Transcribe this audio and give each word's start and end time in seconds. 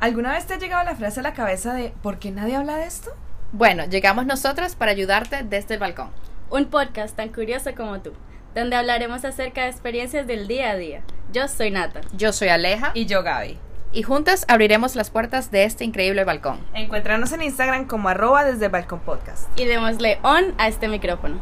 ¿Alguna 0.00 0.32
vez 0.32 0.46
te 0.46 0.54
ha 0.54 0.58
llegado 0.58 0.84
la 0.84 0.94
frase 0.94 1.20
a 1.20 1.22
la 1.24 1.34
cabeza 1.34 1.74
de 1.74 1.92
¿por 2.02 2.18
qué 2.18 2.30
nadie 2.30 2.54
habla 2.56 2.76
de 2.76 2.86
esto? 2.86 3.10
Bueno, 3.52 3.84
llegamos 3.86 4.26
nosotras 4.26 4.76
para 4.76 4.92
ayudarte 4.92 5.42
desde 5.42 5.74
el 5.74 5.80
balcón. 5.80 6.10
Un 6.50 6.66
podcast 6.66 7.16
tan 7.16 7.30
curioso 7.30 7.70
como 7.76 8.00
tú, 8.00 8.12
donde 8.54 8.76
hablaremos 8.76 9.24
acerca 9.24 9.62
de 9.64 9.70
experiencias 9.70 10.26
del 10.26 10.46
día 10.46 10.70
a 10.70 10.76
día. 10.76 11.02
Yo 11.32 11.48
soy 11.48 11.70
Nata. 11.70 12.00
Yo 12.12 12.32
soy 12.32 12.48
Aleja 12.48 12.92
Y 12.94 13.06
yo, 13.06 13.22
Gaby. 13.22 13.58
y 13.92 14.02
juntas 14.02 14.44
abriremos 14.48 14.94
las 14.94 15.10
puertas 15.10 15.50
de 15.50 15.64
este 15.64 15.84
increíble 15.84 16.22
balcón. 16.24 16.60
Encuéntranos 16.74 17.32
en 17.32 17.42
Instagram 17.42 17.86
como 17.86 18.08
arroba 18.08 18.44
desde 18.44 18.66
el 18.66 18.70
balcón 18.72 19.00
podcast. 19.00 19.48
Y 19.58 19.64
démosle 19.64 20.18
on 20.22 20.54
a 20.58 20.68
este 20.68 20.86
micrófono. 20.88 21.40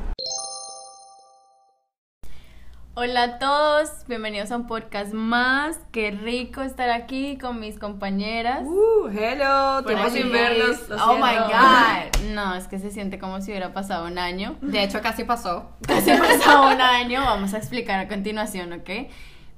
Hola 2.99 3.23
a 3.25 3.39
todos, 3.39 3.91
bienvenidos 4.09 4.51
a 4.53 4.57
un 4.57 4.67
podcast 4.67 5.13
más. 5.13 5.79
Qué 5.93 6.13
rico 6.13 6.63
estar 6.63 6.89
aquí 6.89 7.37
con 7.37 7.61
mis 7.61 7.79
compañeras. 7.79 8.63
Uh, 8.65 9.09
hello, 9.09 9.85
tiempo 9.85 10.09
sin 10.09 10.33
verlos. 10.33 10.89
lo 10.89 10.97
Oh 11.05 11.17
my 11.17 11.37
god. 11.37 12.33
No, 12.33 12.55
es 12.55 12.69
que 12.69 12.79
se 12.79 12.91
siente 12.91 13.19
como 13.19 13.43
si 13.43 13.51
hubiera 13.51 13.75
pasado 13.75 14.07
un 14.07 14.19
año. 14.19 14.57
De 14.63 14.83
hecho, 14.83 15.03
casi 15.03 15.25
pasó. 15.25 15.73
Casi 15.87 16.11
pasado 16.11 16.75
un 16.75 16.81
año, 16.81 17.21
vamos 17.21 17.53
a 17.53 17.59
explicar 17.59 18.01
a 18.01 18.09
continuación, 18.09 18.73
¿ok? 18.73 18.89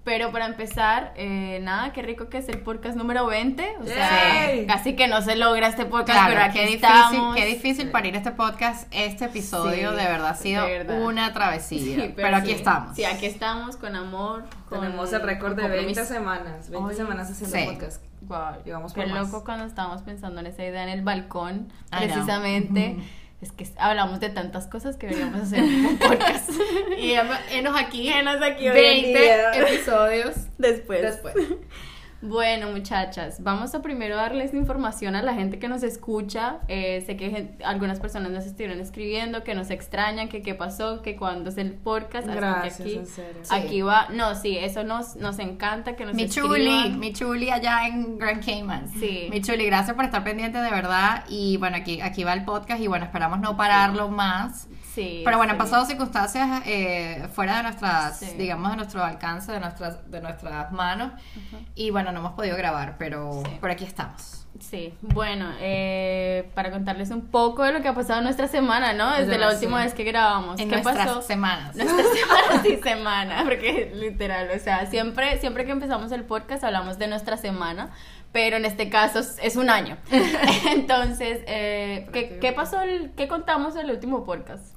Pero 0.08 0.32
para 0.32 0.46
empezar, 0.46 1.12
eh, 1.16 1.60
nada, 1.62 1.92
qué 1.92 2.00
rico 2.00 2.30
que 2.30 2.38
es 2.38 2.48
el 2.48 2.60
podcast 2.62 2.96
número 2.96 3.26
20. 3.26 3.74
O 3.82 3.84
sea, 3.84 4.46
Yay. 4.46 4.66
casi 4.66 4.96
que 4.96 5.06
no 5.06 5.20
se 5.20 5.36
logra 5.36 5.66
este 5.68 5.84
podcast, 5.84 6.26
pero 6.28 6.40
aquí 6.40 6.54
qué 6.60 6.66
difícil, 6.66 6.84
estamos. 6.88 7.36
qué 7.36 7.44
difícil 7.44 7.90
parir 7.90 8.16
este 8.16 8.30
podcast, 8.30 8.88
este 8.90 9.26
episodio 9.26 9.90
Sí, 9.90 9.96
de 9.96 10.04
verdad 10.04 10.28
ha 10.28 10.34
sido 10.34 10.64
verdad. 10.64 11.02
una 11.02 11.34
travesía. 11.34 11.78
Sí, 12.06 12.12
pero, 12.16 12.36
aquí 12.38 12.46
sí. 12.48 12.52
estamos. 12.54 12.96
Sí, 12.96 13.04
aquí 13.04 13.26
estamos 13.26 13.76
con 13.76 13.94
amor. 13.96 14.44
con- 14.70 14.80
Tenemos 14.80 15.12
el 15.12 15.20
récord 15.20 15.54
de 15.56 15.62
con 15.62 15.70
20 15.72 15.86
compromiso. 15.94 16.14
semanas. 16.14 16.70
20 16.70 16.90
Ay, 16.90 16.96
semanas 16.96 17.30
haciendo 17.30 17.56
sí. 17.58 17.64
podcast. 17.66 18.02
Guau, 18.22 18.54
Llegamos 18.64 18.94
Qué 18.94 19.02
por 19.02 19.10
más. 19.10 19.26
loco 19.30 19.44
cuando 19.44 19.66
estábamos 19.66 20.00
pensando 20.02 20.40
en 20.40 20.46
esa 20.46 20.64
idea 20.64 20.84
en 20.84 20.88
el 20.88 21.02
balcón, 21.02 21.70
I 21.92 22.06
know. 22.06 22.96
Es 23.40 23.52
que 23.52 23.68
hablamos 23.76 24.18
de 24.18 24.30
tantas 24.30 24.66
cosas 24.66 24.96
que 24.96 25.06
deberíamos 25.06 25.42
hacer 25.42 25.62
un 25.62 25.96
podcast. 25.98 26.50
Y 26.98 27.12
enos 27.12 27.74
aquí 27.78 28.08
Enos 28.08 28.42
aquí 28.42 28.68
hoy 28.68 28.76
en 28.78 29.12
20 29.14 29.20
día. 29.20 29.52
episodios 29.52 30.34
Después. 30.58 31.02
después. 31.02 31.34
Bueno, 32.20 32.72
muchachas, 32.72 33.40
vamos 33.44 33.76
a 33.76 33.80
primero 33.80 34.16
darles 34.16 34.52
información 34.52 35.14
a 35.14 35.22
la 35.22 35.34
gente 35.34 35.60
que 35.60 35.68
nos 35.68 35.84
escucha. 35.84 36.58
Eh, 36.66 37.04
sé 37.06 37.16
que 37.16 37.50
algunas 37.64 38.00
personas 38.00 38.32
nos 38.32 38.44
estuvieron 38.44 38.80
escribiendo, 38.80 39.44
que 39.44 39.54
nos 39.54 39.70
extrañan, 39.70 40.28
que 40.28 40.42
qué 40.42 40.56
pasó, 40.56 41.00
que 41.00 41.14
cuándo 41.14 41.50
es 41.50 41.58
el 41.58 41.74
podcast. 41.74 42.26
así 42.26 42.34
que 42.34 42.40
Gracias, 42.40 42.80
aquí, 42.80 42.94
en 42.96 43.06
serio. 43.06 43.40
Sí. 43.42 43.54
aquí 43.54 43.82
va. 43.82 44.08
No, 44.10 44.34
sí, 44.34 44.58
eso 44.58 44.82
nos, 44.82 45.14
nos 45.14 45.38
encanta 45.38 45.94
que 45.94 46.06
nos 46.06 46.14
Mi 46.14 46.24
escriban. 46.24 46.50
chuli, 46.50 46.90
mi 46.98 47.12
chuli 47.12 47.50
allá 47.50 47.86
en 47.86 48.18
Grand 48.18 48.44
Cayman. 48.44 48.88
Sí. 48.88 49.28
Mi 49.30 49.40
chuli, 49.40 49.64
gracias 49.66 49.94
por 49.94 50.04
estar 50.04 50.24
pendiente 50.24 50.58
de 50.58 50.70
verdad. 50.72 51.24
Y 51.28 51.56
bueno, 51.58 51.76
aquí, 51.76 52.00
aquí 52.00 52.24
va 52.24 52.32
el 52.32 52.44
podcast 52.44 52.80
y 52.82 52.88
bueno, 52.88 53.04
esperamos 53.04 53.38
no 53.38 53.56
pararlo 53.56 54.08
más. 54.08 54.66
Sí. 54.98 55.22
Pero 55.24 55.36
bueno, 55.36 55.52
han 55.52 55.58
sí. 55.58 55.62
pasado 55.64 55.84
circunstancias 55.84 56.62
eh, 56.66 57.28
fuera 57.32 57.58
de 57.58 57.62
nuestras, 57.64 58.18
Sí. 58.18 58.34
digamos, 58.36 58.70
de 58.70 58.76
nuestro 58.78 59.04
alcance, 59.04 59.52
de 59.52 59.60
nuestras, 59.60 60.10
de 60.10 60.20
nuestras 60.20 60.72
manos. 60.72 61.12
Y 61.76 61.90
bueno, 61.90 62.10
no 62.10 62.18
hemos 62.18 62.32
podido 62.32 62.56
grabar, 62.56 62.96
pero 62.98 63.42
Sí. 63.44 63.50
por 63.60 63.70
aquí 63.70 63.84
estamos. 63.84 64.34
Sí, 64.58 64.92
bueno, 65.02 65.52
eh, 65.60 66.50
para 66.54 66.72
contarles 66.72 67.10
un 67.10 67.26
poco 67.28 67.62
de 67.62 67.70
lo 67.72 67.80
que 67.80 67.86
ha 67.86 67.94
pasado 67.94 68.18
en 68.18 68.24
nuestra 68.24 68.48
semana, 68.48 68.92
¿no? 68.92 69.12
Desde 69.12 69.38
la 69.38 69.50
última 69.52 69.84
vez 69.84 69.94
que 69.94 70.02
grabamos. 70.02 70.58
En 70.58 70.68
¿Qué 70.68 70.74
nuestras 70.82 71.06
pasó? 71.06 71.22
semanas. 71.22 71.76
Nuestra 71.76 72.02
semana 72.02 72.62
sí 72.64 72.80
semana, 72.82 73.44
porque 73.44 73.92
literal, 73.94 74.48
o 74.52 74.58
sea, 74.58 74.86
siempre, 74.86 75.38
siempre 75.38 75.64
que 75.64 75.70
empezamos 75.70 76.10
el 76.10 76.24
podcast 76.24 76.64
hablamos 76.64 76.98
de 76.98 77.06
nuestra 77.06 77.36
semana, 77.36 77.90
pero 78.32 78.56
en 78.56 78.64
este 78.64 78.88
caso 78.90 79.20
es, 79.20 79.38
es 79.40 79.54
un 79.54 79.70
año. 79.70 79.96
Entonces, 80.72 81.40
eh, 81.46 82.08
¿qué, 82.12 82.38
qué 82.40 82.52
pasó? 82.52 82.80
El, 82.80 83.12
¿Qué 83.12 83.28
contamos 83.28 83.76
en 83.76 83.82
el 83.82 83.90
último 83.92 84.24
podcast? 84.24 84.74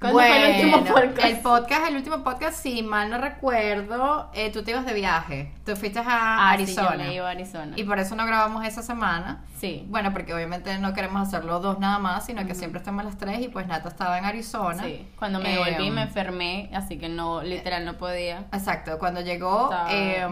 ¿Cuándo 0.00 0.18
fue 0.18 0.36
el 0.60 0.66
último 0.66 0.80
Bueno, 0.82 0.94
podcast? 1.14 1.24
el 1.28 1.38
podcast, 1.40 1.86
el 1.88 1.96
último 1.96 2.24
podcast, 2.24 2.62
si 2.62 2.82
mal 2.82 3.08
no 3.08 3.18
recuerdo, 3.18 4.30
eh, 4.34 4.50
tú 4.52 4.62
te 4.62 4.72
ibas 4.72 4.84
de 4.84 4.92
viaje. 4.92 5.52
Tú 5.64 5.76
fuiste 5.76 5.98
a 6.00 6.04
Ah, 6.06 6.56
sí, 6.58 6.66
yo 6.74 6.82
Arizona. 6.82 7.04
me 7.04 7.14
iba 7.14 7.26
a 7.28 7.30
Arizona. 7.30 7.72
Y 7.76 7.84
por 7.84 7.98
eso 7.98 8.14
no 8.14 8.26
grabamos 8.26 8.64
esa 8.66 8.82
semana. 8.82 9.44
Sí. 9.58 9.86
Bueno, 9.88 10.12
porque 10.12 10.34
obviamente 10.34 10.76
no 10.78 10.92
queremos 10.92 11.26
hacerlo 11.26 11.58
dos 11.60 11.78
nada 11.78 11.98
más, 11.98 12.26
sino 12.26 12.44
que 12.46 12.54
siempre 12.54 12.78
estamos 12.80 13.02
las 13.04 13.16
tres 13.16 13.40
y 13.40 13.48
pues 13.48 13.66
Nata 13.66 13.88
estaba 13.88 14.18
en 14.18 14.26
Arizona. 14.26 14.82
Sí, 14.82 15.08
cuando 15.18 15.38
me 15.40 15.54
Eh, 15.54 15.58
volví 15.58 15.90
me 15.90 16.02
enfermé, 16.02 16.70
así 16.74 16.98
que 16.98 17.08
no, 17.08 17.42
literal 17.42 17.86
no 17.86 17.94
podía. 17.94 18.40
Exacto, 18.52 18.98
cuando 18.98 19.22
llegó, 19.22 19.70
Estaba- 19.70 19.88
eh, 19.90 20.26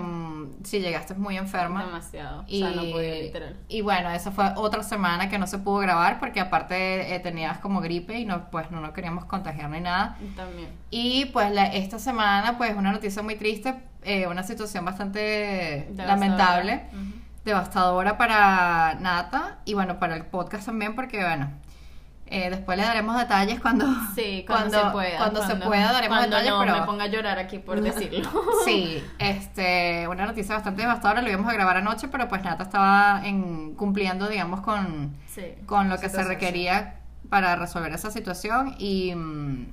sí, 0.65 0.81
llegaste 0.81 1.15
muy 1.15 1.39
enferma. 1.39 1.84
Demasiado. 1.87 2.45
Y, 2.47 2.62
o 2.62 2.67
sea, 2.72 2.77
no 2.83 2.91
podía 2.91 3.15
literal. 3.15 3.56
y 3.69 3.81
bueno, 3.81 4.11
esa 4.11 4.33
fue 4.33 4.45
otra 4.56 4.83
semana 4.83 5.31
que 5.31 5.39
no 5.39 5.47
se 5.47 5.56
pudo 5.59 5.78
grabar 5.78 6.19
porque 6.21 6.41
aparte 6.41 7.15
eh, 7.15 7.21
tenías 7.21 7.56
como 7.59 7.81
gripe 7.81 8.19
y 8.19 8.27
no, 8.27 8.51
pues 8.51 8.71
no 8.71 8.81
nos 8.81 8.91
queríamos 8.91 9.25
contagiar 9.25 9.62
ni 9.69 9.81
nada. 9.81 10.17
También. 10.37 10.69
Y 10.91 11.27
pues 11.27 11.50
la- 11.53 11.67
esta 11.67 11.99
semana, 11.99 12.56
pues 12.59 12.75
una 12.77 12.93
noticia 12.93 13.23
muy 13.23 13.37
triste, 13.37 13.75
eh, 14.05 14.27
una 14.27 14.43
situación 14.43 14.84
bastante 14.84 15.21
Devastadora. 15.91 16.06
lamentable, 16.06 16.84
devastadora 17.45 18.17
para 18.19 18.95
Nata 19.01 19.59
y 19.65 19.75
bueno, 19.75 19.99
para 19.99 20.17
el 20.17 20.25
podcast 20.27 20.67
también 20.67 20.95
porque 20.95 21.19
bueno, 21.22 21.51
eh, 22.27 22.49
después 22.51 22.78
le 22.78 22.84
daremos 22.84 23.17
detalles 23.19 23.61
cuando, 23.61 23.87
Sí, 24.15 24.45
cuando, 24.47 24.78
se 24.87 24.91
pueda. 24.91 25.19
Cuando, 25.19 25.47
se 25.47 25.56
pueda 25.56 25.93
daremos 25.93 26.19
cuando 26.19 26.37
detalles, 26.37 26.53
no 26.53 26.61
pero 26.61 26.81
me 26.81 26.87
ponga 26.87 27.05
a 27.05 27.09
llorar 27.09 27.39
aquí 27.39 27.59
por 27.59 27.81
decirlo. 27.83 28.31
sí, 28.65 29.03
este, 29.19 30.06
una 30.09 30.25
noticia 30.27 30.55
bastante 30.55 30.83
devastadora, 30.83 31.21
lo 31.22 31.28
íbamos 31.31 31.49
a 31.51 31.53
grabar 31.53 31.77
anoche, 31.77 32.09
pero 32.09 32.28
pues 32.28 32.43
Nata 32.43 32.62
estaba 32.65 33.21
en, 33.25 33.75
cumpliendo, 33.75 34.28
digamos, 34.28 34.61
con, 34.62 35.15
Sí. 35.27 35.43
con 35.67 35.89
lo 35.89 35.99
que 35.99 36.09
se 36.09 36.22
requería 36.25 36.95
para 37.32 37.56
resolver 37.56 37.91
esa 37.94 38.10
situación 38.10 38.75
y, 38.78 39.15
mm, 39.15 39.66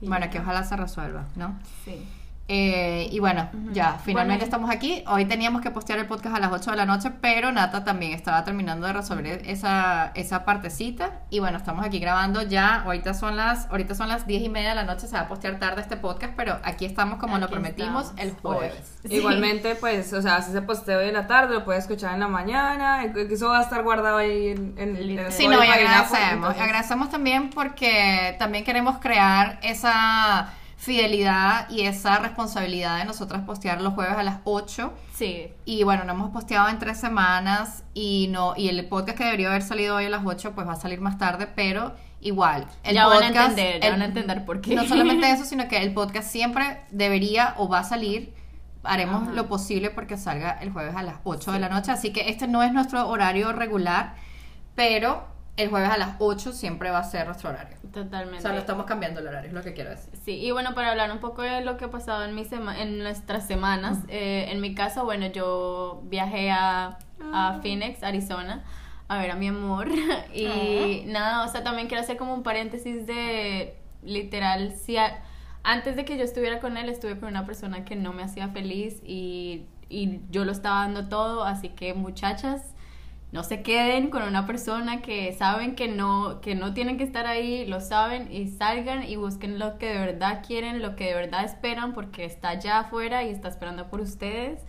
Y 0.00 0.08
bueno, 0.08 0.26
ya. 0.26 0.30
que 0.32 0.40
ojalá 0.40 0.64
se 0.64 0.74
resuelva, 0.76 1.26
¿no? 1.36 1.56
Sí. 1.84 2.04
Eh, 2.46 3.08
y 3.10 3.20
bueno, 3.20 3.48
ya, 3.72 3.98
finalmente 4.04 4.44
Bueno. 4.44 4.44
estamos 4.44 4.70
aquí. 4.70 5.02
Hoy 5.06 5.24
teníamos 5.24 5.62
que 5.62 5.70
postear 5.70 5.98
el 5.98 6.06
podcast 6.06 6.36
a 6.36 6.40
las 6.40 6.52
8 6.52 6.72
de 6.72 6.76
la 6.76 6.84
noche, 6.84 7.10
pero 7.22 7.50
Nata 7.52 7.84
también 7.84 8.12
estaba 8.12 8.44
terminando 8.44 8.86
de 8.86 8.92
resolver 8.92 9.40
esa, 9.46 10.12
esa 10.14 10.44
partecita. 10.44 11.20
Y 11.30 11.38
bueno, 11.38 11.56
estamos 11.56 11.86
aquí 11.86 11.98
grabando 12.00 12.42
ya. 12.42 12.82
Ahorita 12.82 13.14
son 13.14 13.38
las, 13.38 13.66
ahorita 13.70 13.94
son 13.94 14.08
las 14.08 14.26
10 14.26 14.42
y 14.42 14.48
media 14.50 14.70
de 14.70 14.74
la 14.74 14.84
noche, 14.84 15.06
se 15.06 15.14
va 15.16 15.22
a 15.22 15.28
postear 15.28 15.58
tarde 15.58 15.80
este 15.80 15.96
podcast, 15.96 16.34
pero 16.36 16.58
aquí 16.64 16.84
estamos 16.84 17.18
como 17.18 17.38
lo 17.38 17.46
Aquí 17.46 17.52
prometimos 17.54 18.10
estamos 18.10 18.20
el 18.20 18.32
jueves. 18.34 18.98
Sí. 19.08 19.14
Igualmente, 19.16 19.74
pues, 19.76 20.12
o 20.12 20.20
sea, 20.20 20.42
si 20.42 20.52
se 20.52 20.60
posteo 20.60 20.98
hoy 21.00 21.08
en 21.08 21.14
la 21.14 21.26
tarde, 21.26 21.54
lo 21.54 21.64
puedes 21.64 21.84
escuchar 21.84 22.12
en 22.12 22.20
la 22.20 22.28
mañana. 22.28 23.04
Eso 23.04 23.48
va 23.48 23.60
a 23.60 23.62
estar 23.62 23.82
guardado 23.82 24.18
ahí 24.18 24.48
en, 24.48 24.74
en, 24.76 25.06
Literal. 25.06 25.32
Sí, 25.32 25.48
no, 25.48 25.64
y 25.64 25.66
agradecemos. 25.68 26.32
entonces- 26.34 26.62
Agradecemos 26.62 27.08
también 27.08 27.48
porque 27.48 28.36
también 28.38 28.64
queremos 28.64 28.98
crear 28.98 29.58
esa 29.62 30.50
fidelidad 30.84 31.68
y 31.70 31.82
esa 31.82 32.18
responsabilidad 32.18 32.98
de 32.98 33.04
nosotras 33.06 33.42
postear 33.42 33.80
los 33.80 33.94
jueves 33.94 34.16
a 34.16 34.22
las 34.22 34.40
8. 34.44 34.92
Sí. 35.14 35.48
Y 35.64 35.82
bueno, 35.82 36.04
no 36.04 36.12
hemos 36.12 36.30
posteado 36.30 36.68
en 36.68 36.78
tres 36.78 36.98
semanas 37.00 37.84
y 37.94 38.28
no 38.30 38.54
y 38.56 38.68
el 38.68 38.86
podcast 38.86 39.16
que 39.18 39.24
debería 39.24 39.48
haber 39.48 39.62
salido 39.62 39.96
hoy 39.96 40.04
a 40.06 40.10
las 40.10 40.22
8 40.24 40.52
pues 40.54 40.66
va 40.68 40.72
a 40.74 40.76
salir 40.76 41.00
más 41.00 41.16
tarde, 41.18 41.46
pero 41.46 41.94
igual. 42.20 42.66
El 42.82 42.94
Ya 42.94 43.06
van 43.06 43.16
a 43.22 43.26
podcast, 43.28 43.48
entender, 43.50 43.80
ya 43.80 43.86
el- 43.88 43.92
van 43.94 44.02
a 44.02 44.04
entender 44.04 44.44
por 44.44 44.60
qué. 44.60 44.74
No 44.74 44.84
solamente 44.84 45.30
eso, 45.30 45.44
sino 45.46 45.68
que 45.68 45.78
el 45.78 45.92
podcast 45.94 46.28
siempre 46.30 46.82
debería 46.90 47.54
o 47.56 47.68
va 47.68 47.78
a 47.80 47.84
salir. 47.84 48.34
Haremos 48.82 49.22
Ajá. 49.22 49.32
lo 49.32 49.46
posible 49.48 49.88
porque 49.88 50.18
salga 50.18 50.58
el 50.60 50.70
jueves 50.70 50.94
a 50.94 51.02
las 51.02 51.16
8 51.24 51.52
de 51.52 51.58
la 51.60 51.70
noche. 51.70 51.90
Así 51.92 52.12
que 52.12 52.28
este 52.28 52.46
no 52.46 52.62
es 52.62 52.72
nuestro 52.72 53.08
horario 53.08 53.52
regular, 53.52 54.14
pero 54.74 55.24
el 55.56 55.68
jueves 55.70 55.88
a 55.90 55.96
las 55.98 56.16
8 56.18 56.52
siempre 56.52 56.90
va 56.90 56.98
a 56.98 57.04
ser 57.04 57.26
nuestro 57.26 57.50
horario. 57.50 57.76
O 57.84 57.88
Totalmente. 57.92 58.40
sea, 58.42 58.52
no 58.52 58.58
estamos 58.58 58.86
cambiando 58.86 59.20
el 59.20 59.28
horario, 59.28 59.48
es 59.48 59.54
lo 59.54 59.62
que 59.62 59.72
quiero 59.72 59.90
decir. 59.90 60.12
Sí, 60.24 60.32
y 60.44 60.50
bueno, 60.50 60.74
para 60.74 60.90
hablar 60.90 61.12
un 61.12 61.18
poco 61.18 61.42
de 61.42 61.60
lo 61.64 61.76
que 61.76 61.84
ha 61.84 61.90
pasado 61.90 62.24
en, 62.24 62.34
mi 62.34 62.44
sema- 62.44 62.80
en 62.80 62.98
nuestras 62.98 63.46
semanas, 63.46 63.98
eh, 64.08 64.46
en 64.50 64.60
mi 64.60 64.74
caso, 64.74 65.04
bueno, 65.04 65.26
yo 65.28 66.02
viajé 66.06 66.50
a, 66.50 66.98
a 67.32 67.60
Phoenix, 67.62 68.02
Arizona, 68.02 68.64
a 69.06 69.18
ver 69.18 69.30
a 69.30 69.36
mi 69.36 69.46
amor. 69.48 69.88
y 70.34 71.04
nada, 71.06 71.44
o 71.44 71.48
sea, 71.48 71.62
también 71.62 71.86
quiero 71.86 72.02
hacer 72.02 72.16
como 72.16 72.34
un 72.34 72.42
paréntesis 72.42 73.06
de 73.06 73.76
literal, 74.02 74.72
si 74.76 74.96
a- 74.96 75.22
antes 75.62 75.94
de 75.96 76.04
que 76.04 76.18
yo 76.18 76.24
estuviera 76.24 76.58
con 76.60 76.76
él, 76.76 76.88
estuve 76.88 77.18
con 77.18 77.28
una 77.28 77.46
persona 77.46 77.84
que 77.84 77.96
no 77.96 78.12
me 78.12 78.22
hacía 78.24 78.48
feliz 78.48 79.00
y, 79.04 79.66
y 79.88 80.20
yo 80.30 80.44
lo 80.44 80.52
estaba 80.52 80.80
dando 80.80 81.08
todo, 81.08 81.44
así 81.44 81.68
que 81.70 81.94
muchachas, 81.94 82.73
no 83.34 83.42
se 83.42 83.62
queden 83.62 84.10
con 84.10 84.22
una 84.22 84.46
persona 84.46 85.02
que 85.02 85.32
saben 85.32 85.74
que 85.74 85.88
no, 85.88 86.40
que 86.40 86.54
no 86.54 86.72
tienen 86.72 86.98
que 86.98 87.02
estar 87.02 87.26
ahí, 87.26 87.66
lo 87.66 87.80
saben 87.80 88.30
y 88.30 88.46
salgan 88.46 89.02
y 89.02 89.16
busquen 89.16 89.58
lo 89.58 89.76
que 89.76 89.86
de 89.86 89.98
verdad 89.98 90.44
quieren, 90.46 90.80
lo 90.80 90.94
que 90.94 91.06
de 91.06 91.14
verdad 91.14 91.44
esperan, 91.44 91.94
porque 91.94 92.24
está 92.24 92.50
allá 92.50 92.78
afuera 92.78 93.24
y 93.24 93.30
está 93.30 93.48
esperando 93.48 93.88
por 93.88 94.00
ustedes. 94.00 94.60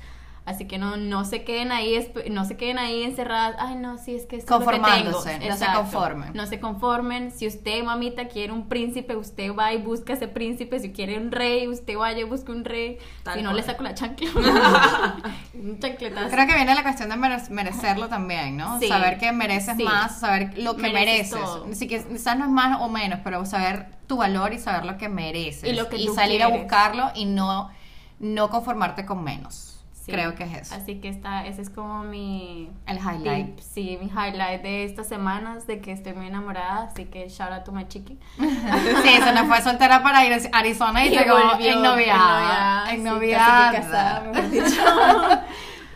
Así 0.45 0.65
que 0.65 0.77
no, 0.77 0.95
no 0.95 1.25
se 1.25 1.43
queden 1.43 1.71
ahí, 1.71 2.07
no 2.29 2.45
se 2.45 2.55
queden 2.55 2.77
ahí 2.77 3.01
encerradas. 3.01 3.55
Ay, 3.57 3.75
no, 3.77 3.97
sí, 3.97 4.13
es 4.13 4.27
que 4.27 4.35
es 4.35 4.43
lo 4.47 4.59
que 4.59 4.65
tengo. 4.65 4.79
Conformándose, 4.79 5.39
no 5.39 5.57
se 5.57 5.65
conformen. 5.73 6.31
No 6.35 6.45
se 6.45 6.59
conformen. 6.59 7.31
Si 7.31 7.47
usted, 7.47 7.83
mamita, 7.83 8.27
quiere 8.27 8.53
un 8.53 8.67
príncipe, 8.69 9.15
usted 9.15 9.55
va 9.55 9.73
y 9.73 9.77
busca 9.81 10.13
ese 10.13 10.27
príncipe. 10.27 10.79
Si 10.79 10.91
quiere 10.91 11.17
un 11.17 11.31
rey, 11.31 11.67
usted 11.67 11.97
vaya 11.97 12.19
y 12.19 12.23
busca 12.25 12.51
un 12.51 12.63
rey. 12.63 12.99
Tal 13.23 13.33
si 13.33 13.41
no, 13.41 13.49
cual. 13.49 13.57
le 13.57 13.63
saco 13.63 13.81
la 13.83 13.95
chancla. 13.95 14.29
un 15.55 15.79
chancletazo. 15.79 16.29
Creo 16.29 16.47
que 16.47 16.53
viene 16.53 16.75
la 16.75 16.83
cuestión 16.83 17.09
de 17.09 17.15
mere- 17.15 17.49
merecerlo 17.49 18.07
también, 18.07 18.55
¿no? 18.57 18.79
Sí. 18.79 18.87
Saber 18.87 19.17
que 19.17 19.31
mereces 19.31 19.77
Sí. 19.77 19.83
más, 19.83 20.19
saber 20.19 20.57
lo 20.59 20.75
que 20.75 20.83
Mereces 20.83 21.31
mereces. 21.33 21.71
Así 21.71 21.87
que 21.87 22.03
quizás 22.03 22.37
no 22.37 22.45
es 22.45 22.51
más 22.51 22.81
o 22.81 22.87
menos, 22.89 23.19
pero 23.23 23.43
saber 23.45 23.87
tu 24.07 24.17
valor 24.17 24.53
y 24.53 24.59
saber 24.59 24.85
lo 24.85 24.97
que 24.97 25.09
mereces. 25.09 25.67
Y 25.67 25.73
lo 25.73 25.89
que 25.89 25.97
tú 26.05 26.13
salir 26.13 26.43
a 26.43 26.47
buscarlo 26.49 27.09
y 27.15 27.25
no, 27.25 27.71
no 28.19 28.49
conformarte 28.51 29.05
con 29.07 29.23
menos. 29.23 29.71
Sí. 30.05 30.11
Creo 30.11 30.35
que 30.35 30.43
es 30.43 30.53
eso. 30.53 30.75
Así 30.75 31.01
que 31.01 31.09
está, 31.09 31.47
ese 31.47 31.63
es 31.63 31.71
como 31.71 32.03
mi 32.03 32.69
El 32.85 32.99
highlight. 32.99 33.55
tip, 33.55 33.59
sí, 33.59 33.97
mi 33.99 34.05
highlight 34.05 34.61
de 34.61 34.83
estas 34.83 35.07
semanas, 35.07 35.65
de 35.65 35.81
que 35.81 35.91
estoy 35.91 36.13
muy 36.13 36.27
enamorada, 36.27 36.83
así 36.83 37.05
que 37.05 37.27
shout 37.27 37.51
out 37.51 37.63
to 37.63 37.71
my 37.71 37.87
chiqui. 37.87 38.19
Sí, 38.37 39.09
se 39.23 39.33
nos 39.33 39.47
fue 39.47 39.59
soltera 39.63 40.03
para 40.03 40.23
ir 40.23 40.33
a 40.33 40.57
Arizona 40.59 41.03
y, 41.03 41.07
Y 41.07 41.17
llegó 41.17 41.37
Ennoviada. 41.59 42.83
casi 42.85 43.03
que 43.75 43.81
casada, 43.81 44.21
mejor 44.21 44.49
dicho. 44.51 44.81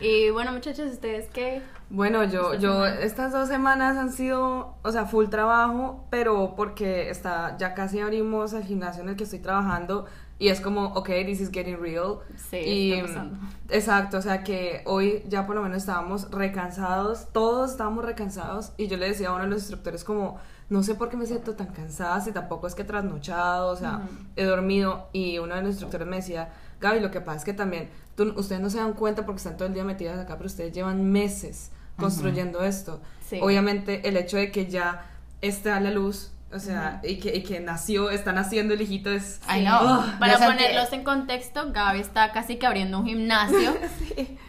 y 0.00 0.30
bueno, 0.30 0.50
muchachos, 0.52 0.90
¿ustedes 0.90 1.28
qué? 1.32 1.62
Bueno, 1.88 2.24
yo, 2.24 2.54
yo, 2.54 2.86
estas 2.86 3.30
dos 3.30 3.48
semanas 3.48 3.96
han 3.96 4.12
sido, 4.12 4.74
o 4.82 4.90
sea, 4.90 5.06
full 5.06 5.28
trabajo, 5.28 6.04
pero 6.10 6.54
porque 6.56 7.10
está, 7.10 7.56
ya 7.58 7.74
casi 7.74 8.00
abrimos 8.00 8.52
el 8.54 8.64
gimnasio 8.64 9.02
en 9.04 9.10
el 9.10 9.16
que 9.16 9.24
estoy 9.24 9.38
trabajando 9.38 10.06
y 10.40 10.48
es 10.48 10.62
como, 10.62 10.86
ok, 10.94 11.10
this 11.26 11.42
is 11.42 11.50
getting 11.52 11.78
real. 11.78 12.20
Sí, 12.50 12.56
y, 12.56 12.92
está 12.94 13.06
pasando. 13.06 13.38
Exacto, 13.68 14.16
o 14.16 14.22
sea 14.22 14.42
que 14.42 14.82
hoy 14.86 15.22
ya 15.28 15.46
por 15.46 15.54
lo 15.54 15.62
menos 15.62 15.76
estábamos 15.76 16.30
recansados, 16.30 17.28
todos 17.30 17.72
estábamos 17.72 18.06
recansados 18.06 18.72
y 18.78 18.88
yo 18.88 18.96
le 18.96 19.06
decía 19.06 19.28
a 19.28 19.34
uno 19.34 19.44
de 19.44 19.50
los 19.50 19.60
instructores 19.60 20.02
como, 20.02 20.38
no 20.70 20.82
sé 20.82 20.94
por 20.94 21.10
qué 21.10 21.18
me 21.18 21.26
siento 21.26 21.56
tan 21.56 21.66
cansada, 21.74 22.22
si 22.22 22.32
tampoco 22.32 22.66
es 22.66 22.74
que 22.74 22.82
he 22.82 22.84
trasnochado, 22.86 23.70
o 23.70 23.76
sea, 23.76 24.08
he 24.34 24.44
dormido 24.44 25.10
y 25.12 25.36
uno 25.38 25.54
de 25.56 25.60
los 25.60 25.72
instructores 25.72 26.08
me 26.08 26.16
decía, 26.16 26.48
Gaby, 26.80 27.00
lo 27.00 27.10
que 27.10 27.20
pasa 27.20 27.40
es 27.40 27.44
que 27.44 27.52
también, 27.52 27.90
tú, 28.16 28.32
ustedes 28.34 28.62
no 28.62 28.70
se 28.70 28.78
dan 28.78 28.94
cuenta 28.94 29.26
porque 29.26 29.36
están 29.36 29.58
todo 29.58 29.68
el 29.68 29.74
día 29.74 29.84
metidas 29.84 30.18
acá, 30.18 30.38
pero 30.38 30.46
ustedes 30.46 30.72
llevan 30.72 31.12
meses 31.12 31.70
construyendo 31.98 32.64
esto. 32.64 32.98
Sí. 33.28 33.40
Obviamente 33.42 34.08
el 34.08 34.16
hecho 34.16 34.38
de 34.38 34.50
que 34.50 34.70
ya 34.70 35.04
está 35.42 35.76
a 35.76 35.80
la 35.80 35.90
luz, 35.90 36.32
o 36.52 36.58
sea, 36.58 37.00
y, 37.04 37.16
que, 37.20 37.36
y 37.36 37.42
que 37.44 37.60
nació, 37.60 38.10
está 38.10 38.32
naciendo 38.32 38.74
el 38.74 38.80
hijito 38.80 39.10
es... 39.10 39.40
Ay, 39.46 39.62
no. 39.62 39.76
Ah, 39.80 40.16
Para 40.18 40.36
ponerlos 40.36 40.92
en 40.92 41.04
contexto, 41.04 41.70
Gaby 41.70 42.00
está 42.00 42.32
casi 42.32 42.56
que 42.56 42.66
abriendo 42.66 42.98
un 42.98 43.06
gimnasio. 43.06 43.76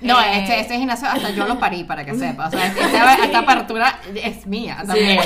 No, 0.02 0.20
Eh, 0.20 0.40
este, 0.40 0.60
este 0.62 0.78
gimnasio 0.80 1.08
hasta 1.08 1.30
yo 1.30 1.46
lo 1.48 1.60
parí 1.60 1.84
para 1.84 2.04
que 2.04 2.16
sepa. 2.18 2.48
O 2.48 2.50
sea, 2.50 2.66
esta, 2.66 3.24
esta 3.24 3.40
apertura 3.40 4.00
es 4.16 4.48
mía 4.48 4.84
también. 4.88 5.20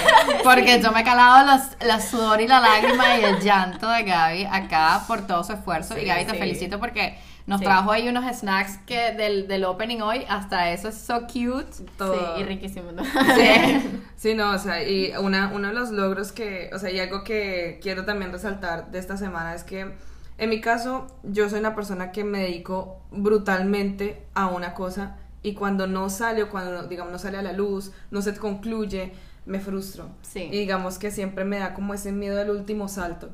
Porque 0.43 0.81
yo 0.81 0.91
me 0.91 0.99
he 0.99 1.03
calado 1.05 1.45
los, 1.49 1.61
la 1.87 2.01
sudor 2.01 2.41
y 2.41 2.47
la 2.47 2.59
lágrima 2.59 3.17
y 3.17 3.23
el 3.23 3.39
llanto 3.39 3.89
de 3.89 4.03
Gaby 4.03 4.45
acá 4.51 5.01
por 5.07 5.25
todo 5.25 5.45
su 5.45 5.53
esfuerzo. 5.53 5.95
y 5.97 6.01
Sí, 6.01 6.05
Gaby, 6.07 6.25
te 6.25 6.33
felicito 6.33 6.77
porque 6.77 7.17
nos 7.47 7.59
Sí. 7.59 7.65
trajo 7.65 7.91
ahí 7.91 8.07
unos 8.09 8.25
snacks 8.35 8.77
que 8.85 9.11
del, 9.13 9.47
del 9.47 9.65
opening 9.65 10.01
hoy. 10.01 10.25
Hasta 10.27 10.71
eso 10.71 10.87
es 10.89 10.95
so 10.97 11.21
cute. 11.27 11.85
todo. 11.97 12.35
Sí, 12.35 12.41
y 12.41 12.43
riquísimo. 12.43 12.91
¿no? 12.91 13.03
Sí. 13.03 13.11
Sí, 14.15 14.33
no, 14.33 14.51
o 14.51 14.57
sea, 14.57 14.81
y 14.81 15.11
una, 15.19 15.51
uno 15.53 15.67
de 15.67 15.73
los 15.73 15.91
logros 15.91 16.31
que, 16.31 16.69
o 16.73 16.79
sea, 16.79 16.89
y 16.89 16.99
algo 16.99 17.23
que 17.23 17.79
quiero 17.83 18.05
también 18.05 18.31
resaltar 18.31 18.89
de 18.89 18.97
esta 18.97 19.17
semana 19.17 19.53
es 19.53 19.63
que, 19.63 19.93
en 20.37 20.49
mi 20.49 20.61
caso, 20.61 21.07
yo 21.23 21.49
soy 21.49 21.59
una 21.59 21.75
persona 21.75 22.11
que 22.11 22.23
me 22.23 22.39
dedico 22.39 23.01
brutalmente 23.11 24.25
a 24.33 24.47
una 24.47 24.73
cosa 24.73 25.17
y 25.43 25.53
cuando 25.53 25.85
no 25.85 26.09
sale 26.09 26.43
o 26.43 26.49
cuando, 26.49 26.87
digamos, 26.87 27.11
no 27.11 27.19
sale 27.19 27.37
a 27.37 27.41
la 27.43 27.51
luz, 27.53 27.91
no 28.09 28.21
se 28.21 28.35
concluye, 28.35 29.11
me 29.45 29.59
frustro. 29.59 30.09
Sí. 30.21 30.49
Y 30.51 30.57
digamos 30.59 30.97
que 30.97 31.11
siempre 31.11 31.45
me 31.45 31.59
da 31.59 31.73
como 31.73 31.93
ese 31.93 32.11
miedo 32.11 32.35
del 32.37 32.49
último 32.49 32.87
salto. 32.87 33.29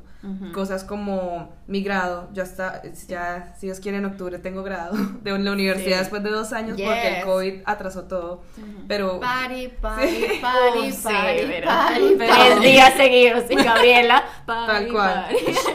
Cosas 0.54 0.84
como 0.84 1.52
mi 1.66 1.82
grado, 1.82 2.28
ya 2.32 2.44
está, 2.44 2.80
ya, 3.08 3.56
si 3.58 3.66
Dios 3.66 3.80
quiere, 3.80 3.98
en 3.98 4.04
octubre 4.04 4.38
tengo 4.38 4.62
grado 4.62 4.92
de 5.24 5.36
la 5.36 5.50
universidad 5.50 5.96
Sí. 5.96 5.98
después 5.98 6.22
de 6.22 6.30
dos 6.30 6.52
años 6.52 6.76
porque 6.80 7.18
el 7.18 7.24
COVID 7.24 7.54
atrasó 7.64 8.04
todo. 8.04 8.44
Pero 8.86 9.18
Party, 9.18 9.66
party, 9.80 10.06
Sí. 10.06 10.26
party, 10.40 10.78
Uh, 10.78 10.92
sí, 10.92 11.02
party, 11.02 11.44
¿verdad? 11.46 11.86
party, 11.88 12.14
Pero- 12.18 12.34
Tres 12.36 12.60
días 12.60 12.94
seguidos 12.94 13.44
y 13.50 13.54
Gabriela. 13.56 14.22
Tal 14.46 14.92
cual. 14.92 15.26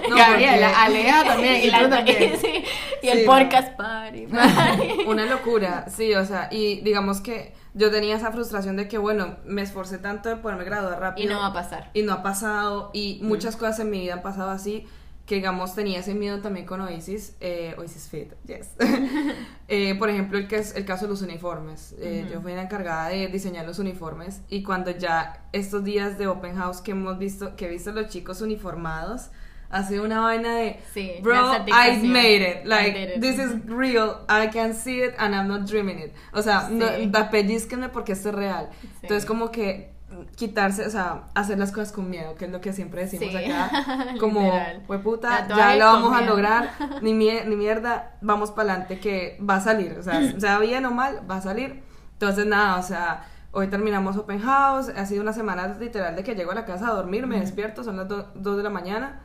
No, 0.10 0.16
Gabriela, 0.16 0.68
porque- 0.70 0.98
Alea 0.98 1.24
también. 1.26 1.56
Y, 1.56 1.68
Y, 1.68 1.72
tú 1.72 1.90
también. 1.90 2.38
sí, 2.40 2.48
y 2.48 3.06
Sí, 3.06 3.10
el 3.10 3.26
podcast 3.26 3.76
party, 3.76 4.28
party. 4.28 4.88
Una 5.08 5.26
locura, 5.26 5.88
sí, 5.90 6.14
o 6.16 6.24
sea, 6.26 6.48
y 6.52 6.80
digamos 6.82 7.20
que 7.20 7.54
yo 7.78 7.92
tenía 7.92 8.16
esa 8.16 8.32
frustración 8.32 8.76
de 8.76 8.88
que, 8.88 8.98
bueno, 8.98 9.38
me 9.46 9.62
esforcé 9.62 9.98
tanto 10.00 10.30
de 10.30 10.38
poderme 10.38 10.64
graduar 10.66 10.98
Y 10.98 11.02
rápido. 11.02 11.34
no 11.34 11.40
va 11.40 11.48
a 11.48 11.54
pasar. 11.54 11.92
Y 11.94 12.02
no 12.02 12.14
ha 12.14 12.24
pasado, 12.24 12.90
y 12.94 13.20
muchas 13.22 13.56
cosas 13.56 13.80
en 13.80 13.90
mi 13.92 14.02
vida 14.02 14.16
han 14.16 14.22
pasado 14.22 14.50
así, 14.50 14.86
que 15.26 15.36
digamos 15.36 15.76
tenía 15.76 16.00
ese 16.00 16.14
miedo 16.14 16.40
también 16.40 16.66
con 16.66 16.80
Oasis, 16.80 17.36
eh, 17.42 17.76
Oasis 17.78 18.08
Fit, 18.10 18.34
yes. 18.46 18.70
Eh, 19.70 19.96
por 20.00 20.10
ejemplo, 20.10 20.38
el, 20.38 20.48
que 20.48 20.56
es 20.56 20.74
el 20.78 20.86
caso 20.86 21.06
de 21.06 21.10
los 21.10 21.22
uniformes. 21.22 21.94
Eh. 22.00 22.26
Yo 22.32 22.40
fui 22.42 22.54
la 22.54 22.62
encargada 22.62 23.10
de 23.10 23.28
diseñar 23.28 23.66
los 23.66 23.80
uniformes, 23.80 24.42
y 24.48 24.64
cuando 24.64 24.92
ya 24.92 25.46
estos 25.52 25.84
días 25.84 26.18
de 26.18 26.28
Open 26.28 26.56
House 26.56 26.80
que 26.82 26.92
hemos 26.92 27.18
visto, 27.20 27.58
que 27.58 27.66
he 27.66 27.70
visto 27.70 27.92
los 27.92 28.08
chicos 28.08 28.40
uniformados, 28.42 29.30
ha 29.70 29.84
sido 29.84 30.04
una 30.06 30.22
vaina 30.22 30.56
de, 30.56 30.80
Sí, 30.94 31.14
bro, 31.22 31.54
I 31.68 31.98
made 32.08 32.36
it, 32.62 32.66
like, 32.66 33.16
it. 33.16 33.22
this 33.22 33.38
is 33.38 33.66
real, 33.66 34.18
I 34.30 34.48
can 34.50 34.74
see 34.74 35.02
it 35.04 35.14
and 35.18 35.34
I'm 35.36 35.48
not 35.48 35.62
dreaming 35.70 36.00
it. 36.00 36.14
O 36.34 36.42
sea, 36.42 36.70
no, 36.70 36.86
Sí. 36.88 37.12
apellizquenme 37.14 37.90
porque 37.90 38.14
esto 38.14 38.30
es 38.30 38.36
real. 38.36 38.70
Sí. 38.82 38.88
Entonces, 39.04 39.26
como 39.26 39.52
que 39.52 39.96
quitarse, 40.36 40.86
o 40.86 40.90
sea, 40.90 41.26
hacer 41.36 41.60
las 41.60 41.72
cosas 41.74 41.92
con 41.92 42.10
miedo, 42.10 42.36
que 42.36 42.46
es 42.46 42.52
lo 42.52 42.62
que 42.62 42.72
siempre 42.72 43.02
decimos 43.02 43.30
Sí. 43.30 43.52
acá. 43.52 43.70
Como, 44.20 44.42
Literal. 44.42 44.84
pues 44.88 45.02
puta, 45.02 45.48
ya 45.50 45.76
lo 45.76 45.86
vamos 45.86 46.16
a 46.16 46.22
lograr, 46.22 46.72
ni, 47.02 47.14
mie- 47.14 47.44
ni 47.46 47.56
mierda, 47.58 48.16
vamos 48.22 48.52
para 48.52 48.72
adelante, 48.72 49.00
que 49.02 49.38
va 49.48 49.56
a 49.58 49.62
salir, 49.62 49.98
o 50.00 50.04
sea, 50.04 50.22
sea 50.40 50.60
bien 50.60 50.86
o 50.86 50.92
mal, 50.92 51.22
va 51.30 51.36
a 51.38 51.42
salir. 51.42 51.84
Entonces, 52.14 52.46
nada, 52.46 52.78
o 52.80 52.84
sea, 52.84 53.26
hoy 53.52 53.68
terminamos 53.68 54.16
Open 54.16 54.40
House, 54.40 54.90
ha 54.96 55.06
sido 55.06 55.22
una 55.22 55.34
semana 55.34 55.68
literal 55.80 56.16
de 56.16 56.24
que 56.24 56.36
llego 56.36 56.52
a 56.52 56.56
la 56.56 56.66
casa 56.66 56.88
a 56.88 56.94
dormir, 56.94 57.28
me 57.28 57.40
despierto, 57.42 57.84
son 57.84 57.98
las 57.98 58.08
2 58.08 58.58
de 58.58 58.64
la 58.64 58.70
mañana, 58.70 59.24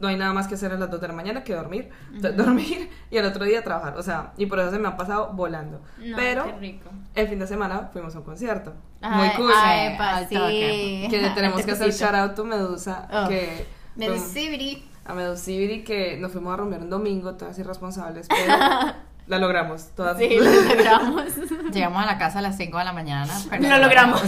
no 0.00 0.08
hay 0.08 0.16
nada 0.16 0.32
más 0.32 0.48
que 0.48 0.54
hacer 0.54 0.72
a 0.72 0.76
las 0.76 0.90
2 0.90 1.00
de 1.00 1.08
la 1.08 1.14
mañana 1.14 1.44
que 1.44 1.54
dormir, 1.54 1.90
dormir 2.36 2.90
y 3.10 3.18
al 3.18 3.26
otro 3.26 3.44
día 3.44 3.62
trabajar, 3.62 3.96
o 3.96 4.02
sea, 4.02 4.32
y 4.36 4.46
por 4.46 4.58
eso 4.60 4.70
se 4.70 4.78
me 4.78 4.88
ha 4.88 4.96
pasado 4.96 5.30
volando. 5.32 5.82
No, 5.98 6.16
Pero 6.16 6.44
qué 6.44 6.52
rico. 6.58 6.90
el 7.14 7.28
fin 7.28 7.38
de 7.38 7.46
semana 7.46 7.90
fuimos 7.92 8.14
a 8.14 8.18
un 8.18 8.24
concierto, 8.24 8.74
muy 9.00 9.28
Ay, 9.28 9.30
cool. 9.36 9.50
ay, 9.54 9.90
Sí, 9.90 9.96
pa, 9.98 10.16
al 10.16 10.28
sí. 10.28 11.06
que 11.10 11.30
tenemos 11.34 11.62
que 11.64 11.70
hacer 11.72 11.90
shout 11.92 12.14
out 12.14 12.34
to 12.34 12.44
Medusa, 12.44 13.08
Oh. 13.12 13.28
que 13.28 13.66
Medusibri. 13.96 14.84
a 15.04 15.14
Medusibiri 15.14 15.84
que 15.84 16.16
nos 16.18 16.32
fuimos 16.32 16.52
a 16.54 16.56
rumbear 16.56 16.82
un 16.82 16.90
domingo, 16.90 17.34
todas 17.34 17.58
irresponsables, 17.58 18.26
pero 18.28 18.54
la 19.26 19.38
logramos, 19.38 19.88
todas. 19.94 20.18
Sí, 20.18 20.28
lo 20.38 20.44
logramos. 20.50 21.24
Llegamos 21.72 22.02
a 22.02 22.06
la 22.06 22.18
casa 22.18 22.40
a 22.40 22.42
las 22.42 22.56
5 22.56 22.78
de 22.78 22.84
la 22.84 22.92
mañana. 22.92 23.32
pero- 23.50 23.68
Lo 23.68 23.78
logramos. 23.78 24.22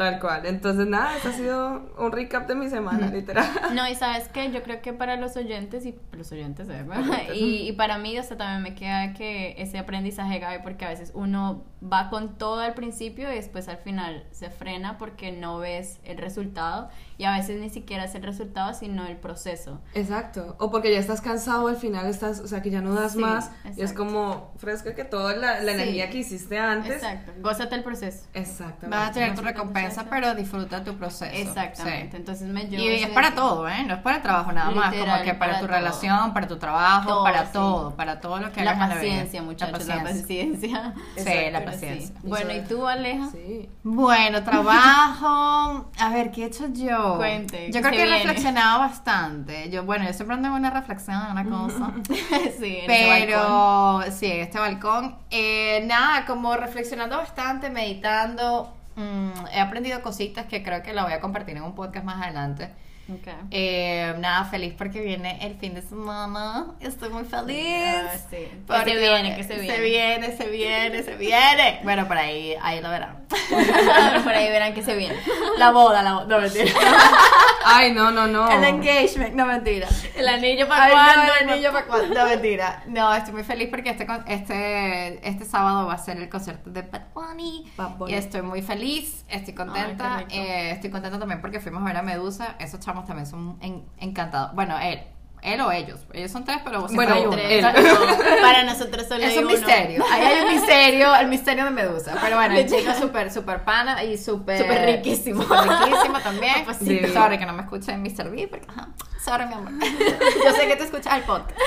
Tal 0.00 0.18
cual. 0.18 0.46
Entonces, 0.46 0.86
nada, 0.86 1.14
este 1.14 1.28
ha 1.28 1.32
sido 1.32 1.92
un 1.98 2.10
recap 2.10 2.48
de 2.48 2.54
mi 2.54 2.70
semana, 2.70 3.08
literal. 3.08 3.44
No, 3.74 3.86
y 3.86 3.94
sabes 3.94 4.28
que 4.28 4.50
yo 4.50 4.62
creo 4.62 4.80
que 4.80 4.94
para 4.94 5.16
los 5.16 5.36
oyentes 5.36 5.84
y 5.84 5.94
los 6.12 6.32
oyentes, 6.32 6.68
¿eh? 6.70 6.86
Y, 7.34 7.68
y 7.68 7.72
para 7.72 7.98
mí, 7.98 8.18
o 8.18 8.22
sea, 8.22 8.38
también 8.38 8.62
me 8.62 8.74
queda 8.74 9.12
que 9.12 9.54
ese 9.58 9.78
aprendizaje, 9.78 10.38
Gaby, 10.38 10.62
porque 10.62 10.86
a 10.86 10.88
veces 10.88 11.12
uno 11.14 11.64
va 11.82 12.08
con 12.10 12.36
todo 12.38 12.60
al 12.60 12.72
principio 12.74 13.30
y 13.30 13.34
después 13.36 13.68
al 13.68 13.78
final 13.78 14.24
se 14.32 14.48
frena 14.50 14.96
porque 14.98 15.32
no 15.32 15.58
ves 15.58 15.98
el 16.04 16.18
resultado 16.18 16.88
y 17.16 17.24
a 17.24 17.32
veces 17.36 17.58
ni 17.60 17.68
siquiera 17.70 18.04
es 18.04 18.14
el 18.14 18.22
resultado, 18.22 18.72
sino 18.74 19.06
el 19.06 19.16
proceso. 19.18 19.80
Exacto. 19.94 20.56
O 20.58 20.70
porque 20.70 20.92
ya 20.92 20.98
estás 20.98 21.20
cansado, 21.20 21.68
al 21.68 21.76
final 21.76 22.06
estás, 22.06 22.40
o 22.40 22.48
sea, 22.48 22.62
que 22.62 22.70
ya 22.70 22.80
no 22.80 22.94
das 22.94 23.12
Sí, 23.12 23.18
más. 23.18 23.50
Y 23.64 23.68
es 23.68 23.78
exacto. 23.78 23.98
como 24.06 24.52
fresca 24.56 24.94
que 24.94 25.04
toda 25.04 25.34
la, 25.36 25.60
la 25.60 25.72
Sí. 25.74 25.80
energía 25.80 26.10
que 26.10 26.18
hiciste 26.18 26.58
antes. 26.58 26.92
Exacto, 26.96 27.32
gózate 27.40 27.74
el 27.74 27.82
proceso. 27.82 28.26
Exactamente. 28.34 28.88
Vas 28.96 29.10
a 29.10 29.12
tener 29.12 29.34
tu 29.34 29.42
recompensa, 29.42 29.89
pero 30.10 30.34
disfruta 30.34 30.82
tu 30.84 30.94
proceso. 30.96 31.24
Exactamente, 31.34 32.10
Sí. 32.10 32.16
entonces 32.16 32.48
me 32.48 32.62
Y 32.64 32.88
es 32.88 33.02
ese- 33.02 33.12
para 33.12 33.34
todo, 33.34 33.68
¿eh? 33.68 33.82
No 33.86 33.94
es 33.94 34.00
para 34.00 34.16
el 34.16 34.22
trabajo 34.22 34.52
nada 34.52 34.70
más, 34.70 34.90
como 34.94 35.22
que 35.22 35.34
para, 35.34 35.38
para 35.38 35.60
tu 35.60 35.66
todo. 35.66 35.76
relación, 35.76 36.32
para 36.34 36.46
tu 36.48 36.58
trabajo, 36.58 37.08
Todo, 37.08 37.24
para 37.24 37.44
sí. 37.46 37.50
todo, 37.52 37.96
para 37.96 38.20
todo 38.20 38.38
lo 38.38 38.52
que 38.52 38.64
La 38.64 38.72
hagas 38.72 38.82
en 38.82 38.88
la 38.88 38.94
vida. 38.96 39.10
paciencia, 39.12 39.42
muchachos, 39.42 39.86
la 39.86 40.02
paciencia. 40.02 40.94
Sí, 41.16 41.50
la 41.52 41.64
paciencia. 41.64 42.06
sí. 42.20 42.28
Bueno, 42.28 42.52
¿y 42.54 42.60
tú, 42.62 42.86
Aleja? 42.86 43.28
Sí. 43.32 43.68
Bueno, 43.82 44.42
trabajo. 44.42 45.90
A 45.98 46.08
ver, 46.12 46.30
¿qué 46.30 46.42
he 46.44 46.46
hecho 46.46 46.66
yo? 46.72 47.16
Cuente, 47.16 47.66
Yo 47.72 47.80
¿qué 47.82 47.88
creo 47.88 47.92
que 47.92 48.02
he 48.02 48.18
reflexionado 48.18 48.80
bastante. 48.80 49.70
Yo, 49.70 49.84
bueno, 49.84 50.04
yo 50.06 50.12
siempre 50.12 50.34
ando 50.36 50.48
en 50.48 50.54
una 50.54 50.70
reflexión, 50.70 51.20
en 51.24 51.30
una 51.32 51.44
cosa. 51.44 51.92
sí, 52.58 52.78
en. 52.82 52.86
Pero 52.86 54.00
sí, 54.12 54.26
en 54.26 54.40
este 54.40 54.58
balcón. 54.58 55.16
Eh, 55.30 55.84
nada, 55.86 56.24
como 56.26 56.54
reflexionando 56.56 57.16
bastante, 57.16 57.70
meditando. 57.70 58.76
Mm, 59.00 59.46
he 59.52 59.60
aprendido 59.60 60.02
cositas 60.02 60.46
que 60.46 60.62
creo 60.62 60.82
que 60.82 60.92
la 60.92 61.04
voy 61.04 61.12
a 61.12 61.20
compartir 61.20 61.56
en 61.56 61.62
un 61.62 61.74
podcast 61.74 62.04
más 62.04 62.22
adelante. 62.22 62.70
Ok. 63.12 63.28
Eh, 63.50 64.14
nada, 64.18 64.44
feliz 64.44 64.74
porque 64.76 65.00
viene 65.00 65.38
el 65.44 65.56
fin 65.56 65.74
de 65.74 65.82
semana. 65.82 66.66
Estoy 66.80 67.10
muy 67.10 67.24
feliz. 67.24 67.84
Ah, 67.86 68.16
sí. 68.30 68.36
Que 68.36 68.62
Porque 68.66 68.92
se 68.92 68.98
viene, 68.98 69.36
que 69.36 69.44
se 69.44 69.54
viene. 69.58 69.74
Se 69.74 69.80
viene, 69.80 70.36
se 70.36 70.46
viene, 70.48 71.02
se 71.02 71.16
viene. 71.16 71.80
Bueno, 71.82 72.06
por 72.06 72.16
ahí, 72.18 72.54
ahí 72.62 72.80
lo 72.80 72.90
verán. 72.90 73.26
Por 73.28 74.32
ahí 74.32 74.48
verán 74.48 74.74
que 74.74 74.82
se 74.82 74.94
viene. 74.96 75.16
La 75.58 75.70
boda, 75.70 76.02
la 76.02 76.14
boda. 76.14 76.26
No, 76.26 76.40
mentira. 76.40 76.72
Ay, 77.64 77.92
no, 77.92 78.10
no, 78.10 78.26
no. 78.26 78.50
El 78.50 78.64
engagement, 78.64 79.34
no 79.34 79.46
mentira. 79.46 79.88
El 80.16 80.28
anillo 80.28 80.66
para 80.68 80.90
cuándo. 80.90 81.26
no, 81.26 81.34
el 81.40 81.56
niño 81.58 81.72
para 81.72 81.86
cuándo. 81.86 82.14
No, 82.14 82.26
mentira. 82.26 82.82
No, 82.86 83.14
estoy 83.14 83.34
muy 83.34 83.44
feliz 83.44 83.68
porque 83.70 83.90
este, 83.90 84.06
este, 84.26 85.28
este 85.28 85.44
sábado 85.44 85.86
va 85.86 85.94
a 85.94 85.98
ser 85.98 86.16
el 86.16 86.28
concierto 86.28 86.70
de 86.70 86.82
Bad 86.82 87.12
Bunny. 87.14 87.70
Bad 87.76 87.96
Bunny. 87.96 88.12
Y 88.12 88.14
estoy 88.14 88.42
muy 88.42 88.62
feliz, 88.62 89.24
estoy 89.28 89.54
contenta. 89.54 90.18
Ay, 90.18 90.26
eh, 90.30 90.70
estoy 90.72 90.90
contenta 90.90 91.18
también 91.18 91.40
porque 91.40 91.60
fuimos 91.60 91.82
a 91.82 91.86
ver 91.86 91.96
a 91.96 92.02
Medusa. 92.02 92.56
Esos 92.58 92.80
chamos 92.80 92.99
también 93.06 93.26
son 93.26 93.58
en- 93.60 93.84
encantados. 93.98 94.54
Bueno, 94.54 94.78
él. 94.78 95.02
Él 95.42 95.58
o 95.62 95.72
ellos. 95.72 96.00
Ellos 96.12 96.30
son 96.30 96.44
tres, 96.44 96.58
pero 96.62 96.86
siempre 96.86 96.96
Bueno, 96.96 97.14
hay 97.14 97.24
uno. 97.26 97.72
No, 97.72 98.42
para 98.42 98.62
nosotros 98.62 99.06
solo 99.08 99.24
Es 99.24 99.30
hay 99.30 99.38
un 99.38 99.44
uno. 99.46 99.54
misterio. 99.56 100.04
Ahí 100.12 100.22
hay 100.22 100.44
un 100.44 100.52
misterio, 100.52 101.14
el 101.16 101.28
misterio 101.28 101.64
de 101.64 101.70
Medusa. 101.70 102.14
Pero 102.20 102.36
bueno, 102.36 102.54
el 102.56 102.68
chico 102.68 102.92
súper, 102.92 103.32
súper 103.32 103.64
pana 103.64 104.04
y 104.04 104.18
súper. 104.18 104.58
Súper 104.58 104.84
riquísimo. 104.96 105.42
Súper 105.42 105.60
riquísimo 105.66 106.20
también. 106.20 106.54
Sí. 106.78 107.00
Sorry 107.14 107.38
que 107.38 107.46
no 107.46 107.54
me 107.54 107.62
escuche 107.62 107.90
en 107.90 108.02
Mr. 108.02 108.30
B, 108.30 108.48
porque. 108.48 108.66
Ajá. 108.68 108.88
Sorry, 109.24 109.46
mi 109.46 109.54
amor. 109.54 109.72
Yo 110.44 110.52
sé 110.52 110.66
que 110.68 110.76
te 110.76 110.84
escuchas 110.84 111.14
el 111.16 111.22
podcast. 111.22 111.58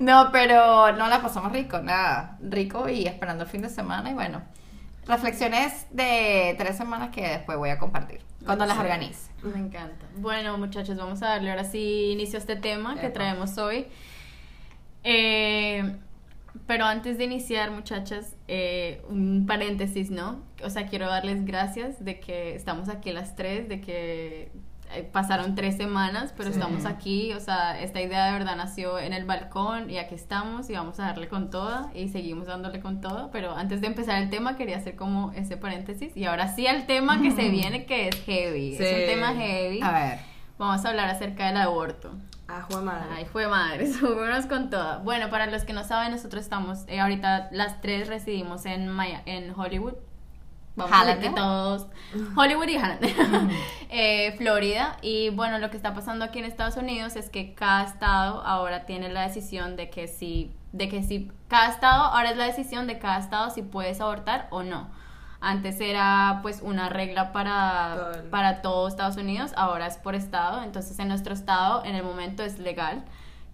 No, 0.00 0.30
pero 0.32 0.92
no 0.92 1.08
la 1.08 1.20
pasamos 1.22 1.52
rico, 1.52 1.78
nada. 1.80 2.36
Rico 2.40 2.88
y 2.88 3.06
esperando 3.06 3.44
el 3.44 3.50
fin 3.50 3.62
de 3.62 3.68
semana 3.68 4.10
y 4.10 4.14
bueno. 4.14 4.42
Reflexiones 5.06 5.86
de 5.90 6.54
tres 6.58 6.76
semanas 6.76 7.10
que 7.10 7.22
después 7.26 7.56
voy 7.58 7.70
a 7.70 7.78
compartir 7.78 8.20
cuando 8.44 8.66
las 8.66 8.76
organice. 8.78 9.27
Me 9.42 9.58
encanta. 9.58 10.06
Bueno, 10.16 10.58
muchachos, 10.58 10.96
vamos 10.96 11.22
a 11.22 11.28
darle 11.28 11.50
ahora 11.50 11.64
sí 11.64 12.10
inicio 12.12 12.38
a 12.38 12.40
este 12.40 12.56
tema 12.56 13.00
que 13.00 13.08
traemos 13.10 13.56
hoy. 13.58 13.86
Eh, 15.04 15.96
pero 16.66 16.84
antes 16.84 17.18
de 17.18 17.24
iniciar, 17.24 17.70
muchachas, 17.70 18.36
eh, 18.48 19.02
un 19.08 19.46
paréntesis, 19.46 20.10
¿no? 20.10 20.42
O 20.64 20.70
sea, 20.70 20.86
quiero 20.86 21.06
darles 21.06 21.44
gracias 21.44 22.04
de 22.04 22.18
que 22.20 22.54
estamos 22.54 22.88
aquí 22.88 23.12
las 23.12 23.36
tres, 23.36 23.68
de 23.68 23.80
que 23.80 24.50
pasaron 25.12 25.54
tres 25.54 25.76
semanas, 25.76 26.32
pero 26.36 26.50
Sí. 26.50 26.58
estamos 26.58 26.84
aquí. 26.84 27.32
O 27.34 27.40
sea, 27.40 27.80
esta 27.80 28.00
idea 28.00 28.26
de 28.26 28.32
verdad 28.32 28.56
nació 28.56 28.98
en 28.98 29.12
el 29.12 29.24
balcón 29.24 29.90
y 29.90 29.98
aquí 29.98 30.14
estamos 30.14 30.68
y 30.70 30.74
vamos 30.74 30.98
a 31.00 31.04
darle 31.06 31.28
con 31.28 31.50
toda 31.50 31.90
y 31.94 32.08
seguimos 32.08 32.46
dándole 32.46 32.80
con 32.80 33.00
todo. 33.00 33.30
Pero 33.30 33.54
antes 33.54 33.80
de 33.80 33.86
empezar 33.88 34.22
el 34.22 34.30
tema, 34.30 34.56
quería 34.56 34.76
hacer 34.78 34.96
como 34.96 35.32
ese 35.32 35.56
paréntesis. 35.56 36.16
Y 36.16 36.24
ahora 36.24 36.48
sí 36.48 36.66
al 36.66 36.86
tema 36.86 37.20
que 37.22 37.30
se 37.30 37.48
viene, 37.50 37.86
que 37.86 38.08
es 38.08 38.16
heavy. 38.24 38.72
Es 38.74 38.78
Sí. 38.78 38.94
un 39.02 39.06
tema 39.06 39.34
heavy. 39.34 39.80
A 39.82 39.92
ver. 39.92 40.18
Vamos 40.58 40.84
a 40.84 40.88
hablar 40.88 41.08
acerca 41.08 41.46
del 41.46 41.56
aborto. 41.58 42.10
Ah, 42.48 42.66
Juan 42.70 42.84
madre. 42.86 43.06
Ay, 43.14 43.26
fue 43.26 43.46
madre, 43.46 43.86
subimos 43.92 44.46
con 44.46 44.70
todo. 44.70 45.00
Bueno, 45.00 45.28
para 45.30 45.46
los 45.46 45.64
que 45.64 45.72
no 45.74 45.84
saben, 45.84 46.10
nosotros 46.10 46.42
estamos, 46.42 46.84
eh, 46.88 46.98
ahorita 46.98 47.48
las 47.52 47.80
tres 47.82 48.08
residimos 48.08 48.64
en, 48.66 48.88
Maya- 48.88 49.22
en 49.26 49.52
Hollywood. 49.54 49.94
Vamos 50.78 50.92
a 50.92 51.04
decir 51.04 51.20
que 51.20 51.26
Halander. 51.28 51.34
todos. 51.42 51.86
Hollywood 52.36 52.68
y 52.68 52.76
Halander. 52.76 53.14
Eh, 53.90 54.34
Florida. 54.36 54.96
Y 55.00 55.30
bueno, 55.30 55.58
lo 55.58 55.70
que 55.70 55.76
está 55.78 55.94
pasando 55.94 56.24
aquí 56.24 56.38
en 56.38 56.44
Estados 56.44 56.76
Unidos 56.76 57.16
es 57.16 57.30
que 57.30 57.54
cada 57.54 57.84
estado 57.84 58.42
ahora 58.44 58.84
tiene 58.84 59.08
la 59.08 59.22
decisión 59.22 59.76
de 59.76 59.88
que 59.88 60.08
si, 60.08 60.52
de 60.72 60.88
que 60.90 61.02
si, 61.02 61.30
cada 61.48 61.70
estado, 61.70 62.04
ahora 62.04 62.30
es 62.30 62.36
la 62.36 62.44
decisión 62.44 62.86
de 62.86 62.98
cada 62.98 63.18
estado 63.18 63.48
si 63.50 63.62
puedes 63.62 64.00
abortar 64.02 64.46
o 64.50 64.62
no. 64.62 64.90
Antes 65.40 65.80
era 65.80 66.40
pues 66.42 66.60
una 66.62 66.88
regla 66.90 67.32
para, 67.32 67.94
Todo 67.96 68.12
el- 68.12 68.22
para 68.28 68.60
todo 68.60 68.88
Estados 68.88 69.16
Unidos, 69.16 69.52
ahora 69.56 69.86
es 69.86 69.96
por 69.96 70.14
estado, 70.14 70.62
entonces 70.64 70.98
en 70.98 71.08
nuestro 71.08 71.32
estado 71.32 71.82
en 71.84 71.94
el 71.94 72.02
momento 72.02 72.42
es 72.42 72.58
legal, 72.58 73.04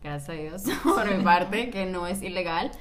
gracias 0.02 0.30
a 0.30 0.32
Dios 0.32 0.62
por 0.82 1.14
mi 1.14 1.22
parte, 1.30 1.70
que 1.70 1.86
no 1.86 2.06
es 2.08 2.22
ilegal. 2.22 2.72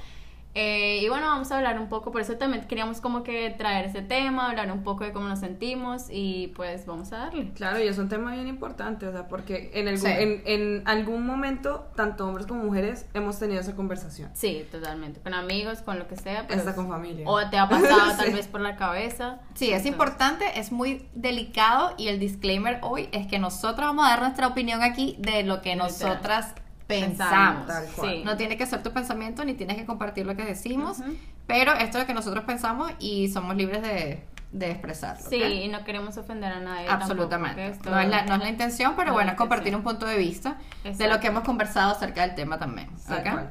Eh, 0.54 0.98
y 1.02 1.08
bueno, 1.08 1.26
vamos 1.26 1.50
a 1.50 1.56
hablar 1.56 1.80
un 1.80 1.88
poco, 1.88 2.12
por 2.12 2.20
eso 2.20 2.36
también 2.36 2.64
queríamos 2.66 3.00
como 3.00 3.24
que 3.24 3.50
traer 3.58 3.86
ese 3.86 4.02
tema, 4.02 4.48
hablar 4.50 4.70
un 4.70 4.84
poco 4.84 5.02
de 5.04 5.12
cómo 5.12 5.26
nos 5.28 5.40
sentimos 5.40 6.06
y 6.10 6.48
pues 6.54 6.86
vamos 6.86 7.12
a 7.12 7.18
darle. 7.18 7.50
Claro, 7.54 7.82
y 7.82 7.88
es 7.88 7.98
un 7.98 8.08
tema 8.08 8.32
bien 8.34 8.46
importante, 8.46 9.06
o 9.08 9.12
sea, 9.12 9.26
porque 9.26 9.72
en, 9.74 9.88
algún, 9.88 10.06
Sí. 10.06 10.12
en, 10.16 10.42
en 10.46 10.82
algún 10.86 11.26
momento, 11.26 11.88
tanto 11.96 12.26
hombres 12.26 12.46
como 12.46 12.62
mujeres, 12.62 13.06
hemos 13.14 13.38
tenido 13.38 13.60
esa 13.60 13.74
conversación. 13.74 14.30
Sí, 14.34 14.64
totalmente, 14.70 15.20
con 15.20 15.34
amigos, 15.34 15.80
con 15.80 15.98
lo 15.98 16.06
que 16.06 16.16
sea. 16.16 16.46
pero- 16.46 16.60
Hasta 16.60 16.74
con 16.76 16.88
familia. 16.88 17.24
O 17.28 17.50
te 17.50 17.58
ha 17.58 17.68
pasado 17.68 18.12
tal 18.16 18.26
Sí. 18.26 18.32
vez 18.32 18.46
por 18.46 18.60
la 18.60 18.76
cabeza. 18.76 19.40
Sí, 19.54 19.72
es 19.72 19.86
importante, 19.86 20.44
es 20.60 20.70
muy 20.70 21.08
delicado 21.14 21.94
y 21.98 22.08
el 22.08 22.20
disclaimer 22.20 22.78
hoy 22.82 23.08
es 23.12 23.26
que 23.26 23.38
nosotros 23.40 23.86
vamos 23.88 24.06
a 24.06 24.10
dar 24.10 24.20
nuestra 24.20 24.46
opinión 24.46 24.82
aquí 24.82 25.16
de 25.18 25.42
lo 25.42 25.62
que 25.62 25.70
Literal. 25.74 25.88
nosotras 25.90 26.54
pensamos. 26.86 27.64
Pensamos, 27.64 27.66
Tal 27.66 27.86
cual. 27.94 28.10
sí. 28.10 28.22
No 28.24 28.36
tiene 28.36 28.56
que 28.56 28.66
ser 28.66 28.82
tu 28.82 28.92
pensamiento 28.92 29.44
ni 29.44 29.54
tienes 29.54 29.76
que 29.76 29.86
compartir 29.86 30.26
lo 30.26 30.36
que 30.36 30.44
decimos, 30.44 30.98
Ujú. 31.00 31.14
pero 31.46 31.72
esto 31.72 31.98
es 31.98 32.04
lo 32.04 32.06
que 32.06 32.14
nosotros 32.14 32.44
pensamos 32.44 32.92
y 32.98 33.28
somos 33.28 33.56
libres 33.56 33.82
de, 33.82 34.22
de 34.52 34.70
expresarlo. 34.70 35.28
Sí, 35.28 35.42
¿ok? 35.42 35.48
y 35.50 35.68
no 35.68 35.84
queremos 35.84 36.16
ofender 36.16 36.52
a 36.52 36.60
nadie. 36.60 36.88
Absolutamente. 36.88 37.70
tampoco, 37.70 37.90
no, 37.90 38.00
es 38.00 38.08
la, 38.08 38.24
no 38.26 38.34
es 38.34 38.40
la 38.40 38.48
intención, 38.56 38.94
pero 38.96 39.08
No 39.08 39.14
bueno, 39.14 39.30
es 39.32 39.36
compartir 39.36 39.68
intención. 39.68 39.94
un 39.94 39.98
punto 39.98 40.06
de 40.06 40.18
vista 40.18 40.58
de 40.82 40.90
Exacto. 40.90 41.14
lo 41.14 41.20
que 41.20 41.26
hemos 41.28 41.42
conversado 41.44 41.92
acerca 41.92 42.22
del 42.26 42.34
tema 42.34 42.58
también. 42.58 42.88
Tal 43.06 43.18
¿ok? 43.20 43.30
cual. 43.32 43.50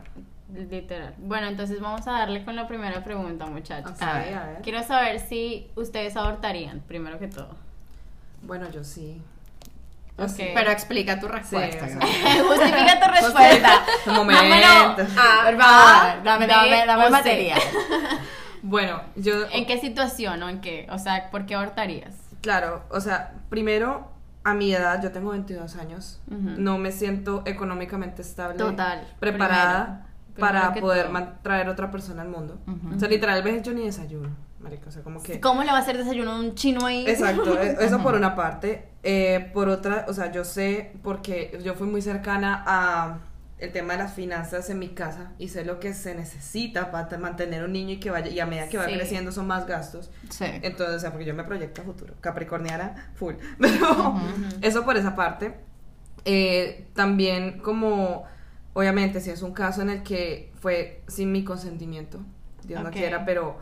Literal. 0.69 1.15
Bueno, 1.17 1.47
entonces 1.47 1.81
vamos 1.81 2.07
a 2.07 2.11
darle 2.11 2.45
con 2.45 2.55
la 2.55 2.67
primera 2.67 3.03
pregunta, 3.03 3.47
muchachos. 3.47 3.91
Ok, 3.91 4.01
A 4.03 4.13
ver. 4.19 4.33
a 4.35 4.45
ver. 4.45 4.61
Quiero 4.61 4.83
saber 4.83 5.19
si 5.19 5.71
ustedes 5.75 6.15
abortarían, 6.15 6.81
primero 6.81 7.17
que 7.17 7.27
todo. 7.27 7.55
Bueno, 8.43 8.69
yo 8.69 8.83
sí. 8.83 9.19
Ok. 10.17 10.29
Sí. 10.29 10.45
Pero 10.53 10.71
explica 10.71 11.19
tu 11.19 11.27
respuesta. 11.27 11.85
Justifica 12.47 12.99
tu 12.99 13.11
respuesta. 13.11 13.85
Un 14.07 14.15
momento. 14.15 15.01
A, 15.17 15.45
Por 15.45 15.57
favor, 15.57 15.59
A, 15.59 16.21
dame, 16.23 16.45
B 16.45 16.53
dame, 16.53 16.85
dame 16.85 17.09
material. 17.09 17.59
Bueno, 18.65 19.01
yo. 19.17 19.45
¿En 19.51 19.65
qué 19.65 19.77
situación 19.77 20.41
o 20.41 20.47
en 20.47 20.61
qué? 20.61 20.87
O 20.89 20.97
sea, 20.97 21.29
¿por 21.31 21.45
qué 21.45 21.55
abortarías? 21.55 22.15
Claro, 22.39 22.83
o 22.89 23.01
sea, 23.01 23.33
primero, 23.49 24.09
a 24.45 24.53
mi 24.53 24.73
edad, 24.73 25.03
yo 25.03 25.11
tengo 25.11 25.31
22 25.31 25.75
años, 25.75 26.21
no 26.27 26.77
me 26.77 26.93
siento 26.93 27.43
económicamente 27.45 28.21
estable, 28.21 28.57
Total, 28.57 29.05
preparada 29.19 30.07
primero, 30.33 30.39
para 30.39 30.71
primero 30.71 31.09
poder 31.11 31.33
traer 31.41 31.67
otra 31.67 31.91
persona 31.91 32.21
al 32.21 32.29
mundo. 32.29 32.57
O 32.95 32.99
sea, 32.99 33.09
literal, 33.09 33.43
veces 33.43 33.63
yo 33.63 33.73
ni 33.73 33.83
desayuno, 33.83 34.29
marica, 34.63 34.89
o 34.89 34.91
sea, 34.91 35.03
como 35.03 35.21
que... 35.21 35.39
¿Cómo 35.39 35.61
le 35.63 35.71
va 35.71 35.77
a 35.77 35.81
hacer 35.81 35.97
desayuno 35.97 36.31
a 36.31 36.39
un 36.39 36.55
chino 36.55 36.85
ahí? 36.85 37.05
Exacto, 37.07 37.61
e- 37.61 37.77
eso 37.85 38.01
por 38.01 38.15
una 38.15 38.35
parte. 38.35 38.87
Eh, 39.03 39.51
por 39.53 39.67
otra, 39.69 40.05
o 40.07 40.13
sea, 40.13 40.31
yo 40.31 40.45
sé 40.45 40.93
porque 41.03 41.59
yo 41.63 41.75
fui 41.75 41.87
muy 41.87 42.01
cercana 42.01 42.63
a 42.65 43.19
el 43.59 43.71
tema 43.71 43.93
de 43.93 43.99
las 43.99 44.13
finanzas 44.13 44.69
en 44.69 44.79
mi 44.79 44.89
casa 44.89 45.31
y 45.37 45.47
sé 45.49 45.63
lo 45.63 45.79
que 45.79 45.93
se 45.93 46.15
necesita 46.15 46.91
para 46.91 47.07
te- 47.07 47.17
mantener 47.17 47.63
un 47.63 47.71
niño 47.73 47.91
y 47.93 47.97
que 47.99 48.09
vaya 48.11 48.29
y 48.29 48.39
a 48.39 48.45
medida 48.45 48.67
que 48.69 48.77
va 48.77 48.85
Sí. 48.87 48.93
creciendo 48.93 49.31
son 49.31 49.47
más 49.47 49.67
gastos. 49.67 50.09
Sí. 50.29 50.45
Entonces, 50.63 50.95
o 50.95 50.99
sea, 50.99 51.11
porque 51.11 51.25
yo 51.25 51.33
me 51.33 51.43
proyecto 51.43 51.81
a 51.81 51.85
futuro, 51.85 52.13
capricorniana 52.21 53.11
full. 53.15 53.35
Pero 53.59 54.15
eso 54.61 54.83
por 54.85 54.97
esa 54.97 55.15
parte. 55.15 55.55
Eh, 56.25 56.87
también 56.93 57.59
como, 57.59 58.23
obviamente, 58.73 59.19
si 59.19 59.29
es 59.29 59.41
un 59.41 59.53
caso 59.53 59.81
en 59.81 59.89
el 59.89 60.03
que 60.03 60.51
fue 60.59 61.03
sin 61.07 61.31
mi 61.33 61.43
consentimiento, 61.43 62.19
Dios 62.65 62.83
no 62.83 62.91
quiera, 62.91 63.25
pero 63.25 63.57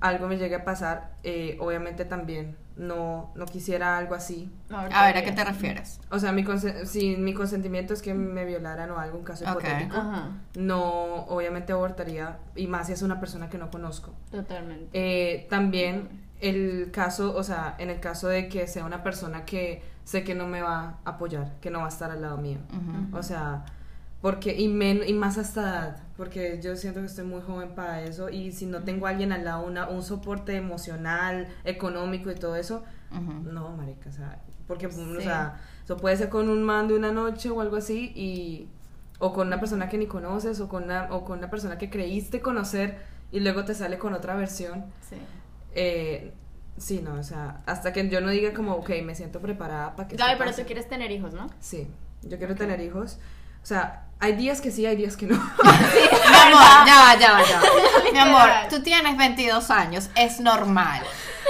algo 0.00 0.28
me 0.28 0.36
llegue 0.38 0.54
a 0.56 0.64
pasar, 0.64 1.12
eh, 1.22 1.56
obviamente 1.60 2.04
también 2.04 2.56
no, 2.76 3.32
no 3.34 3.46
quisiera 3.46 3.96
algo 3.96 4.14
así. 4.14 4.50
A 4.70 5.06
ver, 5.06 5.16
¿a 5.16 5.22
qué 5.24 5.32
te 5.32 5.44
refieres? 5.44 6.00
O 6.10 6.18
sea, 6.18 6.32
mi 6.32 6.44
si 6.84 7.16
mi 7.16 7.32
consentimiento 7.32 7.94
es 7.94 8.02
que 8.02 8.12
me 8.14 8.44
violaran 8.44 8.90
o 8.90 8.98
algún 8.98 9.22
caso 9.24 9.44
Ok. 9.44 9.62
hipotético, 9.64 10.02
no, 10.56 11.14
obviamente 11.26 11.72
abortaría, 11.72 12.38
y 12.54 12.66
más 12.66 12.86
si 12.88 12.92
es 12.92 13.02
una 13.02 13.18
persona 13.20 13.48
que 13.48 13.58
no 13.58 13.70
conozco. 13.70 14.12
totalmente. 14.30 14.88
Eh, 14.92 15.46
también 15.48 16.26
el 16.40 16.90
caso, 16.92 17.34
o 17.34 17.42
sea, 17.42 17.74
en 17.78 17.88
el 17.90 17.98
caso 18.00 18.28
de 18.28 18.48
que 18.48 18.66
sea 18.66 18.84
una 18.84 19.02
persona 19.02 19.44
que 19.46 19.82
sé 20.04 20.22
que 20.22 20.34
no 20.34 20.46
me 20.46 20.60
va 20.60 20.98
a 21.04 21.10
apoyar, 21.10 21.54
que 21.60 21.70
no 21.70 21.78
va 21.80 21.86
a 21.86 21.88
estar 21.88 22.10
al 22.10 22.20
lado 22.22 22.36
mío. 22.36 22.58
O 23.12 23.22
sea, 23.22 23.64
porque, 24.26 24.56
y, 24.60 24.66
men- 24.66 25.02
y 25.06 25.12
más 25.12 25.38
a 25.38 25.42
esta 25.42 25.60
edad, 25.60 25.96
porque 26.16 26.58
yo 26.60 26.74
siento 26.74 26.98
que 26.98 27.06
estoy 27.06 27.24
muy 27.24 27.42
joven 27.42 27.76
para 27.76 28.02
eso, 28.02 28.28
y 28.28 28.50
si 28.50 28.66
no 28.66 28.82
tengo 28.82 29.06
a 29.06 29.10
alguien 29.10 29.30
al 29.30 29.44
lado, 29.44 29.64
una, 29.64 29.88
un 29.88 30.02
soporte 30.02 30.56
emocional, 30.56 31.46
económico 31.62 32.28
y 32.32 32.34
todo 32.34 32.56
eso, 32.56 32.82
Ujú. 33.12 33.32
no, 33.52 33.76
marica, 33.76 34.10
o 34.10 34.12
sea, 34.12 34.40
porque, 34.66 34.88
o 34.88 34.90
Sí. 34.90 35.22
sea, 35.22 35.60
eso 35.84 35.96
puede 35.96 36.16
ser 36.16 36.28
con 36.28 36.48
un 36.48 36.64
man 36.64 36.88
de 36.88 36.94
una 36.96 37.12
noche 37.12 37.50
o 37.50 37.60
algo 37.60 37.76
así, 37.76 38.10
y, 38.16 38.66
o 39.20 39.32
con 39.32 39.46
una 39.46 39.60
persona 39.60 39.88
que 39.88 39.96
ni 39.96 40.06
conoces, 40.08 40.58
o 40.58 40.68
con 40.68 40.82
una, 40.84 41.06
o 41.14 41.24
con 41.24 41.38
una 41.38 41.48
persona 41.48 41.78
que 41.78 41.88
creíste 41.88 42.40
conocer, 42.40 42.98
y 43.30 43.38
luego 43.38 43.64
te 43.64 43.74
sale 43.76 43.96
con 43.96 44.12
otra 44.12 44.34
versión. 44.34 44.86
Sí. 45.08 45.18
Eh, 45.76 46.32
sí, 46.76 47.00
no, 47.00 47.14
o 47.14 47.22
sea, 47.22 47.62
hasta 47.66 47.92
que 47.92 48.08
yo 48.08 48.20
no 48.20 48.30
diga 48.30 48.52
como, 48.52 48.72
ok, 48.74 48.90
me 49.04 49.14
siento 49.14 49.38
preparada 49.40 49.94
para 49.94 50.08
que 50.08 50.16
esto 50.16 50.26
pero 50.36 50.50
pase. 50.50 50.62
tú 50.62 50.66
quieres 50.66 50.88
tener 50.88 51.12
hijos, 51.12 51.32
¿no? 51.32 51.46
Sí, 51.60 51.86
yo 52.22 52.38
quiero 52.38 52.56
tener 52.56 52.80
hijos. 52.80 53.20
O 53.66 53.68
sea, 53.68 54.04
hay 54.20 54.34
días 54.36 54.60
que 54.60 54.70
sí, 54.70 54.86
hay 54.86 54.94
días 54.94 55.16
que 55.16 55.26
no. 55.26 55.34
Mi 55.64 56.52
amor, 56.54 56.62
ya 56.86 56.94
va, 57.00 57.16
ya 57.18 57.32
va, 57.32 57.42
ya 57.44 57.60
va. 57.60 57.66
Mi 58.12 58.18
amor, 58.20 58.48
tú 58.70 58.80
tienes 58.80 59.16
22 59.16 59.72
años, 59.72 60.08
es 60.14 60.38
normal. 60.38 61.02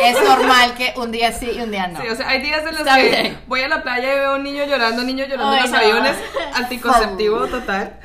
es 0.03 0.17
normal 0.25 0.73
que 0.79 0.95
un 0.97 1.13
día 1.13 1.31
sí 1.33 1.51
y 1.55 1.61
un 1.61 1.71
día 1.71 1.89
no. 1.89 2.01
Sí, 2.01 2.09
o 2.09 2.15
sea, 2.17 2.31
hay 2.31 2.41
días 2.41 2.61
en 2.61 2.71
los 2.71 2.79
Está 2.79 2.97
que 2.97 3.11
bien. 3.11 3.39
voy 3.47 3.61
a 3.61 3.69
la 3.69 3.83
playa 3.83 4.15
y 4.15 4.17
veo 4.17 4.31
a 4.31 4.37
un 4.37 4.45
niño 4.45 4.65
llorando, 4.65 5.03
niño 5.03 5.27
llorando 5.27 5.51
Ay, 5.53 5.57
en 5.59 5.63
los 5.65 5.71
no. 5.73 5.77
aviones, 5.79 6.17
anticonceptivo 6.55 7.47
total. 7.49 8.01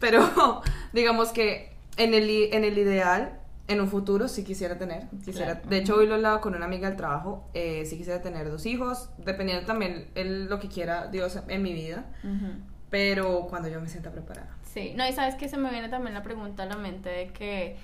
Pero 0.00 0.62
digamos 0.92 1.28
que 1.28 1.72
en 1.98 2.14
el, 2.14 2.28
i- 2.28 2.50
en 2.52 2.64
el 2.64 2.76
ideal, 2.76 3.38
en 3.68 3.80
un 3.80 3.88
futuro, 3.88 4.26
sí 4.26 4.42
quisiera 4.42 4.76
tener. 4.76 5.04
Quisiera, 5.24 5.52
Claro. 5.54 5.68
De 5.68 5.76
hecho, 5.78 5.94
hoy 5.94 6.06
lo 6.08 6.14
he 6.14 6.16
hablado 6.16 6.40
con 6.40 6.56
una 6.56 6.64
amiga 6.64 6.88
del 6.88 6.96
trabajo, 6.96 7.48
eh, 7.54 7.86
sí 7.88 7.96
quisiera 7.96 8.20
tener 8.22 8.50
dos 8.50 8.66
hijos, 8.66 9.08
dependiendo 9.18 9.64
también 9.66 10.10
el, 10.16 10.46
lo 10.46 10.58
que 10.58 10.66
quiera 10.68 11.06
Dios 11.06 11.38
en 11.46 11.62
mi 11.62 11.72
vida, 11.72 12.04
Ujú. 12.24 12.54
Pero 12.92 13.46
cuando 13.48 13.68
yo 13.70 13.80
me 13.80 13.88
sienta 13.88 14.10
preparada. 14.12 14.54
Sí, 14.72 14.92
no, 14.94 15.08
y 15.08 15.12
sabes 15.14 15.34
que 15.34 15.48
se 15.48 15.56
me 15.56 15.70
viene 15.70 15.88
también 15.88 16.12
la 16.14 16.22
pregunta 16.22 16.62
a 16.64 16.66
la 16.66 16.76
mente 16.76 17.08
de 17.08 17.26
que 17.28 17.76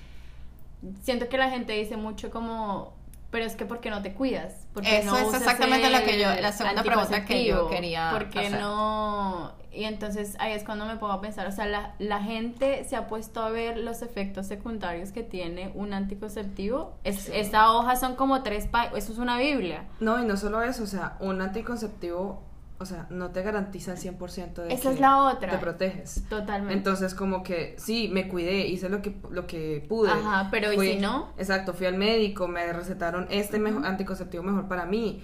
siento 1.02 1.28
que 1.30 1.38
la 1.38 1.48
gente 1.50 1.72
dice 1.72 1.96
mucho 1.96 2.30
como, 2.30 2.92
pero 3.30 3.44
es 3.46 3.56
que 3.56 3.64
¿por 3.64 3.80
qué 3.80 3.88
no 3.90 4.02
te 4.02 4.12
cuidas? 4.12 4.66
¿Por 4.74 4.82
qué 4.82 4.98
Eso 4.98 5.10
no 5.10 5.18
es 5.18 5.34
exactamente 5.34 5.88
lo 5.90 6.04
que 6.04 6.18
yo- 6.20 6.34
la 6.40 6.52
segunda 6.52 6.82
pregunta 6.82 7.24
que 7.24 7.44
yo 7.46 7.68
quería 7.70 8.10
¿Por 8.12 8.28
qué 8.28 8.40
hacer. 8.48 8.60
no? 8.60 9.52
Y 9.72 9.84
entonces 9.84 10.36
ahí 10.40 10.52
es 10.52 10.62
cuando 10.64 10.84
me 10.86 10.96
pongo 10.96 11.12
a 11.14 11.20
pensar, 11.20 11.46
o 11.46 11.52
sea, 11.52 11.66
la, 11.66 11.94
la 11.98 12.22
gente 12.22 12.84
se 12.84 12.96
ha 12.96 13.06
puesto 13.06 13.40
a 13.42 13.48
ver 13.50 13.78
los 13.78 14.02
efectos 14.02 14.46
secundarios 14.46 15.12
que 15.12 15.22
tiene 15.22 15.70
un 15.74 15.92
anticonceptivo. 15.94 16.98
Es, 17.04 17.16
Sí. 17.20 17.32
Esta 17.34 17.72
hoja 17.72 17.96
son 17.96 18.14
como 18.16 18.42
tres 18.42 18.66
páginas, 18.66 18.98
eso 19.04 19.12
es 19.12 19.18
una 19.18 19.38
Biblia. 19.38 19.84
No, 20.00 20.22
y 20.22 20.26
no 20.26 20.36
solo 20.36 20.62
eso, 20.62 20.82
o 20.82 20.86
sea, 20.86 21.16
un 21.20 21.40
anticonceptivo, 21.42 22.42
o 22.80 22.86
sea, 22.86 23.06
no 23.10 23.30
te 23.30 23.42
garantiza 23.42 23.92
el 23.92 23.98
100% 23.98 24.54
de 24.62 24.72
Esa 24.72 24.88
que 24.90 24.94
es 24.94 25.00
la 25.00 25.24
otra. 25.24 25.50
te 25.50 25.58
proteges. 25.58 26.24
Totalmente. 26.28 26.74
Entonces, 26.74 27.14
como 27.14 27.42
que 27.42 27.74
sí, 27.78 28.08
me 28.12 28.28
cuidé, 28.28 28.66
hice 28.68 28.88
lo 28.88 29.02
que, 29.02 29.16
lo 29.30 29.46
que 29.46 29.84
pude. 29.88 30.10
Ajá, 30.10 30.48
pero 30.50 30.72
¿y 30.72 30.76
Fui- 30.76 30.92
si 30.92 30.98
no? 30.98 31.32
Exacto, 31.38 31.74
fui 31.74 31.86
al 31.86 31.96
médico, 31.96 32.46
me 32.48 32.72
recetaron 32.72 33.26
este 33.30 33.58
mejor, 33.58 33.84
anticonceptivo 33.84 34.42
mejor 34.44 34.68
para 34.68 34.84
mí. 34.86 35.22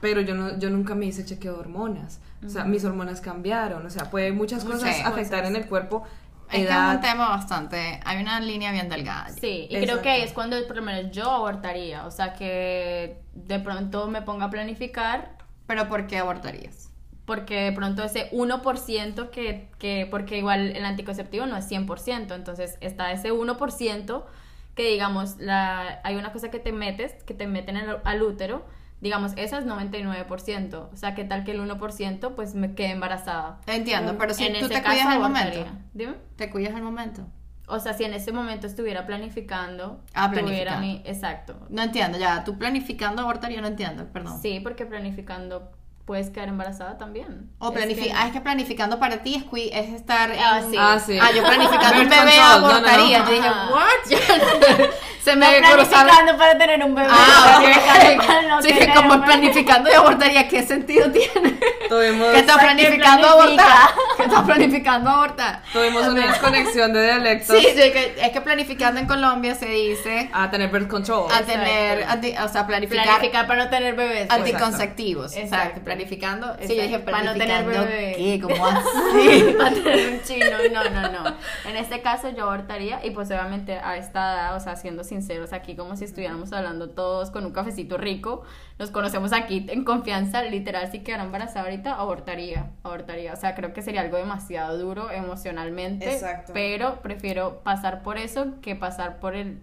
Pero 0.00 0.20
yo 0.20 0.34
no, 0.34 0.58
yo 0.58 0.68
nunca 0.70 0.94
me 0.94 1.06
hice 1.06 1.24
chequeo 1.24 1.54
de 1.54 1.60
hormonas. 1.60 2.20
O 2.44 2.48
sea, 2.48 2.64
mis 2.64 2.84
hormonas 2.84 3.20
cambiaron. 3.22 3.86
O 3.86 3.90
sea, 3.90 4.10
puede 4.10 4.32
muchas 4.32 4.64
Muchas 4.64 4.80
cosas 4.80 4.96
cosas. 4.98 5.12
afectar 5.12 5.44
en 5.46 5.56
el 5.56 5.66
cuerpo. 5.66 6.04
Es 6.52 6.66
que 6.66 6.72
es 6.72 6.94
un 6.94 7.00
tema 7.00 7.30
bastante. 7.30 8.00
Hay 8.04 8.20
una 8.20 8.38
línea 8.38 8.70
bien 8.70 8.88
delgada. 8.90 9.24
allí. 9.26 9.40
Sí, 9.40 9.64
y 9.64 9.68
creo 9.68 9.80
Exacto. 9.82 10.02
que 10.02 10.08
ahí 10.10 10.22
es 10.22 10.32
cuando 10.32 10.56
por 10.66 10.76
lo 10.76 10.82
menos 10.82 11.10
yo 11.10 11.30
abortaría, 11.30 12.04
o 12.06 12.10
sea 12.10 12.34
que 12.34 13.22
de 13.32 13.58
pronto 13.60 14.06
me 14.08 14.20
ponga 14.22 14.44
a 14.46 14.50
planificar 14.50 15.38
Pero 15.66 15.88
¿por 15.88 16.06
qué 16.06 16.18
abortarías? 16.18 16.90
porque 17.26 17.62
de 17.62 17.72
pronto 17.72 18.04
ese 18.04 18.28
1% 18.32 19.30
que, 19.30 19.70
que 19.78 20.06
porque 20.10 20.36
igual 20.36 20.76
el 20.76 20.84
anticonceptivo 20.84 21.46
no 21.46 21.56
es 21.56 21.66
100%, 21.66 22.34
entonces 22.34 22.76
está 22.82 23.12
ese 23.12 23.32
1% 23.32 24.26
que 24.74 24.90
digamos, 24.90 25.38
la, 25.38 26.00
hay 26.04 26.16
una 26.16 26.32
cosa 26.32 26.50
que 26.50 26.58
te 26.58 26.72
metes, 26.72 27.14
que 27.24 27.32
te 27.32 27.46
meten 27.46 27.78
el- 27.78 27.96
al 28.04 28.22
útero, 28.22 28.66
digamos, 29.00 29.32
esa 29.36 29.56
es 29.58 29.64
99%, 29.64 30.90
o 30.92 30.96
sea, 30.98 31.14
que 31.14 31.24
tal 31.24 31.44
que 31.44 31.52
el 31.52 31.60
1% 31.60 32.34
pues 32.34 32.54
me 32.54 32.74
quede 32.74 32.90
embarazada. 32.90 33.58
Entiendo, 33.66 34.16
pero 34.18 34.34
si 34.34 34.44
En 34.44 34.60
tú 34.60 34.68
te 34.68 34.82
cuidas 34.82 35.06
al 35.06 35.20
momento. 35.20 35.66
Dime. 35.94 36.16
¿Te 36.36 36.50
cuidas 36.50 36.74
al 36.74 36.82
momento? 36.82 37.26
O 37.66 37.78
sea, 37.80 37.94
si 37.94 38.04
en 38.04 38.12
ese 38.14 38.30
momento 38.32 38.66
estuviera 38.66 39.06
planificando, 39.06 40.02
Ah, 40.12 40.28
tuviera 40.30 40.76
planificando. 40.76 40.80
mi, 40.80 41.02
exacto, 41.04 41.56
No 41.70 41.82
entiendo, 41.82 42.18
ya. 42.18 42.44
Tú 42.44 42.58
planificando 42.58 43.22
abortaría, 43.22 43.60
no 43.60 43.68
entiendo, 43.68 44.06
perdón. 44.12 44.38
Sí, 44.40 44.60
porque 44.60 44.84
planificando 44.86 45.70
puedes 46.04 46.28
quedar 46.30 46.48
embarazada 46.48 46.98
también. 46.98 47.50
O 47.58 47.72
Es 47.72 47.74
planifi- 47.80 48.04
que- 48.04 48.12
ah, 48.14 48.26
es 48.26 48.32
que 48.32 48.40
planificando 48.40 48.98
para 48.98 49.18
ti 49.22 49.36
es, 49.36 49.44
es 49.72 49.94
estar 49.94 50.30
Ah, 50.32 50.60
en- 50.62 50.70
sí. 50.70 50.76
Ah, 50.78 50.98
sí. 51.04 51.18
Ah, 51.20 51.30
yo 51.34 51.42
planificando 51.42 52.00
un 52.02 52.08
bebé 52.10 52.32
control, 52.32 52.60
no, 52.60 52.60
no, 52.60 52.60
no. 52.60 52.66
abortaría. 52.68 53.18
Yo 53.24 53.30
dije. 53.30 53.48
¿what? 53.48 54.88
Se 55.24 55.34
me 55.36 55.58
No 55.58 55.68
planificando 55.68 56.36
para 56.36 56.58
tener 56.58 56.84
un 56.84 56.94
bebé. 56.94 57.08
Ah, 57.10 57.56
planificando 57.58 58.48
para. 58.50 58.62
Sí, 58.62 58.72
que 58.74 58.92
como 58.94 59.24
planificando 59.24 59.90
y 59.90 59.94
abortaría, 59.94 60.48
¿qué 60.48 60.62
sentido 60.62 61.10
tiene? 61.10 61.58
Tuvimos, 61.88 62.28
¿Qué 62.28 62.38
estás 62.40 62.56
¿Para 62.56 62.76
qué 62.76 62.82
planificando 62.82 63.36
planifica? 63.36 63.62
abortar? 63.64 63.88
¿Qué 64.18 64.22
estás 64.24 64.42
planificando 64.42 65.10
abortar? 65.10 65.62
tuvimos 65.72 66.06
una 66.08 66.26
desconexión 66.26 66.92
de 66.92 67.02
dialectos 67.04 67.58
Sí, 67.58 67.66
sí, 67.68 67.74
que, 67.92 68.14
es 68.20 68.30
que 68.32 68.40
planificando 68.42 69.00
en 69.00 69.06
Colombia 69.06 69.54
se 69.54 69.66
dice 69.66 70.28
a 70.34 70.50
tener 70.50 70.68
birth 70.70 70.88
control. 70.88 71.32
a 71.32 71.40
tener, 71.42 72.04
anti- 72.04 72.34
o 72.36 72.48
sea, 72.48 72.66
planificar, 72.66 73.04
Planificar 73.06 73.46
para 73.46 73.64
no 73.64 73.70
tener 73.70 73.94
bebés. 73.94 74.30
anticonceptivos. 74.30 75.32
Exacto. 75.34 75.56
Exacto. 75.56 75.80
Planificando. 75.94 76.54
Sí, 76.60 76.76
yo 76.76 76.82
dije 76.82 76.96
Exacto, 76.96 77.10
para 77.10 77.24
no 77.24 77.32
tener 77.32 77.64
bebé. 77.64 78.14
¿Qué? 78.16 78.40
¿Cómo 78.40 78.66
así? 78.66 79.54
para 79.58 79.74
tener 79.74 80.12
un 80.12 80.22
chino. 80.22 80.46
No, 80.72 80.90
no, 80.90 81.12
no. 81.12 81.36
En 81.68 81.76
este 81.76 82.02
caso 82.02 82.30
yo 82.30 82.44
abortaría 82.44 83.04
y 83.04 83.10
pues 83.10 83.28
obviamente 83.30 83.78
a 83.78 83.96
esta 83.96 84.34
edad, 84.34 84.56
o 84.56 84.60
sea, 84.60 84.76
siendo 84.76 85.04
sinceros 85.04 85.52
aquí 85.52 85.76
como 85.76 85.96
si 85.96 86.04
estuviéramos 86.04 86.52
hablando 86.52 86.90
todos 86.90 87.30
con 87.30 87.44
un 87.44 87.52
cafecito 87.52 87.96
rico, 87.96 88.42
nos 88.78 88.90
conocemos 88.90 89.32
aquí 89.32 89.66
en 89.68 89.84
confianza, 89.84 90.42
literal 90.42 90.90
si 90.90 91.00
quedara 91.00 91.24
embarazada 91.24 91.62
ahorita, 91.66 91.94
abortaría, 91.94 92.70
abortaría. 92.82 93.32
O 93.32 93.36
sea, 93.36 93.54
creo 93.54 93.72
que 93.72 93.82
sería 93.82 94.00
algo 94.00 94.16
demasiado 94.16 94.78
duro 94.78 95.10
emocionalmente, 95.10 96.12
Exacto. 96.12 96.52
pero 96.52 97.00
prefiero 97.02 97.60
pasar 97.62 98.02
por 98.02 98.18
eso 98.18 98.60
que 98.60 98.74
pasar 98.74 99.20
por 99.20 99.34
el 99.34 99.60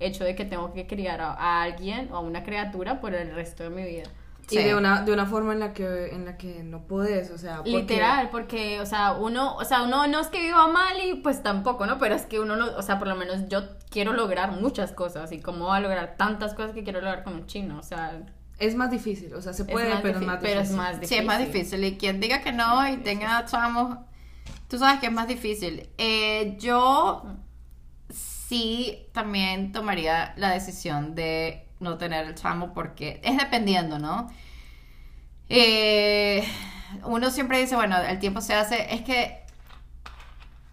hecho 0.00 0.24
de 0.24 0.34
que 0.34 0.44
tengo 0.44 0.72
que 0.72 0.86
criar 0.86 1.20
a, 1.20 1.32
a 1.32 1.62
alguien 1.62 2.08
o 2.12 2.16
a 2.16 2.20
una 2.20 2.42
criatura 2.42 3.00
por 3.00 3.14
el 3.14 3.34
resto 3.34 3.62
de 3.64 3.70
mi 3.70 3.84
vida. 3.84 4.04
Y 4.52 4.58
Sí. 4.58 4.62
de 4.64 4.74
una, 4.74 5.02
de 5.02 5.12
una 5.12 5.26
forma 5.26 5.52
en 5.52 5.60
la 5.60 5.72
que, 5.72 6.08
en 6.14 6.24
la 6.24 6.36
que 6.36 6.62
no 6.62 6.86
puedes, 6.86 7.30
o 7.30 7.38
sea, 7.38 7.56
porque- 7.58 7.70
Literal, 7.70 8.28
porque, 8.30 8.80
o 8.80 8.86
sea, 8.86 9.12
uno, 9.12 9.56
o 9.56 9.64
sea, 9.64 9.82
uno 9.82 10.06
no 10.06 10.20
es 10.20 10.26
que 10.28 10.40
viva 10.42 10.68
mal 10.68 10.96
y 11.04 11.14
pues 11.16 11.42
tampoco, 11.42 11.86
¿no? 11.86 11.98
Pero 11.98 12.14
es 12.14 12.26
que 12.26 12.38
uno, 12.40 12.56
lo, 12.56 12.76
o 12.76 12.82
sea, 12.82 12.98
por 12.98 13.08
lo 13.08 13.16
menos 13.16 13.48
yo 13.48 13.62
quiero 13.90 14.12
lograr 14.12 14.52
muchas 14.52 14.92
cosas 14.92 15.32
y 15.32 15.40
cómo 15.40 15.66
va 15.66 15.76
a 15.76 15.80
lograr 15.80 16.16
tantas 16.16 16.54
cosas 16.54 16.72
que 16.72 16.84
quiero 16.84 17.00
lograr 17.00 17.24
con 17.24 17.34
un 17.34 17.46
chino, 17.46 17.78
o 17.78 17.82
sea, 17.82 18.20
Es 18.58 18.76
más 18.76 18.90
difícil, 18.92 19.34
o 19.34 19.40
sea, 19.42 19.52
se 19.54 19.64
puede, 19.64 19.96
pero 20.02 20.20
es 20.20 20.24
más 20.26 20.38
pero 20.40 20.60
difícil. 20.60 20.70
es 20.72 20.76
más 20.76 20.90
difícil. 21.00 21.08
Sí, 21.08 21.20
es 21.20 21.24
más 21.26 21.38
difícil. 21.40 21.84
Y 21.84 21.96
quien 21.96 22.20
diga 22.20 22.42
que 22.42 22.52
no 22.52 22.86
y 22.88 22.98
tenga 22.98 23.44
chamos, 23.46 23.96
tú 24.68 24.78
sabes 24.78 25.00
que 25.00 25.06
es 25.06 25.12
más 25.12 25.26
difícil. 25.26 25.88
Eh, 25.98 26.56
yo 26.60 27.24
sí 28.10 29.06
también 29.12 29.72
tomaría 29.72 30.34
la 30.36 30.50
decisión 30.50 31.14
de 31.14 31.66
no 31.82 31.98
tener 31.98 32.26
el 32.26 32.34
chamo 32.34 32.72
porque 32.72 33.20
es 33.22 33.36
dependiendo, 33.36 33.98
¿no? 33.98 34.30
Eh, 35.48 36.42
uno 37.04 37.30
siempre 37.30 37.58
dice, 37.58 37.76
bueno, 37.76 37.98
el 37.98 38.18
tiempo 38.18 38.40
se 38.40 38.54
hace, 38.54 38.94
es 38.94 39.02
que 39.02 39.42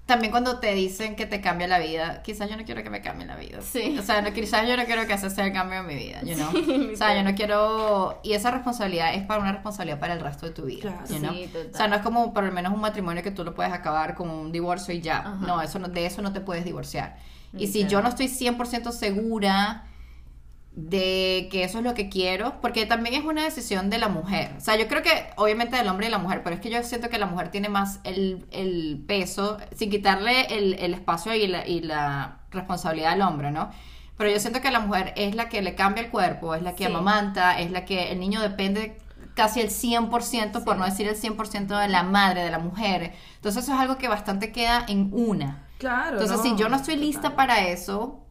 también 0.06 0.32
cuando 0.32 0.58
te 0.60 0.74
dicen 0.74 1.16
que 1.16 1.28
te 1.28 1.40
cambia 1.40 1.68
la 1.68 1.78
vida, 1.78 2.24
quizás 2.24 2.50
yo 2.50 2.58
no 2.58 2.64
quiero 2.66 2.82
que 2.82 2.90
me 2.90 3.00
cambie 3.02 3.28
la 3.28 3.36
vida. 3.36 3.62
Sí. 3.62 3.96
O 4.00 4.02
sea, 4.02 4.24
no, 4.24 4.34
quizás 4.34 4.68
yo 4.68 4.76
no 4.76 4.86
quiero 4.86 5.06
que 5.06 5.14
ese 5.14 5.30
sea 5.30 5.46
el 5.46 5.54
cambio 5.54 5.82
en 5.82 5.86
mi 5.88 5.94
vida, 5.94 6.22
you 6.24 6.34
know? 6.34 6.50
Sí, 6.66 6.90
o 6.94 6.98
sea, 6.98 7.16
yo 7.16 7.24
no 7.24 7.36
quiero... 7.36 8.20
Y 8.24 8.34
esa 8.34 8.50
responsabilidad 8.50 9.14
es 9.14 9.24
para 9.24 9.40
una 9.40 9.52
responsabilidad 9.52 10.00
para 10.00 10.14
el 10.14 10.20
resto 10.22 10.48
de 10.48 10.52
tu 10.54 10.64
vida, 10.64 10.82
Claro. 10.82 11.06
you 11.10 11.20
know? 11.20 11.34
Sí, 11.34 11.48
total. 11.54 11.70
O 11.74 11.78
sea, 11.78 11.88
no 11.90 11.96
es 11.98 12.02
como 12.02 12.34
por 12.34 12.44
lo 12.44 12.52
menos 12.52 12.74
un 12.74 12.82
matrimonio 12.82 13.22
que 13.22 13.30
tú 13.30 13.44
lo 13.44 13.54
puedes 13.54 13.72
acabar 13.72 14.16
con 14.16 14.32
un 14.32 14.52
divorcio 14.52 14.96
y 14.96 15.02
ya. 15.02 15.20
Ajá. 15.20 15.36
No, 15.42 15.62
eso 15.62 15.78
no, 15.78 15.90
de 15.90 16.06
eso 16.08 16.24
no 16.24 16.34
te 16.34 16.42
puedes 16.42 16.66
divorciar. 16.66 17.18
Y 17.56 17.68
si 17.68 17.86
yo 17.86 18.02
no 18.02 18.10
estoy 18.10 18.28
100% 18.30 18.92
segura 18.92 19.84
de 20.72 21.50
que 21.52 21.64
eso 21.64 21.80
es 21.80 21.84
lo 21.84 21.94
que 21.94 22.10
quiero, 22.10 22.62
porque 22.62 22.86
también 22.86 23.16
es 23.16 23.26
una 23.26 23.44
decisión 23.44 23.90
de 23.90 23.98
la 23.98 24.08
mujer. 24.08 24.52
O 24.58 24.62
sea, 24.62 24.78
yo 24.78 24.88
creo 24.88 25.02
que 25.04 25.10
obviamente 25.36 25.76
del 25.76 25.88
hombre 25.90 26.08
y 26.08 26.10
la 26.10 26.20
mujer, 26.20 26.42
pero 26.44 26.56
es 26.56 26.62
que 26.62 26.70
yo 26.70 26.82
siento 26.84 27.10
que 27.10 27.18
la 27.18 27.26
mujer 27.26 27.50
tiene 27.50 27.70
más 27.70 28.00
el, 28.04 28.46
el 28.52 29.04
peso, 29.08 29.58
sin 29.76 29.90
quitarle 29.90 30.44
el, 30.56 30.76
el 30.76 30.94
espacio 30.94 31.34
y 31.36 31.48
la, 31.48 31.68
y 31.68 31.82
la 31.82 32.40
responsabilidad 32.52 33.14
al 33.14 33.22
hombre, 33.22 33.52
¿no? 33.52 33.70
Pero 34.18 34.32
yo 34.32 34.40
siento 34.40 34.62
que 34.62 34.72
la 34.72 34.80
mujer 34.82 35.14
es 35.18 35.36
la 35.36 35.50
que 35.50 35.62
le 35.62 35.76
cambia 35.76 36.04
el 36.04 36.10
cuerpo, 36.12 36.54
es 36.56 36.62
la 36.62 36.76
que 36.76 36.86
Sí. 36.86 36.92
amamanta, 36.92 37.60
es 37.60 37.72
la 37.72 37.86
que 37.86 38.12
el 38.12 38.20
niño 38.20 38.42
depende 38.42 38.98
casi 39.34 39.62
el 39.62 39.70
100%, 39.72 40.64
por 40.64 40.78
no 40.78 40.86
decir 40.86 41.08
el 41.08 41.16
100% 41.16 41.78
de 41.80 41.88
la 41.88 42.04
madre, 42.04 42.44
de 42.44 42.52
la 42.52 42.60
mujer. 42.60 43.14
Entonces 43.36 43.64
eso 43.64 43.74
es 43.74 43.80
algo 43.80 43.98
que 43.98 44.08
bastante 44.10 44.52
queda 44.52 44.86
en 44.88 45.10
una. 45.14 45.66
Claro. 45.78 46.20
Entonces, 46.20 46.42
si 46.42 46.56
yo 46.58 46.68
no 46.70 46.76
estoy 46.76 46.98
lista 46.98 47.36
para 47.36 47.68
eso, 47.70 48.26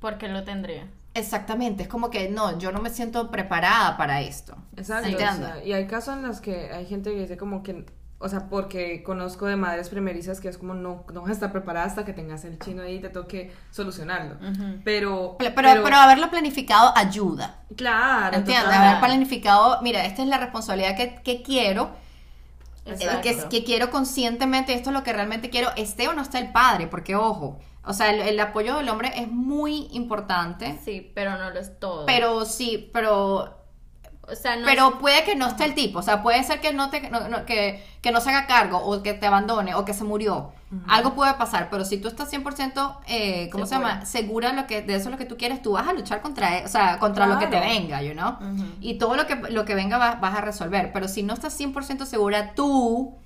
Porque 0.00 0.28
lo 0.28 0.44
tendría. 0.44 0.86
Exactamente, 1.14 1.82
es 1.84 1.88
como 1.88 2.10
que 2.10 2.28
no, 2.28 2.58
yo 2.58 2.72
no 2.72 2.80
me 2.80 2.90
siento 2.90 3.30
preparada 3.30 3.96
para 3.96 4.20
esto. 4.20 4.56
Exacto. 4.76 5.16
o 5.18 5.20
Entiendo. 5.20 5.46
sea, 5.46 5.64
y 5.64 5.72
hay 5.72 5.86
casos 5.86 6.14
en 6.16 6.22
los 6.22 6.40
que 6.40 6.72
hay 6.72 6.86
gente 6.86 7.12
que 7.12 7.20
dice 7.20 7.36
como 7.36 7.62
que, 7.62 7.86
o 8.18 8.28
sea, 8.28 8.48
porque 8.48 9.02
conozco 9.02 9.46
de 9.46 9.56
madres 9.56 9.88
primerizas 9.88 10.40
que 10.40 10.48
es 10.48 10.58
como 10.58 10.74
no, 10.74 11.04
no 11.12 11.20
vas 11.22 11.30
a 11.30 11.32
estar 11.34 11.52
preparada 11.52 11.86
hasta 11.86 12.04
que 12.04 12.12
tengas 12.12 12.44
el 12.44 12.58
chino 12.58 12.82
ahí 12.82 12.96
y 12.96 13.00
te 13.00 13.08
toque 13.08 13.52
solucionarlo. 13.70 14.36
Pero, 14.84 15.36
Pero, 15.38 15.54
pero, 15.54 15.82
pero 15.82 15.96
haberlo 15.96 16.30
planificado 16.30 16.92
ayuda. 16.96 17.64
claro, 17.76 18.36
¿Entiendes? 18.36 18.72
Haber 18.74 19.00
planificado, 19.00 19.80
mira, 19.82 20.04
esta 20.04 20.22
es 20.22 20.28
la 20.28 20.38
responsabilidad 20.38 20.96
que, 20.96 21.22
que 21.22 21.42
quiero, 21.42 21.90
eh, 22.84 23.20
que, 23.22 23.48
que 23.48 23.64
quiero 23.64 23.90
conscientemente, 23.90 24.74
esto 24.74 24.90
es 24.90 24.94
lo 24.94 25.02
que 25.02 25.12
realmente 25.12 25.50
quiero, 25.50 25.70
esté 25.76 26.08
o 26.08 26.14
no 26.14 26.22
esté 26.22 26.38
el 26.38 26.52
padre, 26.52 26.86
porque 26.86 27.14
ojo, 27.16 27.58
o 27.84 27.92
sea, 27.94 28.10
el, 28.10 28.20
el 28.20 28.38
apoyo 28.40 28.76
del 28.76 28.88
hombre 28.88 29.12
es 29.16 29.28
muy 29.28 29.88
importante, 29.92 30.78
Sí, 30.84 31.10
pero 31.14 31.36
no 31.38 31.50
lo 31.50 31.58
es 31.60 31.78
todo. 31.78 32.06
pero 32.06 32.44
sí, 32.44 32.90
pero 32.92 33.56
o 34.32 34.36
sea, 34.36 34.54
no 34.54 34.64
Pero 34.64 34.90
es- 34.90 34.94
puede 34.96 35.24
que 35.24 35.34
no 35.34 35.48
esté 35.48 35.64
el 35.64 35.74
tipo, 35.74 35.98
o 35.98 36.02
sea, 36.02 36.22
puede 36.22 36.44
ser 36.44 36.60
que 36.60 36.72
no, 36.72 36.88
te, 36.90 37.10
no- 37.10 37.26
no- 37.28 37.44
que, 37.46 37.84
que 38.00 38.12
no 38.12 38.20
se 38.20 38.30
haga 38.30 38.46
cargo 38.46 38.78
o 38.78 39.02
que 39.02 39.12
te 39.12 39.26
abandone 39.26 39.74
o 39.74 39.84
que 39.84 39.92
se 39.94 40.04
murió. 40.04 40.52
Algo 40.86 41.14
puede 41.16 41.34
pasar, 41.34 41.68
pero 41.68 41.84
si 41.84 41.98
tú 41.98 42.06
estás 42.06 42.30
100%, 42.32 42.98
eh, 43.08 43.48
¿cómo 43.50 43.66
se 43.66 43.70
Segura. 43.74 43.88
llama? 43.94 44.06
Segura 44.06 44.50
de 44.50 44.56
lo 44.60 44.66
que, 44.68 44.82
de 44.82 44.94
eso 44.94 45.10
lo 45.10 45.16
que 45.16 45.24
tú 45.24 45.36
quieres, 45.36 45.62
tú 45.62 45.72
vas 45.72 45.88
a 45.88 45.92
luchar 45.92 46.22
contra, 46.22 46.58
e- 46.58 46.64
o 46.64 46.68
sea, 46.68 47.00
contra 47.00 47.26
lo 47.26 47.40
que 47.40 47.48
te 47.48 47.58
venga, 47.58 48.00
you 48.02 48.12
know? 48.12 48.34
Ujú. 48.34 48.64
Y 48.80 48.94
todo 48.98 49.16
lo 49.16 49.26
que, 49.26 49.34
lo 49.34 49.64
que 49.64 49.74
venga 49.74 49.98
vas, 49.98 50.20
vas 50.20 50.36
a 50.38 50.42
resolver. 50.42 50.92
Pero 50.92 51.08
si 51.08 51.24
no 51.24 51.34
estás 51.34 51.54
100% 51.58 52.06
segura, 52.06 52.54
tú 52.54 53.18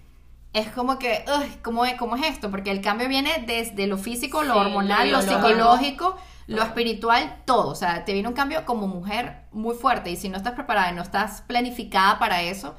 es 0.55 0.69
como 0.71 0.99
que, 0.99 1.25
uy, 1.39 1.47
¿cómo 1.63 1.85
es, 1.85 1.95
¿cómo 1.99 2.17
es 2.17 2.25
esto? 2.27 2.51
Porque 2.51 2.71
el 2.71 2.81
cambio 2.81 3.09
viene 3.09 3.45
desde 3.47 3.87
lo 3.87 3.99
físico, 3.99 4.43
lo 4.43 4.57
hormonal, 4.57 5.11
lo 5.11 5.21
psicológico, 5.21 6.17
lo 6.47 6.63
espiritual, 6.63 7.43
todo. 7.45 7.69
O 7.71 7.75
sea, 7.75 8.05
te 8.05 8.13
viene 8.15 8.29
un 8.29 8.35
cambio 8.35 8.65
como 8.65 8.87
mujer 8.87 9.43
muy 9.53 9.75
fuerte. 9.75 10.11
Y 10.11 10.17
si 10.17 10.29
no 10.29 10.37
estás 10.39 10.55
preparada 10.55 10.91
y 10.93 10.95
no 10.95 11.03
estás 11.03 11.43
planificada 11.43 12.19
para 12.19 12.41
eso, 12.43 12.75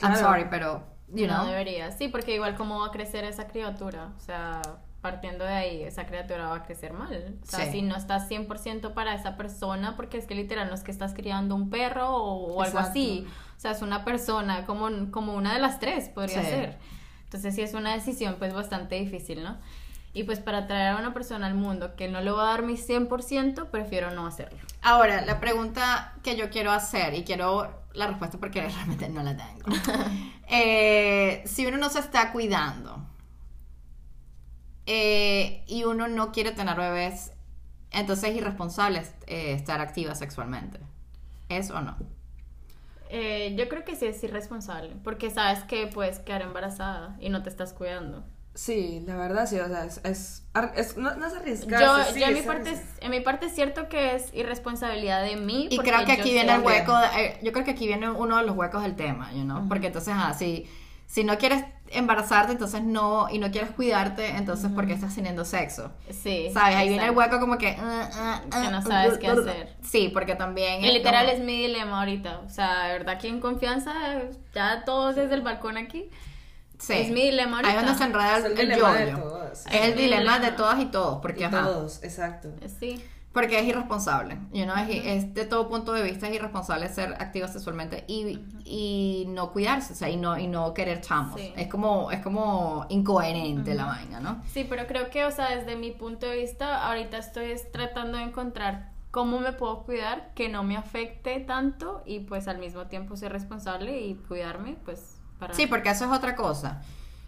I'm 0.00 0.16
sorry, 0.16 0.46
pero, 0.48 0.84
you 1.08 1.26
no 1.26 1.34
know. 1.34 1.46
debería. 1.46 1.90
Sí, 1.92 2.08
porque 2.08 2.34
igual 2.34 2.54
cómo 2.54 2.80
va 2.80 2.86
a 2.86 2.90
crecer 2.92 3.24
esa 3.24 3.48
criatura. 3.48 4.12
O 4.16 4.20
sea, 4.20 4.62
partiendo 5.00 5.44
de 5.44 5.54
ahí, 5.54 5.82
esa 5.82 6.06
criatura 6.06 6.48
va 6.48 6.56
a 6.56 6.62
crecer 6.62 6.92
mal. 6.92 7.38
O 7.42 7.46
sea, 7.46 7.64
Sí. 7.66 7.72
si 7.72 7.82
no 7.82 7.96
estás 7.96 8.28
100% 8.28 8.94
para 8.94 9.14
esa 9.14 9.36
persona, 9.36 9.96
porque 9.96 10.18
es 10.18 10.26
que 10.26 10.34
literal 10.36 10.68
no 10.68 10.74
es 10.74 10.82
que 10.84 10.90
estás 10.92 11.14
criando 11.14 11.54
un 11.56 11.70
perro 11.70 12.10
o, 12.14 12.54
o 12.54 12.62
algo 12.62 12.78
así. 12.78 13.26
O 13.58 13.60
sea, 13.60 13.72
es 13.72 13.82
una 13.82 14.04
persona 14.04 14.64
como, 14.66 15.10
como 15.10 15.34
una 15.34 15.52
de 15.52 15.58
las 15.58 15.80
tres, 15.80 16.08
podría 16.08 16.42
Sí. 16.42 16.48
ser. 16.48 16.78
Entonces 17.24 17.54
sí 17.56 17.60
es 17.60 17.74
una 17.74 17.92
decisión 17.92 18.36
pues 18.38 18.54
bastante 18.54 18.94
difícil, 18.94 19.42
¿no? 19.42 19.58
Y 20.14 20.22
pues 20.22 20.38
para 20.38 20.66
traer 20.66 20.94
a 20.94 20.98
una 20.98 21.12
persona 21.12 21.46
al 21.48 21.54
mundo 21.54 21.94
que 21.96 22.08
no 22.08 22.20
le 22.20 22.30
va 22.30 22.42
a 22.44 22.50
dar 22.52 22.62
mi 22.62 22.76
100%, 22.76 23.66
prefiero 23.70 24.10
no 24.12 24.26
hacerlo. 24.26 24.58
Ahora, 24.80 25.20
la 25.26 25.38
pregunta 25.40 26.14
que 26.22 26.36
yo 26.36 26.48
quiero 26.50 26.70
hacer, 26.72 27.14
y 27.14 27.24
quiero 27.24 27.82
la 27.94 28.06
respuesta 28.06 28.38
porque 28.38 28.60
realmente 28.68 29.08
no 29.08 29.22
la 29.22 29.36
tengo. 29.36 29.70
Eh, 30.50 31.42
si 31.44 31.66
uno 31.66 31.76
no 31.76 31.90
se 31.90 31.98
está 31.98 32.32
cuidando 32.32 33.04
eh, 34.86 35.62
y 35.66 35.84
uno 35.84 36.08
no 36.08 36.32
quiere 36.32 36.52
tener 36.52 36.74
bebés, 36.76 37.32
entonces 37.90 38.30
es 38.30 38.36
irresponsable 38.36 39.02
eh, 39.26 39.52
estar 39.52 39.80
activa 39.82 40.14
sexualmente. 40.14 40.80
¿Es 41.50 41.70
o 41.70 41.82
no? 41.82 41.96
Eh, 43.10 43.54
yo 43.56 43.68
creo 43.68 43.84
que 43.84 43.96
sí 43.96 44.06
es 44.06 44.22
irresponsable, 44.22 44.94
porque 45.04 45.30
sabes 45.30 45.64
que 45.64 45.86
puedes 45.86 46.18
quedar 46.18 46.42
embarazada 46.42 47.16
y 47.20 47.30
no 47.30 47.42
te 47.42 47.48
estás 47.48 47.72
cuidando. 47.72 48.24
Sí, 48.54 49.04
la 49.06 49.16
verdad 49.16 49.46
sí, 49.46 49.56
o 49.60 49.68
sea, 49.68 49.84
es, 49.84 50.00
es, 50.74 50.96
no, 50.96 51.14
no 51.14 51.26
es 51.26 51.32
Yo, 51.32 51.38
arriesgarse. 51.38 52.12
sí, 52.14 52.20
yo 52.20 52.26
en, 52.26 52.34
mi 52.34 52.42
parte, 52.42 52.76
en 53.00 53.10
mi 53.12 53.20
parte 53.20 53.46
es 53.46 53.54
cierto 53.54 53.88
que 53.88 54.16
es 54.16 54.34
irresponsabilidad 54.34 55.22
de 55.22 55.36
mí. 55.36 55.68
Y 55.70 55.78
creo 55.78 56.04
que 56.04 56.12
aquí 56.12 56.32
viene 56.32 56.54
el 56.54 56.60
hueco, 56.62 56.92
de- 56.98 57.06
eh, 57.24 57.38
yo 57.42 57.52
creo 57.52 57.64
que 57.64 57.70
aquí 57.70 57.86
viene 57.86 58.10
uno 58.10 58.36
de 58.38 58.42
los 58.44 58.56
huecos 58.56 58.82
del 58.82 58.96
tema, 58.96 59.32
you 59.32 59.42
know? 59.44 59.68
porque 59.68 59.86
entonces, 59.86 60.12
ah, 60.16 60.34
si, 60.36 60.68
si 61.06 61.22
no 61.22 61.38
quieres 61.38 61.64
embarazarte, 61.92 62.52
entonces 62.52 62.82
no, 62.82 63.28
y 63.30 63.38
no 63.38 63.50
quieres 63.50 63.70
cuidarte, 63.70 64.28
entonces 64.36 64.70
¿por 64.72 64.86
qué 64.86 64.92
estás 64.92 65.14
teniendo 65.14 65.44
sexo? 65.44 65.90
Sí. 66.10 66.50
¿Sabes? 66.52 66.76
Ahí 66.76 66.88
viene 66.88 67.06
el 67.06 67.10
hueco 67.16 67.40
como 67.40 67.58
que... 67.58 67.76
ah, 67.78 68.10
ah, 68.14 68.40
Que 68.50 68.56
ah, 68.66 68.70
no 68.70 68.82
sabes 68.82 69.18
qué 69.18 69.28
ah, 69.28 69.32
hacer. 69.32 69.76
Sí, 69.82 70.10
porque 70.12 70.34
también... 70.34 70.84
Y 70.84 70.92
literal 70.92 71.26
como- 71.26 71.38
es 71.38 71.44
mi 71.44 71.56
dilema 71.62 72.00
ahorita. 72.00 72.40
O 72.46 72.48
sea, 72.48 72.84
de 72.86 72.92
verdad, 72.94 73.14
aquí 73.14 73.28
en 73.28 73.40
confianza, 73.40 73.92
ya 74.54 74.84
todos 74.84 75.16
desde 75.16 75.34
el 75.34 75.42
balcón 75.42 75.76
aquí. 75.76 76.10
Sí. 76.78 76.92
Es 76.92 77.10
mi 77.10 77.22
dilema 77.22 77.56
ahorita. 77.56 77.70
Ahí 77.78 77.84
donde 77.84 77.98
se 77.98 78.04
enreda 78.04 78.38
Es 78.38 78.44
el, 78.44 78.52
el 78.52 78.68
dilema 78.68 78.92
de 78.94 79.10
yo-yo. 79.10 79.22
todas. 79.24 79.66
Es 79.66 79.80
el 79.82 79.96
dilema. 79.96 80.38
de 80.38 80.52
todas 80.52 80.80
y 80.80 80.86
todos, 80.86 81.20
porque, 81.20 81.40
Y 81.40 81.44
ajá, 81.44 81.62
todos, 81.64 82.02
exacto. 82.04 82.50
Sí. 82.78 83.04
Porque 83.38 83.60
es 83.60 83.66
irresponsable. 83.68 84.36
You 84.52 84.64
know, 84.64 84.74
es, 84.76 85.04
es 85.04 85.32
de 85.32 85.44
todo 85.44 85.68
punto 85.68 85.92
de 85.92 86.02
vista 86.02 86.26
es 86.26 86.34
irresponsable 86.34 86.88
ser 86.88 87.12
activa 87.20 87.46
sexualmente 87.46 88.04
y, 88.08 88.40
y 88.64 89.26
no 89.28 89.52
cuidarse, 89.52 89.92
o 89.92 89.96
sea, 89.96 90.10
y 90.10 90.16
no, 90.16 90.36
y 90.36 90.48
no 90.48 90.74
querer 90.74 91.00
chamos. 91.02 91.40
Sí. 91.40 91.52
Es 91.56 91.68
como, 91.68 92.10
es 92.10 92.20
como 92.20 92.84
incoherente 92.88 93.76
la 93.76 93.84
vaina, 93.84 94.18
¿no? 94.18 94.42
Sí, 94.52 94.66
pero 94.68 94.88
creo 94.88 95.08
que, 95.10 95.24
o 95.24 95.30
sea, 95.30 95.54
desde 95.54 95.76
mi 95.76 95.92
punto 95.92 96.26
de 96.26 96.36
vista, 96.36 96.84
ahorita 96.88 97.16
estoy 97.16 97.52
es 97.52 97.70
tratando 97.70 98.18
de 98.18 98.24
encontrar 98.24 98.90
cómo 99.12 99.38
me 99.38 99.52
puedo 99.52 99.84
cuidar, 99.84 100.32
que 100.34 100.48
no 100.48 100.64
me 100.64 100.76
afecte 100.76 101.38
tanto 101.38 102.02
y 102.04 102.18
pues 102.18 102.48
al 102.48 102.58
mismo 102.58 102.88
tiempo 102.88 103.14
ser 103.14 103.30
responsable 103.30 104.00
y 104.00 104.16
cuidarme, 104.16 104.78
pues 104.84 105.20
para... 105.38 105.54
Sí, 105.54 105.68
porque 105.68 105.90
eso 105.90 106.06
es 106.06 106.10
otra 106.10 106.34
cosa. 106.34 106.82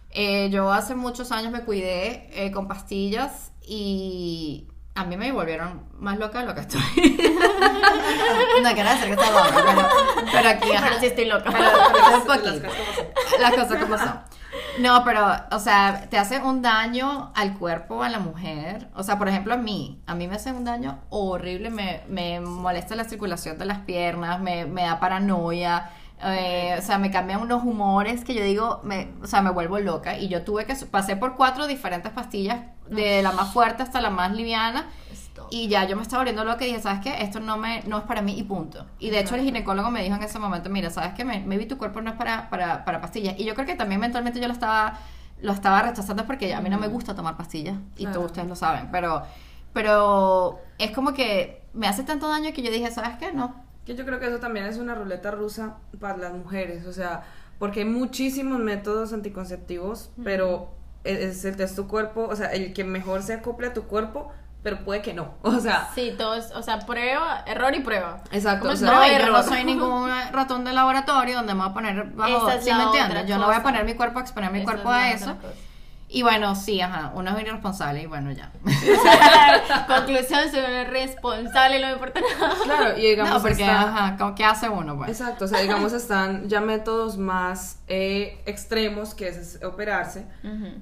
Eh, 0.09 0.49
yo 0.49 0.73
hace 0.73 0.93
muchos 0.93 1.31
años 1.31 1.53
me 1.53 1.61
cuidé 1.61 2.27
eh, 2.33 2.51
con 2.51 2.67
pastillas 2.67 3.53
y 3.65 4.67
a 4.95 5.05
mí 5.05 5.17
me 5.17 5.31
volvieron 5.31 5.83
más 5.99 6.17
loca 6.17 6.39
de 6.41 6.45
lo 6.47 6.53
que 6.55 6.61
estoy. 6.61 6.81
no 8.63 8.71
quiero 8.73 8.89
decir 8.89 9.05
que 9.05 9.11
estoy 9.13 9.29
loca, 9.29 9.63
pero, 9.65 9.87
pero 10.31 10.49
aquí 10.49 10.71
ajá. 10.71 10.85
Pero 10.87 10.99
sí 10.99 11.05
estoy 11.07 11.25
loca. 11.25 11.49
Pero- 11.51 11.69
pero 11.93 12.05
un 12.05 12.11
Las 12.11 12.21
poquito. 12.23 12.43
cosas 12.43 12.61
como 12.61 12.93
son. 12.95 13.41
Las 13.41 13.51
cosas 13.53 13.83
como 13.83 13.97
son. 13.97 14.19
No, 14.79 15.03
pero, 15.05 15.27
o 15.51 15.59
sea, 15.59 16.07
te 16.09 16.17
hace 16.17 16.39
un 16.39 16.61
daño 16.61 17.31
al 17.35 17.57
cuerpo, 17.57 18.03
a 18.03 18.09
la 18.09 18.19
mujer. 18.19 18.89
O 18.95 19.03
sea, 19.03 19.17
por 19.17 19.27
ejemplo, 19.29 19.53
a 19.53 19.57
mí. 19.57 20.01
A 20.07 20.15
mí 20.15 20.27
me 20.27 20.35
hace 20.35 20.51
un 20.51 20.65
daño 20.65 20.99
horrible. 21.09 21.69
Me, 21.69 22.03
me 22.07 22.39
molesta 22.41 22.95
la 22.95 23.03
circulación 23.05 23.57
de 23.57 23.65
las 23.65 23.79
piernas, 23.79 24.39
me, 24.41 24.65
me 24.65 24.83
da 24.83 24.99
paranoia. 24.99 25.89
eh, 26.23 26.75
o 26.77 26.81
sea, 26.81 26.97
me 26.99 27.11
cambian 27.11 27.41
unos 27.41 27.63
humores 27.63 28.23
que 28.23 28.33
yo 28.33 28.43
digo, 28.43 28.79
me, 28.83 29.11
o 29.23 29.27
sea, 29.27 29.41
me 29.41 29.51
vuelvo 29.51 29.79
loca. 29.79 30.17
Y 30.17 30.27
yo 30.27 30.43
tuve 30.43 30.65
que, 30.65 30.75
pasé 30.75 31.15
por 31.15 31.35
cuatro 31.35 31.65
diferentes 31.67 32.11
pastillas, 32.11 32.59
de 32.95 33.21
la 33.23 33.31
más 33.31 33.51
fuerte 33.53 33.83
hasta 33.83 34.01
la 34.01 34.09
más 34.09 34.31
liviana. 34.33 34.85
Y 35.49 35.67
ya 35.67 35.85
yo 35.85 35.95
me 35.95 36.01
estaba 36.01 36.21
volviendo 36.21 36.43
loca 36.45 36.63
y 36.63 36.67
dije, 36.67 36.81
¿sabes 36.81 37.01
qué? 37.01 37.23
Esto 37.23 37.39
no 37.39 37.57
me 37.57 37.81
no 37.83 37.97
es 37.97 38.03
para 38.03 38.21
mí 38.21 38.37
y 38.37 38.43
punto. 38.43 38.85
Y 38.99 39.09
de 39.09 39.19
hecho 39.19 39.35
el 39.35 39.41
ginecólogo 39.41 39.91
me 39.91 40.01
dijo 40.03 40.15
en 40.15 40.23
ese 40.23 40.39
momento, 40.39 40.69
mira, 40.69 40.89
¿sabes 40.89 41.13
qué? 41.13 41.25
Me, 41.25 41.39
vi 41.57 41.65
tu 41.65 41.77
cuerpo 41.77 41.99
no 42.01 42.11
es 42.11 42.15
para, 42.15 42.49
para, 42.49 42.85
para 42.85 43.01
pastillas. 43.01 43.35
Y 43.37 43.43
yo 43.43 43.53
creo 43.53 43.65
que 43.65 43.75
también 43.75 43.99
mentalmente 43.99 44.39
yo 44.39 44.47
lo 44.47 44.53
estaba 44.53 44.99
lo 45.41 45.51
estaba 45.53 45.81
rechazando 45.81 46.25
porque 46.27 46.53
a 46.53 46.61
mí 46.61 46.69
no 46.69 46.77
me 46.77 46.87
gusta 46.87 47.15
tomar 47.15 47.35
pastillas. 47.35 47.75
Y 47.95 48.03
Claro. 48.03 48.13
todos 48.13 48.25
ustedes 48.27 48.47
lo 48.47 48.55
saben. 48.55 48.89
Pero, 48.91 49.23
pero 49.73 50.59
es 50.77 50.91
como 50.91 51.13
que 51.13 51.63
me 51.73 51.87
hace 51.87 52.03
tanto 52.03 52.27
daño 52.27 52.53
que 52.53 52.61
yo 52.61 52.71
dije, 52.71 52.91
¿sabes 52.91 53.17
qué? 53.17 53.31
No. 53.31 53.55
Que 53.85 53.95
yo 53.95 54.05
creo 54.05 54.19
que 54.19 54.27
eso 54.27 54.39
también 54.39 54.65
es 54.67 54.77
una 54.77 54.93
ruleta 54.95 55.31
rusa 55.31 55.77
para 55.99 56.17
las 56.17 56.33
mujeres, 56.33 56.85
o 56.85 56.93
sea, 56.93 57.23
porque 57.57 57.79
hay 57.79 57.85
muchísimos 57.87 58.59
métodos 58.59 59.11
anticonceptivos, 59.13 60.11
pero 60.23 60.69
es 60.69 60.69
el 60.69 60.80
es 61.03 61.75
tu 61.75 61.87
cuerpo, 61.87 62.27
o 62.29 62.35
sea, 62.35 62.47
el 62.53 62.73
que 62.73 62.83
mejor 62.83 63.23
se 63.23 63.33
acople 63.33 63.67
a 63.67 63.73
tu 63.73 63.83
cuerpo, 63.83 64.31
pero 64.63 64.83
puede 64.83 65.01
que 65.01 65.13
no, 65.13 65.33
o 65.41 65.59
sea, 65.59 65.89
Sí, 65.95 66.13
todos, 66.17 66.51
o 66.51 66.61
sea, 66.61 66.79
prueba, 66.79 67.43
error 67.47 67.73
y 67.75 67.79
prueba. 67.79 68.21
Exacto, 68.31 68.61
¿Cómo 68.61 68.71
o 68.71 68.73
es? 68.73 68.79
sea, 68.79 68.91
No, 68.91 69.05
y 69.05 69.09
yo 69.09 69.17
no 69.17 69.23
error. 69.25 69.43
soy 69.43 69.63
ningún 69.63 70.09
ratón 70.31 70.63
de 70.65 70.73
laboratorio 70.73 71.35
donde 71.37 71.53
me 71.53 71.61
voy 71.61 71.69
a 71.69 71.73
poner 71.73 72.03
bajo, 72.11 72.49
es 72.49 72.63
¿sí 72.63 72.71
me 72.73 72.83
entiendes? 72.83 73.25
Yo 73.25 73.37
no 73.37 73.47
voy 73.47 73.55
a 73.55 73.63
poner 73.63 73.83
mi 73.85 73.95
cuerpo 73.95 74.19
a 74.19 74.21
exponer 74.21 74.51
mi 74.51 74.59
Esa 74.59 74.65
cuerpo 74.65 74.89
es 74.91 74.97
a 74.97 75.11
eso. 75.11 75.35
cosa. 75.37 75.47
Y 76.13 76.23
bueno, 76.23 76.55
sí, 76.55 76.81
ajá, 76.81 77.13
uno 77.15 77.37
es 77.37 77.41
irresponsable 77.41 78.01
y 78.01 78.05
bueno, 78.05 78.31
ya. 78.33 78.51
Conclusión, 79.87 80.41
soy 80.51 80.59
una 80.59 80.83
responsable, 80.83 81.79
no 81.79 81.87
me 81.87 81.93
importa 81.93 82.19
nada. 82.19 82.55
claro, 82.63 82.97
y 82.97 83.01
digamos 83.01 83.33
no, 83.35 83.41
porque, 83.41 83.61
está- 83.63 83.81
ajá, 83.81 84.17
¿cómo- 84.17 84.35
¿qué 84.35 84.43
hace 84.43 84.67
uno, 84.67 84.97
pues? 84.97 85.09
Exacto, 85.09 85.45
o 85.45 85.47
sea, 85.47 85.59
digamos 85.61 85.93
están 85.93 86.49
ya 86.49 86.59
métodos 86.59 87.17
más 87.17 87.79
eh, 87.87 88.41
extremos 88.45 89.13
que 89.15 89.29
es 89.29 89.59
operarse 89.63 90.25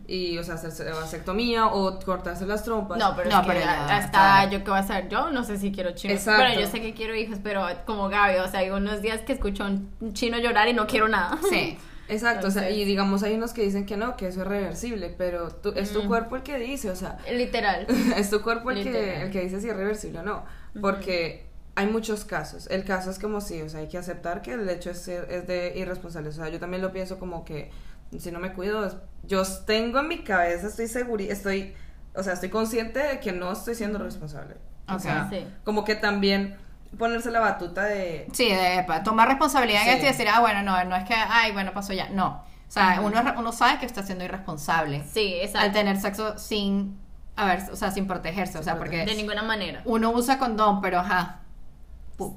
y, 0.07 0.37
o 0.39 0.43
sea, 0.43 0.55
hacerse 0.55 0.89
vasectomía 0.91 1.67
o 1.67 1.99
cortarse 1.99 2.45
las 2.47 2.63
trompas. 2.63 2.97
No, 2.97 3.15
pero 3.15 3.29
No, 3.29 3.35
es 3.37 3.41
que 3.45 3.47
pero 3.53 3.59
ya, 3.65 3.83
hasta 3.97 4.43
está. 4.43 4.49
yo 4.49 4.63
qué 4.63 4.69
voy 4.71 4.77
a 4.79 4.81
hacer, 4.81 5.09
yo 5.09 5.29
no 5.29 5.43
sé 5.43 5.57
si 5.59 5.71
quiero 5.71 5.91
chinos. 5.91 6.17
Exacto. 6.17 6.41
Bueno, 6.43 6.59
yo 6.59 6.67
sé 6.67 6.81
que 6.81 6.93
quiero 6.95 7.15
hijos, 7.15 7.37
pero 7.43 7.67
como 7.85 8.09
Gaby, 8.09 8.37
o 8.39 8.47
sea, 8.47 8.61
hay 8.61 8.71
unos 8.71 9.01
días 9.03 9.21
que 9.21 9.33
escucho 9.33 9.63
a 9.63 9.67
un 9.67 10.13
chino 10.13 10.37
llorar 10.39 10.67
y 10.69 10.73
no 10.73 10.87
quiero 10.87 11.07
nada. 11.07 11.37
Sí. 11.49 11.77
Exacto, 12.10 12.48
o 12.48 12.52
sea, 12.52 12.69
y 12.69 12.84
digamos 12.86 13.24
hay 13.24 13.36
unos 13.36 13.54
que 13.54 13.62
dicen 13.62 13.86
que 13.86 13.95
no, 13.98 14.17
que 14.17 14.28
eso 14.28 14.41
es 14.41 14.48
reversible, 14.48 15.13
pero 15.17 15.50
tú- 15.50 15.74
es 15.76 15.91
tu 15.93 16.08
cuerpo 16.08 16.36
el 16.36 16.43
que 16.43 16.58
dice, 16.58 16.89
o 16.89 16.95
sea, 16.95 17.17
Literal. 17.32 17.86
es 18.17 18.30
tu 18.30 18.41
cuerpo 18.41 18.72
el 18.72 18.84
que, 18.84 19.22
el 19.22 19.32
que 19.32 19.41
dice 19.41 19.62
si 19.62 19.69
es 19.69 19.76
reversible 19.78 20.19
o 20.19 20.24
no, 20.24 20.43
porque 20.82 21.45
hay 21.76 21.88
muchos 21.88 22.26
casos. 22.26 22.67
El 22.69 22.84
caso 22.84 23.10
es 23.12 23.19
como 23.19 23.39
sí, 23.41 23.62
o 23.62 23.69
sea, 23.69 23.80
hay 23.82 23.88
que 23.88 23.98
aceptar 23.98 24.41
que 24.41 24.54
el 24.54 24.67
hecho 24.69 24.89
es, 24.91 25.08
es 25.08 25.48
de 25.48 25.74
irresponsable. 25.78 26.30
O 26.30 26.34
sea, 26.34 26.50
yo 26.50 26.60
también 26.60 26.82
lo 26.82 26.91
pienso 26.91 27.19
como 27.19 27.45
que 27.45 27.72
si 28.17 28.32
no 28.32 28.39
me 28.39 28.54
cuido, 28.54 29.00
yo 29.24 29.43
tengo 29.65 30.00
en 30.00 30.08
mi 30.10 30.19
cabeza, 30.24 30.67
estoy 30.67 30.88
segura, 30.88 31.24
estoy, 31.26 31.74
o 32.15 32.24
sea, 32.24 32.34
estoy 32.34 32.50
consciente 32.50 33.00
de 33.00 33.19
que 33.19 33.32
no 33.32 33.52
estoy 33.52 33.76
siendo 33.76 34.00
responsable. 34.00 34.56
O 34.89 34.95
Ok. 34.95 35.00
sea, 35.00 35.30
Sí. 35.30 35.45
como 35.63 35.86
que 35.86 35.95
también 35.95 36.58
ponerse 36.97 37.32
la 37.32 37.39
batuta 37.39 37.84
de... 37.86 38.28
Sí, 38.34 38.49
de 38.49 38.86
tomar 39.04 39.28
responsabilidad 39.28 39.82
en 39.84 39.88
Sí. 39.88 39.93
esto 39.95 40.06
y 40.06 40.10
decir, 40.10 40.28
ah, 40.34 40.39
bueno, 40.39 40.62
no, 40.63 40.84
no 40.86 40.95
es 40.95 41.04
que, 41.06 41.13
ay, 41.15 41.52
bueno, 41.52 41.71
pasó 41.73 41.93
ya. 41.93 42.10
No. 42.10 42.43
O 42.67 42.71
sea, 42.71 42.99
uno, 43.02 43.21
uno 43.38 43.52
sabe 43.52 43.80
que 43.80 43.86
está 43.86 44.04
siendo 44.04 44.23
irresponsable 44.23 45.04
Sí, 45.12 45.36
al 45.39 45.45
exacto. 45.47 45.71
tener 45.71 45.99
sexo 45.99 46.38
sin, 46.38 46.99
a 47.36 47.45
ver, 47.45 47.63
o 47.71 47.75
sea, 47.75 47.89
sin 47.91 48.06
protegerse. 48.08 48.58
O 48.60 48.63
sea, 48.63 48.78
porque 48.78 49.06
De 49.06 49.15
ninguna 49.15 49.41
manera. 49.43 49.82
uno 49.86 50.12
usa 50.12 50.38
condón, 50.38 50.82
pero 50.82 50.99
ajá, 50.99 51.39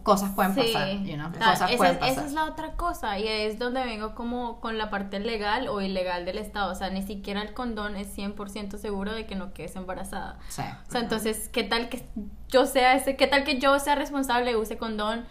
cosas 0.03 0.31
pueden 0.35 0.55
pasar, 0.55 0.91
you 1.03 1.15
know, 1.15 1.29
Ah, 1.41 1.51
cosas 1.53 1.71
esa, 1.71 1.77
pueden 1.77 1.95
es- 1.95 1.99
pasar. 2.01 2.13
esa 2.19 2.27
es 2.27 2.33
la 2.33 2.45
otra 2.45 2.73
cosa 2.73 3.19
y 3.19 3.27
es 3.29 3.59
donde 3.59 3.85
vengo 3.85 4.15
como 4.15 4.61
con 4.61 4.79
la 4.79 4.91
parte 4.91 5.19
legal 5.21 5.69
o 5.69 5.81
ilegal 5.81 6.25
del 6.25 6.39
Estado. 6.39 6.71
O 6.73 6.75
sea, 6.75 6.91
ni 6.91 7.03
siquiera 7.03 7.43
el 7.43 7.53
condón 7.55 7.97
es 7.97 8.09
100% 8.17 8.79
seguro 8.79 9.13
de 9.13 9.27
que 9.27 9.35
no 9.35 9.53
quedes 9.53 9.77
embarazada. 9.77 10.39
Sí. 10.49 10.63
O 10.89 10.91
sea, 10.91 11.01
entonces, 11.01 11.49
¿qué 11.49 11.65
tal 11.65 11.89
que 11.89 12.05
yo 12.49 12.67
sea 12.67 12.95
ese, 12.95 13.17
qué 13.17 13.27
tal 13.27 13.45
que 13.45 13.59
yo 13.59 13.79
sea 13.79 13.95
responsable, 13.95 14.57
use 14.57 14.77
condón 14.79 15.27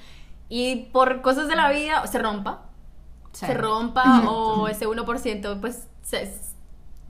y 0.50 0.88
por 0.92 1.22
cosas 1.22 1.48
de 1.48 1.56
la 1.56 1.70
vida 1.72 2.06
se 2.08 2.20
rompa, 2.20 2.64
Sí. 3.32 3.46
se 3.46 3.54
rompa 3.54 4.22
o 4.30 4.68
ese 4.68 4.86
1% 4.88 5.62
pues 5.62 5.88
se- 6.02 6.51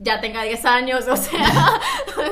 ya 0.02 0.20
tenga 0.20 0.42
10 0.42 0.64
años, 0.64 1.06
o 1.08 1.16
sea. 1.16 1.46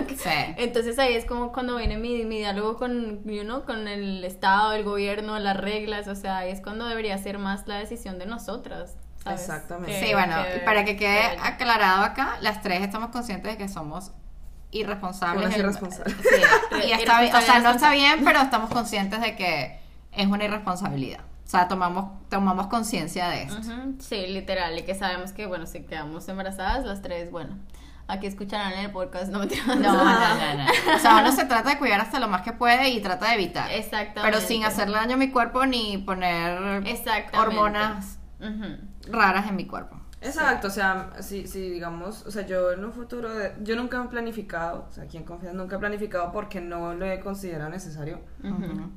Sí. 0.09 0.55
Entonces 0.57 0.99
ahí 0.99 1.15
es 1.15 1.25
como 1.25 1.53
cuando 1.53 1.77
viene 1.77 1.97
mi, 1.97 2.25
mi 2.25 2.39
diálogo 2.39 2.77
con, 2.77 3.23
you 3.25 3.43
know, 3.43 3.65
con 3.65 3.89
el 3.89 4.25
Estado, 4.25 4.73
el 4.75 4.85
gobierno, 4.85 5.39
las 5.39 5.57
reglas, 5.57 6.09
o 6.09 6.15
sea, 6.15 6.39
ahí 6.39 6.51
es 6.51 6.61
cuando 6.61 6.87
debería 6.87 7.17
ser 7.19 7.39
más 7.39 7.67
la 7.67 7.77
decisión 7.79 8.19
de 8.19 8.27
nosotras. 8.27 8.97
¿sabes? 9.23 9.41
Exactamente. 9.41 10.01
Sí, 10.05 10.13
bueno, 10.15 10.35
que- 10.43 10.61
para 10.61 10.85
que 10.85 10.97
quede 10.97 11.21
que- 11.37 11.39
aclarado 11.43 12.03
acá, 12.05 12.39
las 12.41 12.63
tres 12.63 12.81
estamos 12.83 13.11
conscientes 13.11 13.53
de 13.53 13.59
que 13.59 13.69
somos 13.69 14.13
irresponsables. 14.71 15.57
Irresponsables. 15.57 16.17
Sí, 16.23 16.89
y 16.89 16.93
está 16.93 17.21
o 17.39 17.41
sea, 17.41 17.59
no 17.61 17.71
está 17.71 17.93
bien, 17.93 18.25
pero 18.25 18.41
estamos 18.41 18.71
conscientes 18.71 19.21
de 19.21 19.37
que 19.37 19.79
es 20.13 20.27
una 20.27 20.45
irresponsabilidad. 20.45 21.21
O 21.51 21.53
sea, 21.53 21.67
tomamos, 21.67 22.13
tomamos 22.29 22.69
conciencia 22.69 23.29
de 23.29 23.43
eso. 23.43 23.59
Sí, 23.99 24.29
literal, 24.29 24.79
y 24.79 24.85
que 24.85 24.95
sabemos 24.95 25.33
que, 25.33 25.47
bueno, 25.47 25.67
si 25.67 25.83
quedamos 25.83 26.29
embarazadas, 26.29 26.85
las 26.85 27.03
tres, 27.03 27.33
bueno, 27.33 27.59
aquí 28.07 28.29
escucharán 28.29 28.73
el 28.75 28.93
podcast, 28.93 29.33
no 29.33 29.39
me 29.41 29.47
No, 29.47 29.75
no, 29.77 30.05
no, 30.05 30.55
no. 30.55 30.95
O 30.95 30.99
sea, 31.01 31.17
uno 31.17 31.33
se 31.33 31.47
trata 31.47 31.71
de 31.71 31.79
cuidar 31.79 32.01
hasta 32.01 32.21
lo 32.21 32.29
más 32.29 32.43
que 32.43 32.53
puede 32.53 32.91
y 32.91 33.01
trata 33.01 33.31
de 33.31 33.35
evitar. 33.35 33.69
Exactamente. 33.73 34.21
Pero 34.23 34.41
sin 34.41 34.65
hacerle 34.65 34.95
daño 34.95 35.15
a 35.15 35.17
mi 35.17 35.33
cuerpo 35.33 35.67
ni 35.67 35.99
poner 35.99 36.85
hormonas 37.33 38.21
raras 39.09 39.49
en 39.49 39.57
mi 39.57 39.67
cuerpo. 39.67 40.00
Exacto, 40.23 40.69
o 40.69 40.71
sea, 40.71 41.11
si, 41.21 41.47
si 41.47 41.71
digamos, 41.71 42.27
o 42.27 42.31
sea, 42.31 42.45
yo 42.47 42.73
en 42.73 42.85
un 42.85 42.93
futuro, 42.93 43.33
de- 43.35 43.55
yo 43.63 43.75
nunca 43.75 44.03
he 44.05 44.09
planificado, 44.09 44.87
o 44.91 44.93
sea, 44.93 45.07
quien 45.07 45.25
confía, 45.25 45.53
nunca 45.55 45.77
he 45.77 45.79
planificado 45.79 46.31
porque 46.31 46.61
no 46.61 46.93
lo 46.95 47.07
he 47.07 47.21
considerado 47.21 47.71
necesario, 47.71 48.21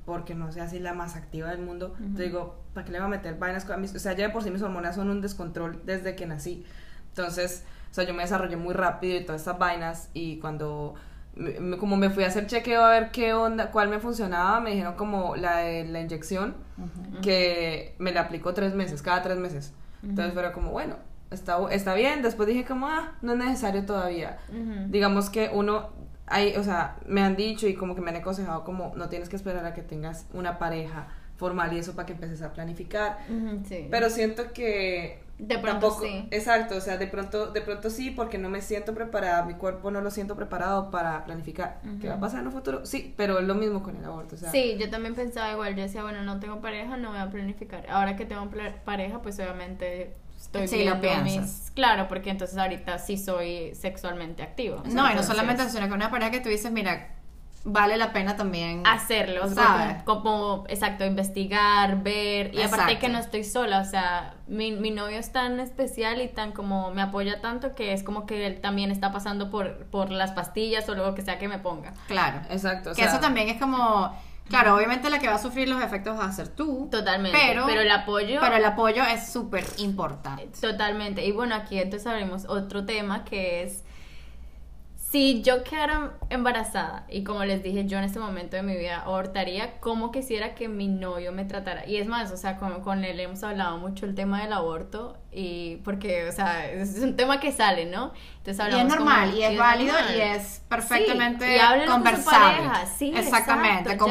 porque 0.06 0.36
no 0.36 0.52
sea 0.52 0.66
así 0.66 0.80
la 0.80 0.94
más 0.94 1.16
activa 1.16 1.50
del 1.50 1.60
mundo. 1.62 1.96
Yo 2.14 2.24
digo, 2.24 2.64
¿para 2.74 2.86
qué 2.86 2.92
le 2.92 3.00
voy 3.00 3.06
a 3.06 3.10
meter 3.10 3.38
vainas 3.40 3.64
con 3.64 3.80
mis, 3.80 3.96
o 3.96 4.00
sea, 4.00 4.14
ya 4.14 4.28
de 4.28 4.34
por 4.34 4.44
sí 4.44 4.52
mis 4.52 4.62
hormonas 4.62 4.96
son 4.96 5.10
un 5.10 5.22
descontrol 5.22 5.82
desde 5.86 6.16
que 6.16 6.26
nací. 6.26 6.66
Entonces, 7.10 7.64
o 7.90 7.94
sea, 7.94 8.04
yo 8.04 8.14
me 8.14 8.24
desarrollé 8.24 8.58
muy 8.58 8.74
rápido 8.74 9.18
y 9.18 9.24
todas 9.26 9.42
estas 9.42 9.58
vainas 9.58 10.10
y 10.14 10.40
cuando 10.40 10.96
como 11.80 11.96
me 11.98 12.10
fui 12.12 12.26
a 12.26 12.28
hacer 12.28 12.46
chequeo 12.48 12.84
a 12.84 12.90
ver 12.92 13.10
qué 13.12 13.34
onda, 13.34 13.72
cuál 13.72 13.90
me 13.90 14.00
funcionaba, 14.00 14.60
me 14.60 14.72
dijeron 14.72 14.94
como 14.96 15.36
la 15.36 15.58
de 15.58 15.86
la 15.86 16.02
inyección, 16.02 16.56
que 17.22 17.96
me 17.98 18.12
la 18.12 18.22
aplicó 18.22 18.54
tres 18.54 18.76
meses, 18.76 19.02
cada 19.02 19.22
tres 19.22 19.38
meses. 19.38 19.74
Entonces 20.04 20.34
fuera 20.34 20.52
como, 20.52 20.72
bueno, 20.72 20.98
está, 21.34 21.58
está 21.72 21.94
bien. 21.96 22.22
Después 22.22 22.48
dije 22.48 22.66
como, 22.66 22.88
ah, 22.88 23.14
no 23.22 23.34
es 23.34 23.38
necesario 23.40 23.86
todavía. 23.86 24.38
Digamos 24.90 25.30
que 25.30 25.50
uno, 25.54 25.90
hay, 26.26 26.56
o 26.56 26.64
sea, 26.64 26.98
me 27.06 27.22
han 27.22 27.36
dicho 27.36 27.68
y 27.68 27.76
como 27.76 27.96
que 27.96 28.02
me 28.02 28.12
han 28.12 28.18
aconsejado 28.18 28.64
como, 28.64 28.94
no 28.96 29.10
tienes 29.10 29.30
que 29.30 29.36
esperar 29.36 29.66
a 29.66 29.74
que 29.74 29.82
tengas 29.82 30.28
una 30.34 30.58
pareja 30.60 31.08
formal 31.36 31.74
y 31.74 31.80
eso 31.80 31.96
para 31.96 32.06
que 32.06 32.14
empieces 32.14 32.42
a 32.42 32.54
planificar. 32.54 33.18
Sí. 33.66 33.88
Pero 33.90 34.10
siento 34.10 34.54
que 34.54 35.24
De 35.38 35.58
pronto 35.58 35.88
tampoco, 35.88 36.02
sí. 36.06 36.28
exacto, 36.32 36.76
o 36.78 36.82
sea, 36.82 36.98
de 36.98 37.08
pronto, 37.08 37.48
de 37.52 37.62
pronto 37.62 37.90
sí, 37.90 38.12
porque 38.12 38.38
no 38.38 38.50
me 38.50 38.62
siento 38.62 38.94
preparada, 38.94 39.44
mi 39.44 39.56
cuerpo 39.56 39.92
no 39.92 40.00
lo 40.00 40.12
siento 40.12 40.36
preparado 40.36 40.90
para 40.92 41.26
planificar. 41.26 41.82
¿Qué 42.00 42.08
va 42.08 42.16
a 42.16 42.20
pasar 42.20 42.42
en 42.42 42.48
un 42.48 42.54
futuro? 42.54 42.86
Sí, 42.86 43.14
pero 43.18 43.40
es 43.40 43.46
lo 43.48 43.56
mismo 43.56 43.82
con 43.84 43.98
el 43.98 44.06
aborto, 44.06 44.36
o 44.36 44.38
sea, 44.38 44.52
Sí, 44.52 44.78
yo 44.80 44.90
también 44.90 45.16
pensaba 45.16 45.52
igual, 45.52 45.76
yo 45.76 45.82
decía, 45.82 46.04
bueno, 46.04 46.22
no 46.24 46.40
tengo 46.40 46.62
pareja, 46.62 46.98
no 46.98 47.10
voy 47.10 47.20
a 47.20 47.30
planificar. 47.30 47.90
Ahora 47.90 48.16
que 48.16 48.26
tengo 48.26 48.50
pareja, 48.86 49.22
pues 49.22 49.40
obviamente 49.40 50.16
estoy 50.44 50.68
Sí, 50.68 50.78
lo 50.86 50.96
viendo 50.98 51.02
piensas. 51.02 51.26
mis... 51.62 51.72
Claro, 51.72 52.08
porque 52.08 52.30
entonces 52.30 52.58
ahorita 52.58 53.00
sí 53.00 53.18
soy 53.18 53.74
sexualmente 53.76 54.44
activo. 54.44 54.84
No, 54.86 55.12
y 55.12 55.16
no 55.16 55.24
solamente 55.24 55.68
sino 55.70 55.88
que 55.88 55.94
una 55.94 56.12
pareja 56.12 56.32
que 56.32 56.40
tú 56.40 56.50
dices, 56.50 56.72
mira, 56.72 57.10
vale 57.66 57.96
la 57.98 58.12
pena 58.12 58.36
también 58.36 58.84
hacerlo, 58.86 59.46
o 59.46 59.48
sea, 59.48 59.64
¿Sabes? 59.64 60.04
como, 60.04 60.22
como, 60.22 60.64
exacto, 60.68 61.06
investigar, 61.06 62.04
ver, 62.04 62.54
y 62.54 62.62
aparte 62.62 62.92
Exacto. 62.92 63.00
que 63.00 63.10
no 63.10 63.20
estoy 63.20 63.44
sola, 63.46 63.80
o 63.80 63.86
sea, 63.86 64.36
mi, 64.48 64.74
mi 64.74 64.92
novio 64.92 65.18
es 65.18 65.32
tan 65.32 65.60
especial 65.62 66.22
y 66.22 66.28
tan 66.28 66.52
como 66.52 66.92
me 66.92 67.02
apoya 67.02 67.40
tanto 67.40 67.74
que 67.74 67.94
es 67.94 68.04
como 68.04 68.26
que 68.26 68.46
él 68.46 68.60
también 68.60 68.92
está 68.92 69.14
pasando 69.14 69.50
por, 69.50 69.86
por 69.86 70.12
las 70.12 70.32
pastillas 70.32 70.88
o 70.90 70.94
lo 70.96 71.16
que 71.16 71.22
sea 71.22 71.40
que 71.40 71.48
me 71.48 71.58
ponga. 71.58 71.94
Claro. 72.08 72.42
exacto, 72.50 72.92
o 72.92 72.94
que 72.94 73.02
sea, 73.02 73.12
eso 73.12 73.20
también 73.22 73.48
es 73.48 73.58
como, 73.60 74.14
claro, 74.50 74.76
obviamente 74.76 75.10
la 75.10 75.20
que 75.20 75.28
va 75.28 75.36
a 75.36 75.40
sufrir 75.40 75.68
los 75.70 75.82
efectos 75.82 76.18
va 76.18 76.26
a 76.26 76.32
ser 76.32 76.50
tú. 76.50 76.88
Totalmente, 76.92 77.38
Pero, 77.38 77.66
pero 77.66 77.82
el 77.82 77.92
apoyo... 77.92 78.40
Pero 78.42 78.56
el 78.56 78.66
apoyo 78.66 79.04
es 79.04 79.32
súper 79.32 79.66
importante. 79.78 80.50
Totalmente. 80.60 81.26
Y 81.26 81.32
bueno, 81.32 81.56
aquí 81.56 81.80
entonces 81.80 82.08
abrimos 82.08 82.46
otro 82.46 82.86
tema 82.86 83.24
que 83.24 83.64
es 83.64 83.84
si 85.14 85.44
yo 85.44 85.64
quedara 85.64 86.14
embarazada 86.32 87.06
y 87.08 87.24
como 87.24 87.46
les 87.46 87.62
dije, 87.62 87.86
yo 87.86 88.00
en 88.00 88.04
este 88.04 88.18
momento 88.20 88.56
de 88.56 88.64
mi 88.64 88.76
vida 88.76 89.02
abortaría, 89.02 89.80
¿cómo 89.80 90.12
quisiera 90.12 90.56
que 90.56 90.68
mi 90.68 90.88
novio 90.88 91.32
me 91.32 91.46
tratara? 91.46 91.88
Y 91.88 91.98
es 91.98 92.08
más, 92.08 92.32
o 92.32 92.38
sea, 92.38 92.58
con, 92.58 92.82
con 92.82 93.04
él 93.04 93.20
hemos 93.20 93.44
hablado 93.44 93.78
mucho 93.78 94.08
el 94.08 94.16
tema 94.16 94.42
del 94.42 94.54
aborto 94.54 95.16
y 95.36 95.78
porque, 95.84 96.28
o 96.28 96.32
sea, 96.32 96.70
es 96.70 97.00
un 97.00 97.16
tema 97.16 97.40
que 97.40 97.52
sale, 97.52 97.86
¿no? 97.86 98.14
Entonces 98.46 98.66
Y 98.74 98.78
es 98.78 98.84
como- 98.84 98.96
normal, 99.10 99.34
y 99.36 99.44
es 99.44 99.58
válido, 99.58 99.94
normal. 99.94 100.16
y 100.18 100.22
es 100.22 100.62
perfectamente 100.68 101.46
Sí, 101.48 101.54
y 101.56 101.60
háblenlo 101.60 101.92
con 101.94 102.02
su 102.02 102.04
conversable. 102.04 102.68
pareja, 102.68 102.86
sí, 102.98 103.14
Exactamente, 103.16 103.98
O 103.98 104.06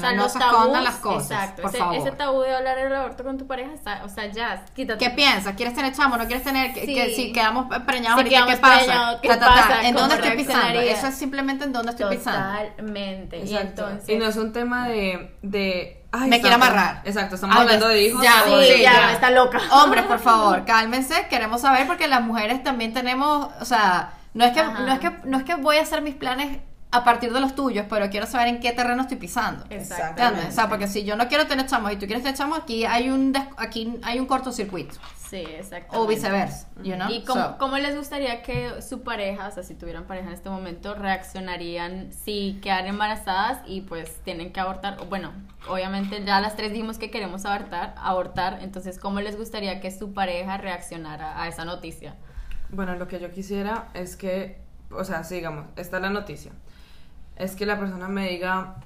sea, 0.00 0.12
no 0.12 0.28
se 0.28 0.38
escondan 0.38 0.82
las 0.84 0.96
cosas, 0.96 1.30
Exacto, 1.30 1.62
por 1.62 1.70
ese, 1.70 1.78
favor. 1.78 1.96
ese 1.96 2.10
tabú 2.12 2.40
de 2.40 2.54
hablar 2.56 2.76
del 2.78 2.92
aborto 2.94 3.22
con 3.22 3.38
tu 3.38 3.46
pareja, 3.46 3.72
está- 3.74 4.02
o 4.04 4.08
sea, 4.08 4.26
ya, 4.26 4.64
quítate. 4.74 4.98
¿Qué 5.04 5.10
piensas? 5.10 5.54
¿Quieres 5.54 5.74
tener 5.74 5.92
chamo? 5.92 6.16
¿No 6.16 6.26
quieres 6.26 6.42
tener? 6.42 6.74
que- 6.74 6.84
Sí. 6.84 6.94
que 6.94 7.14
si 7.14 7.32
quedamos 7.32 7.66
preñados, 7.86 8.20
Si 8.28 8.34
ahorita, 8.34 8.54
¿qué 8.54 8.60
pasa? 8.60 9.18
¿qué 9.22 9.28
Ta, 9.28 9.38
ta, 9.38 9.46
ta. 9.46 9.54
pasa? 9.54 9.80
¿En 9.86 9.94
¿Cómo 9.94 10.08
dónde 10.08 10.14
estoy 10.26 10.36
pisando? 10.44 10.80
Eso 10.80 11.06
es 11.06 11.14
simplemente 11.14 11.64
en 11.64 11.72
dónde 11.72 11.90
estoy 11.92 12.16
pisando. 12.16 12.58
Totalmente. 12.70 13.38
Y 13.44 13.56
entonces... 13.56 14.08
Y 14.08 14.16
no 14.16 14.26
es 14.26 14.36
un 14.36 14.52
tema 14.52 14.88
de, 14.88 15.36
de 15.42 16.02
ay, 16.20 16.28
Me 16.30 16.40
quiere 16.40 16.54
amarrar. 16.54 17.02
Exacto, 17.04 17.34
estamos 17.36 17.56
Ay, 17.56 17.62
hablando 17.62 17.88
de 17.88 18.02
hijos. 18.02 18.22
ya, 18.22 18.42
Sí, 18.44 18.82
ya, 18.82 18.92
ya. 18.92 19.12
está 19.12 19.30
loca. 19.30 19.58
Hombres, 19.72 20.04
por 20.04 20.18
favor, 20.18 20.64
cálmense, 20.64 21.26
queremos 21.28 21.60
saber 21.60 21.86
porque 21.86 22.08
las 22.08 22.22
mujeres 22.22 22.62
también 22.62 22.92
tenemos, 22.92 23.48
o 23.60 23.64
sea, 23.64 24.12
no 24.34 24.44
es 24.44 24.52
que 24.52 24.60
Ajá. 24.60 24.80
no 24.80 24.92
es 24.92 24.98
que 25.00 25.10
no 25.24 25.38
es 25.38 25.44
que 25.44 25.54
voy 25.54 25.78
a 25.78 25.82
hacer 25.82 26.02
mis 26.02 26.14
planes 26.14 26.58
a 26.92 27.04
partir 27.04 27.32
de 27.32 27.40
los 27.40 27.54
tuyos, 27.54 27.84
pero 27.90 28.08
quiero 28.10 28.26
saber 28.26 28.48
en 28.48 28.60
qué 28.60 28.72
terreno 28.72 29.02
estoy 29.02 29.16
pisando. 29.18 29.64
Exacto. 29.70 30.22
¿Entiendes? 30.22 30.52
O 30.52 30.52
sea, 30.52 30.68
porque 30.68 30.86
si 30.88 31.04
yo 31.04 31.16
no 31.16 31.28
quiero 31.28 31.46
tener 31.46 31.66
chamos 31.66 31.92
y 31.92 31.96
tú 31.96 32.06
quieres 32.06 32.22
tener 32.22 32.36
chamos, 32.38 32.58
aquí 32.60 32.84
hay 32.86 33.10
un 33.10 33.32
des- 33.32 33.42
aquí 33.56 33.98
hay 34.02 34.18
un 34.20 34.26
cortocircuito 34.26 34.94
Sí, 35.28 35.38
exacto. 35.38 36.00
o 36.00 36.06
viceversa, 36.06 36.68
you 36.84 36.94
know? 36.94 37.10
¿Y 37.10 37.24
cómo, 37.24 37.42
So, 37.42 37.58
cómo 37.58 37.76
les 37.78 37.96
gustaría 37.96 38.40
que 38.42 38.80
su 38.80 39.02
pareja, 39.02 39.48
o 39.48 39.50
sea, 39.50 39.64
si 39.64 39.74
tuvieran 39.74 40.04
pareja 40.04 40.28
en 40.28 40.34
este 40.34 40.48
momento, 40.48 40.94
reaccionarían 40.94 42.12
si 42.12 42.58
quedan 42.62 42.86
embarazadas 42.86 43.58
y 43.66 43.80
pues 43.82 44.22
tienen 44.24 44.52
que 44.52 44.60
abortar? 44.60 44.98
O, 45.00 45.06
Bueno, 45.06 45.32
obviamente 45.68 46.22
ya 46.24 46.40
las 46.40 46.56
tres 46.56 46.70
dijimos 46.70 46.98
que 46.98 47.10
queremos 47.10 47.44
abortar, 47.44 47.94
abortar, 47.98 48.60
entonces, 48.62 48.98
¿cómo 48.98 49.20
les 49.20 49.36
gustaría 49.36 49.80
que 49.80 49.90
su 49.90 50.12
pareja 50.14 50.56
reaccionara 50.56 51.42
a 51.42 51.48
esa 51.48 51.64
noticia? 51.64 52.14
Bueno, 52.70 52.94
lo 52.94 53.08
que 53.08 53.18
yo 53.20 53.30
quisiera 53.32 53.88
es 53.94 54.16
que, 54.16 54.60
o 54.90 55.04
sea, 55.04 55.24
sigamos, 55.24 55.66
está 55.76 55.98
la 56.00 56.10
noticia. 56.10 56.52
Es 57.36 57.54
que 57.54 57.66
la 57.66 57.78
persona 57.78 58.08
me 58.08 58.28
diga 58.28 58.76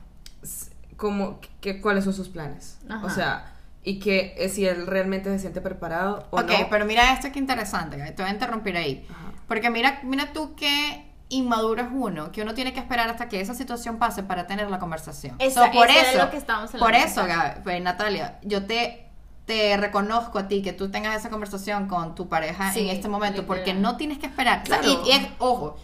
que, 1.60 1.80
cuáles 1.80 2.04
son 2.04 2.12
sus 2.12 2.28
planes. 2.28 2.78
Ajá. 2.88 3.06
O 3.06 3.10
sea, 3.10 3.52
y 3.82 3.98
que 3.98 4.34
eh, 4.36 4.48
si 4.48 4.66
él 4.66 4.86
realmente 4.86 5.30
se 5.30 5.38
siente 5.38 5.60
preparado 5.60 6.26
o 6.30 6.40
ok, 6.40 6.50
no. 6.50 6.66
pero 6.68 6.84
mira 6.84 7.12
esto 7.14 7.32
que 7.32 7.38
interesante, 7.38 7.96
te 7.96 8.22
voy 8.22 8.30
a 8.30 8.34
interrumpir 8.34 8.76
ahí. 8.76 9.06
Ajá. 9.10 9.32
Porque 9.48 9.70
mira, 9.70 10.00
mira 10.02 10.32
tú 10.32 10.54
qué 10.54 11.06
inmaduro 11.28 11.82
es 11.82 11.88
uno, 11.92 12.32
que 12.32 12.42
uno 12.42 12.54
tiene 12.54 12.72
que 12.72 12.80
esperar 12.80 13.08
hasta 13.08 13.28
que 13.28 13.40
esa 13.40 13.54
situación 13.54 13.98
pase 13.98 14.22
para 14.22 14.46
tener 14.46 14.68
la 14.70 14.78
conversación. 14.78 15.36
Esa- 15.38 15.66
So, 15.66 15.72
por 15.72 15.88
eso 15.88 16.00
eso, 16.10 16.18
lo 16.24 16.30
que 16.30 16.36
estábamos 16.36 16.72
por 16.72 16.94
eso, 16.94 17.24
Gaby, 17.24 17.60
pues, 17.62 17.80
Natalia, 17.82 18.38
yo 18.42 18.66
te 18.66 19.06
te 19.46 19.76
reconozco 19.76 20.38
a 20.38 20.46
ti 20.46 20.62
que 20.62 20.72
tú 20.72 20.92
tengas 20.92 21.16
esa 21.16 21.28
conversación 21.28 21.88
con 21.88 22.14
tu 22.14 22.28
pareja 22.28 22.72
Sí, 22.72 22.80
en 22.80 22.90
este 22.90 23.08
momento, 23.08 23.40
literal. 23.40 23.46
porque 23.58 23.74
no 23.74 23.96
tienes 23.96 24.18
que 24.18 24.26
esperar. 24.26 24.62
O 24.62 24.66
sea, 24.66 24.80
y 24.84 25.10
es, 25.10 25.26
ojo, 25.38 25.76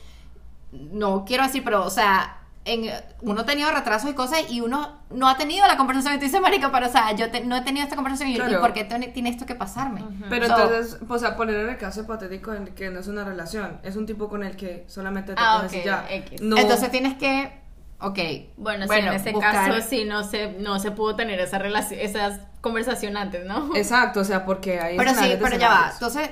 no 0.70 1.24
quiero 1.24 1.42
decir, 1.42 1.64
pero, 1.64 1.84
o 1.84 1.90
sea, 1.90 2.36
en, 2.66 2.90
uno 3.22 3.40
ha 3.40 3.46
tenido 3.46 3.70
retrasos 3.70 4.10
y 4.10 4.14
cosas 4.14 4.40
y 4.50 4.60
uno 4.60 5.00
no 5.10 5.28
ha 5.28 5.36
tenido 5.36 5.66
la 5.66 5.76
conversación 5.76 6.14
y 6.14 6.18
tú 6.18 6.24
dices, 6.24 6.40
marica, 6.40 6.70
pero, 6.72 6.86
o 6.86 6.90
sea, 6.90 7.12
yo 7.12 7.30
te- 7.30 7.44
no 7.44 7.56
he 7.56 7.60
tenido 7.62 7.84
esta 7.84 7.96
conversación 7.96 8.28
y, 8.28 8.32
¿y 8.32 8.36
Claro. 8.36 8.60
por 8.60 8.72
qué 8.72 8.84
tiene, 8.84 9.08
tiene 9.08 9.30
esto 9.30 9.46
que 9.46 9.54
pasarme? 9.54 10.04
Pero 10.28 10.46
So, 10.46 10.52
entonces, 10.56 10.98
o 11.08 11.18
sea, 11.18 11.36
poner 11.36 11.56
en 11.56 11.68
el 11.70 11.78
caso 11.78 12.00
hipotético 12.02 12.52
en 12.52 12.66
que 12.74 12.90
no 12.90 13.00
es 13.00 13.06
una 13.08 13.24
relación, 13.24 13.80
es 13.82 13.96
un 13.96 14.04
tipo 14.06 14.28
con 14.28 14.42
el 14.42 14.56
que 14.56 14.84
solamente 14.88 15.34
te 15.34 15.40
Ah, 15.42 15.60
coges 15.62 15.74
y 15.74 15.78
ok, 15.78 15.84
ya. 15.84 16.06
No, 16.42 16.58
Entonces 16.58 16.90
tienes 16.90 17.14
que, 17.14 17.52
ok. 18.00 18.18
Bueno, 18.56 18.86
sí, 18.88 18.98
en 18.98 19.08
ese 19.12 19.32
buscar- 19.32 19.52
caso 19.70 19.88
sí 19.88 20.04
no 20.04 20.24
se, 20.24 20.52
no 20.58 20.78
se 20.80 20.90
pudo 20.90 21.16
tener 21.16 21.38
esa 21.40 21.58
relación, 21.58 22.00
esas 22.00 22.40
conversación 22.60 23.16
antes, 23.16 23.44
¿no? 23.46 23.76
exacto, 23.76 24.20
o 24.20 24.24
sea, 24.24 24.44
porque 24.44 24.80
hay 24.80 24.96
Pero 24.96 25.14
sí, 25.14 25.36
pero 25.40 25.56
ya 25.56 25.68
va. 25.68 25.90
Entonces, 25.92 26.30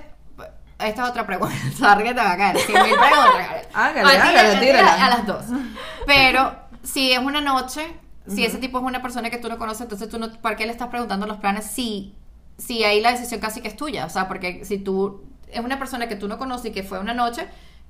esta 0.79 1.05
es 1.05 1.11
otra 1.11 1.27
pregunta. 1.27 1.55
Sorry 1.79 2.05
que 2.05 2.15
te 2.15 2.21
va 2.21 2.33
a 2.33 2.37
caer. 2.37 2.57
mil 2.57 2.65
preguntas. 2.67 3.69
Hágale, 3.75 4.17
hágale, 4.19 4.61
tírala. 4.61 5.07
A 5.07 5.11
las 5.11 5.27
dos. 5.27 5.45
Pero 6.07 6.55
si 6.83 7.13
es 7.13 7.19
una 7.19 7.41
noche, 7.41 7.83
si 8.27 8.45
ese 8.45 8.59
tipo 8.59 8.79
es 8.79 8.85
una 8.85 9.03
persona 9.03 9.31
que 9.31 9.39
tú 9.39 9.49
no 9.49 9.59
conoces, 9.59 9.83
entonces 9.83 10.09
tú 10.09 10.19
no, 10.19 10.31
¿para 10.41 10.57
qué 10.57 10.67
le 10.67 10.73
estás 10.73 10.89
preguntando 10.89 11.27
los 11.27 11.39
planes 11.39 11.67
si, 11.67 12.15
si 12.59 12.85
ahí 12.85 13.01
la 13.01 13.11
decisión 13.13 13.41
casi 13.41 13.61
que 13.61 13.69
es 13.69 13.77
tuya? 13.77 14.07
O 14.07 14.11
sea, 14.11 14.29
porque 14.29 14.65
si 14.65 14.79
tú 14.79 15.25
es 15.51 15.61
una 15.61 15.79
persona 15.79 16.09
que 16.09 16.17
tú 16.17 16.29
no 16.29 16.39
conoces 16.39 16.67
y 16.67 16.73
que 16.73 16.83
fue 16.83 16.99
una 16.99 17.15
noche, 17.15 17.47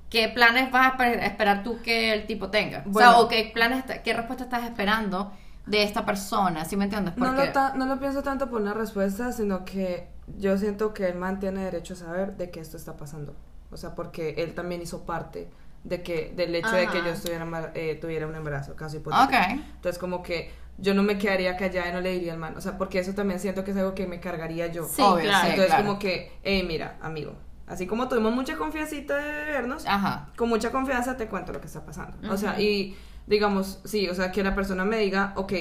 ¿qué 0.09 0.29
planes 0.29 0.71
vas 0.71 0.93
a 0.93 0.97
esper- 0.97 1.23
esperar 1.23 1.63
tú 1.63 1.81
que 1.81 2.13
el 2.13 2.27
tipo 2.27 2.49
tenga? 2.49 2.83
o 2.89 2.93
sea, 2.97 3.17
o 3.17 3.27
qué 3.27 3.51
planes, 3.53 3.83
qué 4.03 4.13
respuesta 4.13 4.43
estás 4.43 4.63
esperando 4.63 5.31
de 5.65 5.81
esta 5.83 6.05
persona, 6.05 6.63
¿sí 6.63 6.77
me 6.77 6.83
entiendes? 6.85 7.17
No 7.17 7.25
Porque 7.25 7.47
lo, 7.47 7.51
ta- 7.51 7.73
no 7.75 7.85
lo 7.87 7.99
pienso 7.99 8.21
tanto 8.21 8.49
por 8.49 8.61
una 8.61 8.73
respuesta, 8.73 9.31
sino 9.31 9.65
que 9.65 10.07
yo 10.37 10.57
siento 10.57 10.93
que 10.93 11.07
el 11.07 11.15
man 11.15 11.39
tiene 11.39 11.63
derecho 11.63 11.93
a 11.93 11.97
saber 11.97 12.37
de 12.37 12.49
que 12.49 12.59
esto 12.59 12.77
está 12.77 12.97
pasando. 12.97 13.35
O 13.71 13.77
sea, 13.77 13.95
porque 13.95 14.35
él 14.37 14.53
también 14.53 14.81
hizo 14.81 15.05
parte 15.05 15.49
de 15.83 16.01
que 16.01 16.33
del 16.35 16.55
hecho 16.55 16.71
de 16.71 16.87
que 16.87 16.97
Ajá. 16.97 17.07
yo 17.07 17.13
estuviera 17.13 17.71
eh, 17.75 17.95
tuviera 17.95 18.27
un 18.27 18.35
embarazo, 18.35 18.75
caso 18.75 18.97
hipotético. 18.97 19.25
Ok. 19.27 19.59
Entonces, 19.75 19.99
como 19.99 20.23
que 20.23 20.51
yo 20.77 20.93
no 20.93 21.03
me 21.03 21.17
quedaría 21.17 21.55
callada 21.57 21.89
y 21.89 21.93
no 21.93 22.01
le 22.01 22.11
diría 22.13 22.33
al 22.33 22.39
man. 22.39 22.55
O 22.57 22.61
sea, 22.61 22.77
porque 22.77 22.99
eso 22.99 23.13
también 23.13 23.39
siento 23.39 23.63
que 23.63 23.71
es 23.71 23.77
algo 23.77 23.93
que 23.93 24.07
me 24.07 24.19
cargaría 24.19 24.67
yo. 24.67 24.85
Sí, 24.85 25.01
Obvio, 25.01 25.25
claro. 25.25 25.49
Entonces, 25.49 25.67
claro. 25.67 25.85
como 25.85 25.99
que, 25.99 26.31
hey, 26.43 26.63
mira, 26.67 26.97
amigo, 27.01 27.33
así 27.67 27.87
como 27.87 28.07
tuvimos 28.07 28.33
mucha 28.33 28.57
confiancita 28.57 29.17
de 29.17 29.51
vernos, 29.51 29.85
Ajá. 29.85 30.29
con 30.35 30.49
mucha 30.49 30.71
confianza 30.71 31.17
te 31.17 31.27
cuento 31.27 31.53
lo 31.53 31.61
que 31.61 31.67
está 31.67 31.85
pasando. 31.85 32.17
O 32.31 32.37
sea, 32.37 32.59
y 32.59 32.97
digamos, 33.27 33.79
sí, 33.85 34.09
o 34.09 34.15
sea, 34.15 34.31
que 34.31 34.43
la 34.43 34.55
persona 34.55 34.85
me 34.85 34.97
diga, 34.97 35.33
ok, 35.35 35.53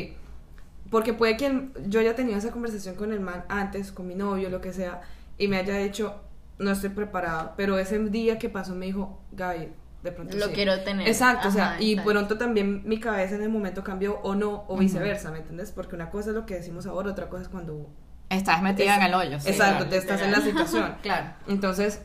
porque 0.90 1.12
puede 1.14 1.36
que 1.36 1.46
el- 1.46 1.72
yo 1.88 2.00
haya 2.00 2.14
tenido 2.14 2.38
esa 2.38 2.50
conversación 2.50 2.94
con 2.94 3.12
el 3.12 3.20
man 3.20 3.44
antes, 3.48 3.92
con 3.92 4.06
mi 4.06 4.14
novio, 4.14 4.50
lo 4.50 4.60
que 4.60 4.72
sea, 4.72 5.00
y 5.38 5.48
me 5.48 5.56
haya 5.58 5.76
dicho, 5.78 6.20
no 6.58 6.70
estoy 6.70 6.90
preparada, 6.90 7.54
pero 7.56 7.78
ese 7.78 7.98
día 7.98 8.38
que 8.38 8.48
pasó 8.48 8.74
me 8.74 8.86
dijo, 8.86 9.20
Gaby, 9.32 9.70
de 10.02 10.12
pronto 10.12 10.36
Lo 10.36 10.46
sí". 10.48 10.52
quiero 10.52 10.80
tener. 10.82 11.08
Exacto, 11.08 11.48
o 11.48 11.50
sea, 11.50 11.76
y 11.80 11.92
exacto. 11.92 12.10
pronto 12.12 12.38
también 12.38 12.82
mi 12.84 13.00
cabeza 13.00 13.34
en 13.36 13.42
el 13.42 13.48
momento 13.48 13.82
cambió 13.82 14.20
o 14.22 14.34
no, 14.34 14.64
o 14.68 14.76
viceversa, 14.76 15.30
¿me 15.30 15.38
entiendes? 15.38 15.72
Porque 15.72 15.96
una 15.96 16.10
cosa 16.10 16.28
es 16.30 16.36
lo 16.36 16.44
que 16.46 16.54
decimos 16.54 16.86
ahora, 16.86 17.10
otra 17.10 17.28
cosa 17.28 17.42
es 17.44 17.48
cuando... 17.48 17.88
Estás 18.28 18.62
metida 18.62 18.92
Es- 18.96 19.00
en 19.00 19.06
el 19.06 19.14
hoyo. 19.14 19.40
sí, 19.40 19.48
exacto, 19.48 19.74
claro. 19.76 19.90
te 19.90 19.96
estás 19.96 20.20
en 20.22 20.32
la 20.32 20.40
situación. 20.40 20.94
Claro. 21.02 21.30
Entonces, 21.48 22.02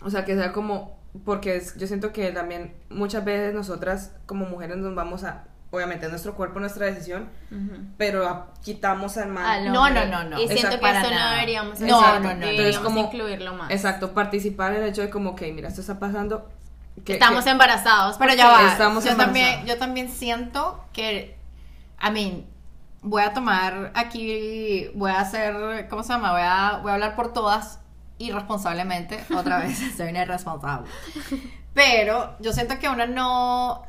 o 0.00 0.10
sea, 0.10 0.24
que 0.24 0.34
sea 0.34 0.52
como, 0.52 0.98
porque 1.24 1.56
es- 1.56 1.76
yo 1.76 1.86
siento 1.86 2.12
que 2.12 2.30
también 2.32 2.74
muchas 2.90 3.24
veces 3.24 3.54
nosotras 3.54 4.12
como 4.26 4.46
mujeres 4.46 4.76
nos 4.78 4.94
vamos 4.94 5.24
a, 5.24 5.44
obviamente 5.70 6.08
nuestro 6.08 6.34
cuerpo, 6.34 6.60
nuestra 6.60 6.86
decisión, 6.86 7.28
pero 7.96 8.46
quitamos 8.62 9.16
al 9.18 9.28
man. 9.28 9.44
Al 9.44 9.72
No, 9.72 9.90
no, 9.90 10.06
no, 10.06 10.24
no. 10.24 10.36
Y 10.36 10.46
siento 10.46 10.54
Exacto. 10.54 10.76
que 10.76 10.80
Para 10.82 11.00
eso 11.00 11.10
no 11.10 11.16
nada. 11.16 11.30
deberíamos 11.34 11.80
No, 11.80 12.00
hacer, 12.00 12.20
no, 12.22 12.28
no, 12.28 12.34
no. 12.34 12.40
deberíamos 12.40 12.58
Entonces, 12.66 12.78
como- 12.78 13.00
incluirlo 13.00 13.54
más. 13.54 13.70
Exacto, 13.70 14.12
participar 14.14 14.74
en 14.74 14.82
el 14.84 14.88
hecho 14.88 15.02
de 15.02 15.10
como, 15.10 15.30
ok, 15.30 15.42
mira, 15.54 15.68
esto 15.68 15.80
está 15.80 15.98
pasando. 15.98 16.48
que- 17.04 17.12
Estamos 17.12 17.44
que- 17.44 17.50
embarazados. 17.50 18.16
Pero 18.18 18.34
ya 18.34 18.48
va. 18.48 18.66
Estamos 18.72 19.04
yo 19.04 19.14
también, 19.16 19.44
embarazados. 19.46 19.68
yo 19.68 19.78
también 19.78 20.08
siento 20.10 20.84
que, 20.92 21.38
I 22.02 22.10
mean, 22.10 22.46
voy 23.02 23.22
a 23.22 23.32
tomar 23.32 23.92
aquí, 23.94 24.90
voy 24.94 25.12
a 25.12 25.20
hacer, 25.20 25.86
¿cómo 25.88 26.02
se 26.02 26.12
llama? 26.12 26.32
Voy 26.32 26.40
a, 26.42 26.78
voy 26.82 26.90
a 26.90 26.94
hablar 26.94 27.14
por 27.14 27.32
todas 27.32 27.78
irresponsablemente. 28.18 29.22
Otra 29.36 29.58
vez, 29.58 29.78
soy 29.96 30.08
una 30.10 30.22
irresponsable. 30.22 30.88
Pero 31.74 32.34
yo 32.40 32.52
siento 32.52 32.78
que 32.80 32.88
una 32.88 33.06
no, 33.06 33.86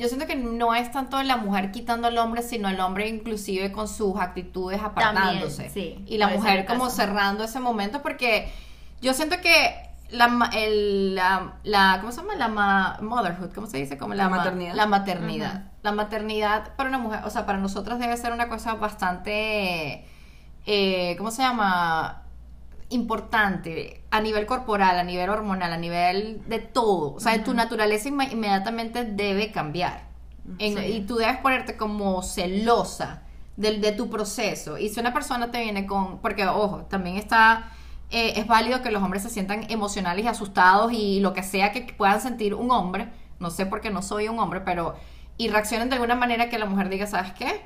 yo 0.00 0.08
siento 0.08 0.26
que 0.26 0.34
no 0.34 0.74
es 0.74 0.90
tanto 0.90 1.22
la 1.22 1.36
mujer 1.36 1.70
quitando 1.70 2.08
al 2.08 2.18
hombre, 2.18 2.42
sino 2.42 2.68
el 2.68 2.80
hombre 2.80 3.08
inclusive 3.08 3.70
con 3.70 3.86
sus 3.86 4.16
actitudes 4.18 4.80
apartándose. 4.82 5.68
sí, 5.70 6.02
y 6.06 6.18
la 6.18 6.28
mujer 6.28 6.66
como 6.66 6.84
caso. 6.84 6.96
cerrando 6.96 7.44
ese 7.44 7.60
momento 7.60 8.02
porque 8.02 8.50
yo 9.02 9.12
siento 9.14 9.36
que 9.40 9.74
la, 10.10 10.26
ma- 10.26 10.50
el- 10.54 11.14
la, 11.14 11.52
la- 11.62 11.98
¿cómo 12.00 12.10
se 12.12 12.20
llama? 12.22 12.34
La 12.34 12.48
ma- 12.48 12.98
motherhood, 13.00 13.52
¿cómo 13.54 13.66
se 13.68 13.76
dice? 13.78 13.96
Como 13.96 14.14
la, 14.14 14.24
La 14.24 14.28
ma- 14.30 14.36
maternidad. 14.38 14.74
La 14.74 14.86
maternidad. 14.86 15.64
La 15.82 15.92
maternidad 15.92 16.74
para 16.76 16.88
una 16.88 16.98
mujer, 16.98 17.20
o 17.24 17.30
sea, 17.30 17.46
para 17.46 17.58
nosotras 17.58 17.98
debe 18.00 18.16
ser 18.16 18.32
una 18.32 18.48
cosa 18.48 18.74
bastante, 18.74 20.04
eh, 20.66 21.14
¿cómo 21.16 21.30
se 21.30 21.42
llama? 21.42 22.22
Importante 22.90 24.02
a 24.10 24.20
nivel 24.20 24.46
corporal, 24.46 24.98
a 24.98 25.04
nivel 25.04 25.30
hormonal, 25.30 25.72
a 25.72 25.76
nivel 25.76 26.42
de 26.48 26.58
todo. 26.58 27.14
O 27.14 27.20
sea, 27.20 27.42
tu 27.44 27.54
naturaleza 27.54 28.08
inmediatamente 28.08 29.04
debe 29.04 29.50
cambiar. 29.52 30.08
En- 30.58 30.76
Sí. 30.76 30.84
Y 30.84 31.00
tú 31.02 31.16
debes 31.16 31.38
ponerte 31.38 31.76
como 31.76 32.22
celosa 32.22 33.22
del, 33.56 33.80
de 33.80 33.92
tu 33.92 34.10
proceso. 34.10 34.76
Y 34.78 34.88
si 34.88 35.00
una 35.00 35.12
persona 35.14 35.50
te 35.50 35.60
viene 35.60 35.86
con... 35.86 36.18
Porque, 36.18 36.46
ojo, 36.46 36.86
también 36.90 37.16
está... 37.16 37.70
eh, 38.10 38.34
es 38.36 38.46
válido 38.46 38.82
que 38.82 38.90
los 38.90 39.02
hombres 39.02 39.22
se 39.22 39.30
sientan 39.30 39.66
emocionales 39.70 40.24
y 40.24 40.28
asustados 40.28 40.92
y 40.92 41.20
lo 41.20 41.32
que 41.32 41.42
sea 41.42 41.72
que 41.72 41.82
puedan 41.96 42.20
sentir 42.20 42.54
un 42.54 42.70
hombre. 42.70 43.08
No 43.38 43.50
sé 43.50 43.66
por 43.66 43.80
qué 43.80 43.90
no 43.90 44.02
soy 44.02 44.28
un 44.28 44.38
hombre, 44.38 44.60
pero... 44.62 44.94
Y 45.38 45.48
reaccionen 45.48 45.88
de 45.88 45.94
alguna 45.94 46.16
manera 46.16 46.48
que 46.50 46.58
la 46.58 46.66
mujer 46.66 46.88
diga, 46.90 47.06
¿sabes 47.06 47.32
qué? 47.32 47.62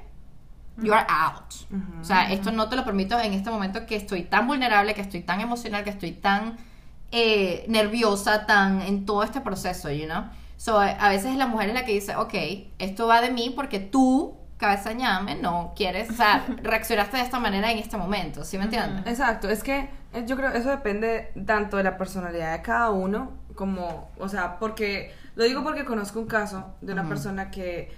You 0.82 0.92
are 0.92 1.06
out. 1.08 1.54
Ujú. 1.70 2.00
O 2.00 2.04
sea, 2.04 2.32
esto 2.32 2.50
no 2.50 2.68
te 2.68 2.76
lo 2.76 2.84
permito 2.84 3.18
en 3.18 3.32
este 3.32 3.50
momento 3.50 3.86
que 3.86 3.96
estoy 3.96 4.24
tan 4.24 4.46
vulnerable, 4.46 4.94
que 4.94 5.00
estoy 5.00 5.20
tan 5.20 5.40
emocional, 5.40 5.84
que 5.84 5.90
estoy 5.90 6.12
tan 6.12 6.56
eh, 7.12 7.64
nerviosa, 7.68 8.44
tan 8.46 8.82
en 8.82 9.06
todo 9.06 9.22
este 9.22 9.40
proceso, 9.40 9.90
you 9.90 10.06
know? 10.06 10.24
So, 10.56 10.78
a 10.80 11.08
veces 11.10 11.36
la 11.36 11.46
mujer 11.46 11.68
es 11.68 11.74
la 11.74 11.84
que 11.84 11.92
dice, 11.92 12.16
ok, 12.16 12.34
esto 12.78 13.06
va 13.06 13.20
de 13.20 13.30
mí 13.30 13.52
porque 13.54 13.80
tú, 13.80 14.36
cabeza 14.56 14.92
ñame, 14.92 15.34
no 15.34 15.74
quieres, 15.76 16.10
o 16.10 16.14
sea, 16.14 16.44
reaccionaste 16.62 17.18
de 17.18 17.22
esta 17.22 17.38
manera 17.38 17.70
en 17.70 17.78
este 17.78 17.96
momento, 17.96 18.44
¿sí 18.44 18.56
me 18.56 18.64
entiendes? 18.64 19.06
Exacto, 19.06 19.48
es 19.48 19.62
que 19.62 19.90
eh, 20.12 20.24
yo 20.26 20.36
creo 20.36 20.50
eso 20.50 20.70
depende 20.70 21.32
tanto 21.46 21.76
de 21.76 21.84
la 21.84 21.96
personalidad 21.96 22.52
de 22.52 22.62
cada 22.62 22.90
uno 22.90 23.32
como, 23.54 24.10
o 24.18 24.28
sea, 24.28 24.58
porque, 24.58 25.14
lo 25.36 25.44
digo 25.44 25.62
porque 25.62 25.84
conozco 25.84 26.18
un 26.18 26.26
caso 26.26 26.74
de 26.80 26.92
una 26.92 27.06
persona 27.06 27.50
que, 27.50 27.94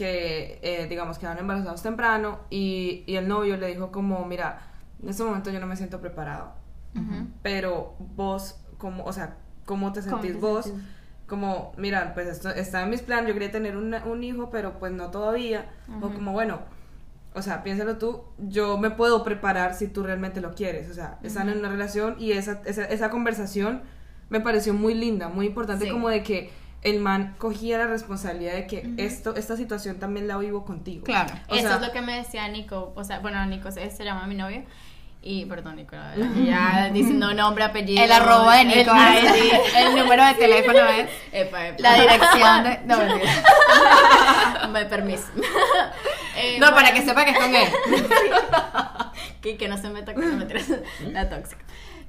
que 0.00 0.58
eh, 0.62 0.86
digamos, 0.88 1.18
quedaron 1.18 1.38
embarazados 1.40 1.82
temprano 1.82 2.40
y, 2.48 3.04
y 3.06 3.16
el 3.16 3.28
novio 3.28 3.58
le 3.58 3.66
dijo 3.66 3.92
como, 3.92 4.24
mira, 4.24 4.60
en 5.02 5.10
este 5.10 5.22
momento 5.22 5.50
yo 5.50 5.60
no 5.60 5.66
me 5.66 5.76
siento 5.76 6.00
preparado, 6.00 6.54
Ujú. 6.94 7.26
pero 7.42 7.94
vos, 8.16 8.56
como, 8.78 9.04
o 9.04 9.12
sea, 9.12 9.36
¿cómo 9.66 9.92
te 9.92 10.00
¿Cómo 10.00 10.12
sentís 10.22 10.32
te 10.32 10.38
vos? 10.40 10.64
sentís? 10.66 10.84
Como, 11.26 11.72
mira, 11.76 12.12
pues 12.14 12.26
esto 12.28 12.48
está 12.48 12.82
en 12.82 12.90
mis 12.90 13.02
planes, 13.02 13.28
yo 13.28 13.34
quería 13.34 13.50
tener 13.50 13.76
un, 13.76 13.94
un 13.94 14.24
hijo, 14.24 14.48
pero 14.50 14.78
pues 14.78 14.90
no 14.92 15.10
todavía, 15.10 15.70
o 16.00 16.06
Ujú. 16.06 16.14
como, 16.14 16.32
bueno, 16.32 16.60
o 17.34 17.42
sea, 17.42 17.62
piénsalo 17.62 17.98
tú, 17.98 18.24
yo 18.38 18.78
me 18.78 18.90
puedo 18.90 19.22
preparar 19.22 19.74
si 19.74 19.86
tú 19.86 20.02
realmente 20.02 20.40
lo 20.40 20.54
quieres. 20.54 20.90
O 20.90 20.94
sea, 20.94 21.18
están 21.22 21.48
en 21.50 21.58
una 21.58 21.68
relación 21.68 22.16
y 22.18 22.32
esa, 22.32 22.62
esa, 22.64 22.84
esa 22.86 23.10
conversación 23.10 23.82
me 24.30 24.40
pareció 24.40 24.72
muy 24.74 24.94
linda, 24.94 25.28
muy 25.28 25.46
importante, 25.46 25.84
Sí. 25.84 25.90
como 25.92 26.08
de 26.08 26.22
que 26.22 26.50
el 26.82 26.98
man 27.00 27.34
cogía 27.38 27.76
la 27.78 27.86
responsabilidad 27.86 28.54
de 28.54 28.66
que 28.66 28.90
esto, 28.96 29.34
esta 29.36 29.56
situación 29.56 29.98
también 29.98 30.26
la 30.28 30.38
vivo 30.38 30.64
contigo. 30.64 31.04
Claro. 31.04 31.34
O 31.48 31.54
Eso 31.54 31.66
sea- 31.68 31.76
es 31.76 31.82
lo 31.86 31.92
que 31.92 32.00
me 32.00 32.16
decía 32.16 32.48
Nico, 32.48 32.92
o 32.96 33.04
sea, 33.04 33.18
bueno, 33.18 33.44
Nico 33.46 33.70
se, 33.70 33.90
se 33.90 34.04
llama 34.04 34.26
mi 34.26 34.34
novio. 34.34 34.62
Y, 35.22 35.44
perdón, 35.44 35.76
Nico, 35.76 35.94
ya 36.46 36.88
diciendo 36.94 37.34
nombre, 37.34 37.62
apellido. 37.64 38.02
El 38.02 38.10
arroba 38.10 38.56
de 38.56 38.64
Nico, 38.64 38.90
el, 38.94 39.26
es- 39.26 39.74
el 39.76 39.94
número 39.94 40.24
de 40.24 40.32
teléfono 40.32 40.78
es 40.78 41.10
Epa, 41.32 41.66
epa. 41.68 41.82
la 41.82 41.94
dirección 42.00 42.64
de... 42.64 42.80
No. 42.86 44.68
Me 44.70 44.84
permiso. 44.86 45.24
Eh, 46.42 46.58
no, 46.58 46.72
para 46.72 46.94
que 46.94 47.02
sepa 47.02 47.24
que 47.26 47.32
es 47.32 47.38
con 47.38 47.54
él. 47.54 47.68
que, 49.42 49.56
que 49.58 49.68
no 49.68 49.76
se 49.76 49.90
meta 49.90 50.14
con 50.14 50.48
la 51.12 51.28
tóxica. 51.28 51.62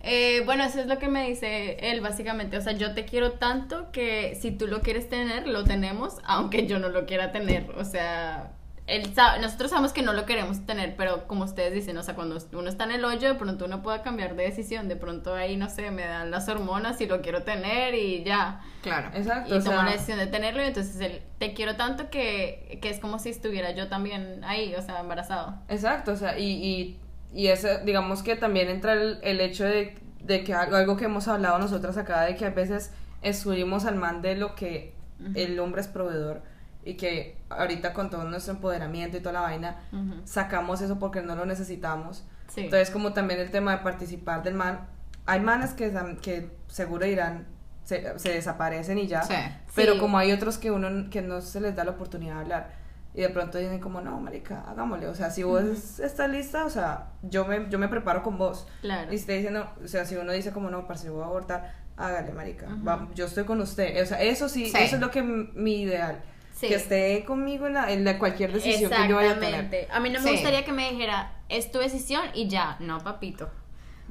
Eh, 0.03 0.41
bueno, 0.45 0.63
eso 0.63 0.79
es 0.79 0.87
lo 0.87 0.97
que 0.99 1.07
me 1.07 1.27
dice 1.27 1.77
él 1.91 2.01
básicamente. 2.01 2.57
O 2.57 2.61
sea, 2.61 2.73
yo 2.73 2.93
te 2.93 3.05
quiero 3.05 3.33
tanto 3.33 3.91
que 3.91 4.35
si 4.39 4.51
tú 4.51 4.67
lo 4.67 4.81
quieres 4.81 5.09
tener, 5.09 5.47
lo 5.47 5.63
tenemos, 5.63 6.17
aunque 6.25 6.67
yo 6.67 6.79
no 6.79 6.89
lo 6.89 7.05
quiera 7.05 7.31
tener. 7.31 7.69
O 7.77 7.85
sea, 7.85 8.51
él 8.87 9.13
sabe- 9.13 9.39
nosotros 9.39 9.69
sabemos 9.69 9.93
que 9.93 10.01
no 10.01 10.11
lo 10.13 10.25
queremos 10.25 10.65
tener, 10.65 10.95
pero 10.97 11.27
como 11.27 11.43
ustedes 11.45 11.71
dicen, 11.73 11.97
o 11.97 12.03
sea, 12.03 12.15
cuando 12.15 12.37
uno 12.53 12.67
está 12.67 12.83
en 12.85 12.91
el 12.91 13.05
hoyo, 13.05 13.29
de 13.29 13.35
pronto 13.35 13.65
uno 13.65 13.83
puede 13.83 14.01
cambiar 14.01 14.35
de 14.35 14.43
decisión. 14.43 14.87
De 14.89 14.95
pronto 14.95 15.33
ahí, 15.35 15.55
no 15.55 15.69
sé, 15.69 15.91
me 15.91 16.03
dan 16.05 16.31
las 16.31 16.49
hormonas 16.49 16.99
y 16.99 17.05
lo 17.05 17.21
quiero 17.21 17.43
tener 17.43 17.93
y 17.95 18.23
ya. 18.23 18.59
Claro. 18.81 19.11
Exacto. 19.13 19.53
Y 19.53 19.57
o 19.59 19.63
tomó 19.63 19.75
sea, 19.77 19.85
la 19.85 19.91
decisión 19.91 20.17
de 20.17 20.27
tenerlo 20.27 20.63
y 20.63 20.65
entonces 20.67 20.99
él, 20.99 21.21
te 21.37 21.53
quiero 21.53 21.75
tanto 21.75 22.09
que, 22.09 22.79
que 22.81 22.89
es 22.89 22.99
como 22.99 23.19
si 23.19 23.29
estuviera 23.29 23.71
yo 23.71 23.87
también 23.87 24.43
ahí, 24.43 24.73
o 24.75 24.81
sea, 24.81 24.99
embarazado. 24.99 25.55
Exacto, 25.69 26.11
o 26.13 26.15
sea, 26.15 26.37
y, 26.39 26.45
y, 26.51 26.99
y 27.33 27.47
eso, 27.47 27.67
digamos 27.85 28.23
que 28.23 28.35
también 28.35 28.69
entra 28.69 28.93
el, 28.93 29.19
el 29.23 29.39
hecho 29.41 29.63
de, 29.65 29.97
de 30.23 30.43
que 30.43 30.53
algo, 30.53 30.75
algo 30.75 30.97
que 30.97 31.05
hemos 31.05 31.27
hablado 31.27 31.57
nosotras 31.59 31.97
acá, 31.97 32.21
de 32.21 32.35
que 32.35 32.45
a 32.45 32.49
veces 32.51 32.91
excluimos 33.21 33.85
al 33.85 33.95
man 33.95 34.21
de 34.21 34.35
lo 34.35 34.55
que 34.55 34.93
el 35.35 35.59
hombre 35.59 35.81
es 35.81 35.87
proveedor 35.87 36.41
y 36.83 36.95
que 36.95 37.37
ahorita 37.49 37.93
con 37.93 38.09
todo 38.09 38.23
nuestro 38.23 38.53
empoderamiento 38.55 39.17
y 39.17 39.19
toda 39.19 39.33
la 39.33 39.41
vaina, 39.41 39.77
sacamos 40.25 40.81
eso 40.81 40.97
porque 40.99 41.21
no 41.21 41.35
lo 41.35 41.45
necesitamos. 41.45 42.23
Sí. 42.47 42.61
Entonces, 42.61 42.89
como 42.89 43.13
también 43.13 43.39
el 43.39 43.51
tema 43.51 43.71
de 43.77 43.83
participar 43.83 44.41
del 44.43 44.55
man, 44.55 44.87
hay 45.25 45.39
manes 45.39 45.73
que, 45.73 45.91
que 46.21 46.49
seguro 46.67 47.05
irán, 47.05 47.45
se, 47.83 48.17
se 48.19 48.29
desaparecen 48.33 48.97
y 48.97 49.07
ya, 49.07 49.21
Sí. 49.23 49.33
pero 49.75 49.93
Sí. 49.93 49.99
como 49.99 50.17
hay 50.17 50.31
otros 50.31 50.57
que 50.57 50.71
uno 50.71 51.09
que 51.09 51.21
no 51.21 51.41
se 51.41 51.61
les 51.61 51.75
da 51.75 51.83
la 51.83 51.91
oportunidad 51.91 52.35
de 52.35 52.39
hablar 52.41 52.80
y 53.13 53.21
de 53.21 53.29
pronto 53.29 53.57
dicen 53.57 53.79
como, 53.79 54.01
no, 54.01 54.19
marica, 54.19 54.63
hagámosle, 54.69 55.07
o 55.07 55.15
sea, 55.15 55.29
si 55.29 55.43
vos 55.43 55.63
estás 55.99 56.29
lista, 56.29 56.65
o 56.65 56.69
sea, 56.69 57.09
yo 57.21 57.45
me, 57.45 57.69
yo 57.69 57.77
me 57.79 57.87
preparo 57.87 58.23
con 58.23 58.37
vos. 58.37 58.67
Claro. 58.81 59.11
Y 59.13 59.17
si 59.17 59.25
te 59.25 59.33
dicen, 59.37 59.53
no, 59.53 59.69
o 59.83 59.87
sea, 59.87 60.05
si 60.05 60.15
uno 60.15 60.31
dice 60.31 60.51
como, 60.51 60.69
no, 60.69 60.87
parce, 60.87 61.09
voy 61.09 61.23
a 61.23 61.25
abortar, 61.25 61.75
hágale, 61.97 62.31
marica, 62.31 62.67
yo 63.15 63.25
estoy 63.25 63.43
con 63.43 63.59
usted, 63.61 64.01
o 64.01 64.05
sea, 64.05 64.21
eso 64.21 64.47
sí, 64.49 64.67
Sí. 64.67 64.77
eso 64.79 64.95
es 64.95 65.01
lo 65.01 65.11
que 65.11 65.21
mi 65.23 65.81
ideal. 65.81 66.21
Sí. 66.53 66.67
Que 66.67 66.75
esté 66.75 67.23
conmigo 67.25 67.65
en, 67.65 67.73
la, 67.73 67.91
en 67.91 68.03
la 68.05 68.19
cualquier 68.19 68.53
decisión 68.53 68.91
que 68.91 69.07
yo 69.07 69.15
vaya 69.15 69.31
a 69.31 69.39
tener. 69.39 69.87
A 69.91 69.99
mí 69.99 70.09
no 70.11 70.19
me 70.21 70.27
Sí. 70.29 70.31
gustaría 70.35 70.63
que 70.63 70.71
me 70.71 70.91
dijera, 70.91 71.31
es 71.49 71.71
tu 71.71 71.79
decisión 71.79 72.21
y 72.35 72.47
ya. 72.49 72.77
No, 72.79 72.99
papito. 72.99 73.49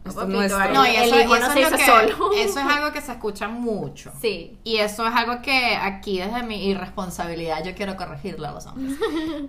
Esto 0.04 0.22
es 0.42 0.52
ay, 0.52 0.70
No, 0.72 0.86
y 0.86 0.96
El 0.96 1.02
eso, 1.04 1.20
hijo 1.20 1.28
no 1.28 1.36
eso 1.36 1.52
se 1.52 1.60
hizo 1.60 1.70
que- 1.76 1.84
solo. 1.86 2.32
eso 2.36 2.60
es 2.60 2.66
algo 2.76 2.92
que 2.92 3.00
se 3.00 3.12
escucha 3.12 3.48
mucho. 3.48 4.12
Sí. 4.20 4.58
Y 4.64 4.76
eso 4.78 5.06
es 5.06 5.14
algo 5.14 5.42
que 5.42 5.76
aquí 5.76 6.18
desde 6.18 6.42
mi 6.42 6.66
irresponsabilidad 6.68 7.62
yo 7.64 7.74
quiero 7.74 7.96
corregirlo 7.96 8.48
a 8.48 8.52
los 8.52 8.66
hombres. 8.66 8.96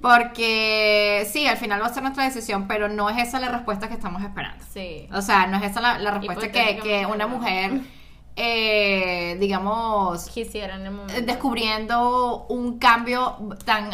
Porque 0.02 1.28
sí, 1.32 1.48
al 1.48 1.58
final 1.58 1.82
va 1.82 1.86
a 1.88 1.94
ser 1.94 2.04
nuestra 2.04 2.24
decisión, 2.26 2.68
pero 2.68 2.90
no 2.90 3.10
es 3.10 3.18
esa 3.28 3.40
la 3.40 3.50
respuesta 3.50 3.88
que 3.88 3.94
estamos 3.94 4.22
esperando. 4.24 4.64
Sí. 4.74 5.08
O 5.14 5.22
sea, 5.22 5.48
no 5.48 5.58
es 5.58 5.64
esa 5.72 5.82
la, 5.82 5.98
la 6.00 6.12
respuesta 6.12 6.52
que, 6.52 6.78
que 6.84 7.06
una 7.06 7.28
mujer, 7.28 7.82
eh, 8.36 9.38
digamos, 9.40 10.26
Quisiera 10.30 10.76
en 10.76 10.86
el 10.86 10.92
momento. 10.92 11.22
descubriendo 11.22 12.46
un 12.50 12.78
cambio 12.78 13.38
tan 13.66 13.90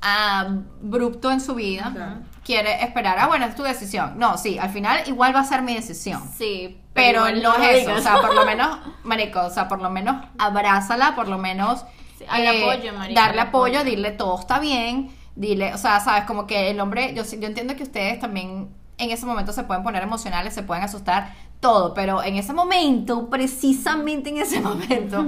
abrupto 0.00 1.30
en 1.30 1.40
su 1.40 1.54
vida. 1.54 2.20
Quiere 2.46 2.84
esperar, 2.84 3.18
ah, 3.18 3.26
bueno, 3.26 3.44
es 3.46 3.56
tu 3.56 3.64
decisión. 3.64 4.18
No, 4.18 4.38
sí, 4.38 4.56
al 4.56 4.70
final 4.70 5.02
igual 5.06 5.34
va 5.34 5.40
a 5.40 5.44
ser 5.44 5.62
mi 5.62 5.74
decisión. 5.74 6.22
Sí. 6.38 6.80
Pero 6.94 7.28
no 7.32 7.56
es 7.56 7.82
eso, 7.82 7.92
o 7.94 8.00
sea, 8.00 8.20
por 8.20 8.34
lo 8.34 8.46
menos, 8.46 8.78
marico, 9.02 9.40
o 9.40 9.50
sea, 9.50 9.66
por 9.68 9.82
lo 9.82 9.90
menos 9.90 10.24
abrázala, 10.38 11.16
por 11.16 11.26
lo 11.26 11.38
menos 11.38 11.84
Sí, 12.16 12.24
al 12.28 12.46
apoyo, 12.46 12.92
marica, 12.94 13.20
darle 13.20 13.40
apoyo, 13.42 13.80
apoyo. 13.80 13.90
dile 13.90 14.12
todo 14.12 14.38
está 14.38 14.60
bien, 14.60 15.10
dile, 15.34 15.74
o 15.74 15.78
sea, 15.78 16.00
sabes, 16.00 16.24
como 16.24 16.46
que 16.46 16.70
el 16.70 16.80
hombre, 16.80 17.12
yo, 17.14 17.24
yo 17.24 17.46
entiendo 17.48 17.74
que 17.76 17.82
ustedes 17.82 18.18
también 18.20 18.70
en 18.96 19.10
ese 19.10 19.26
momento 19.26 19.52
se 19.52 19.64
pueden 19.64 19.82
poner 19.82 20.02
emocionales, 20.04 20.54
se 20.54 20.62
pueden 20.62 20.84
asustar, 20.84 21.34
todo, 21.60 21.92
pero 21.94 22.22
en 22.22 22.36
ese 22.36 22.52
momento, 22.52 23.28
precisamente 23.28 24.30
en 24.30 24.38
ese 24.38 24.60
momento, 24.70 25.26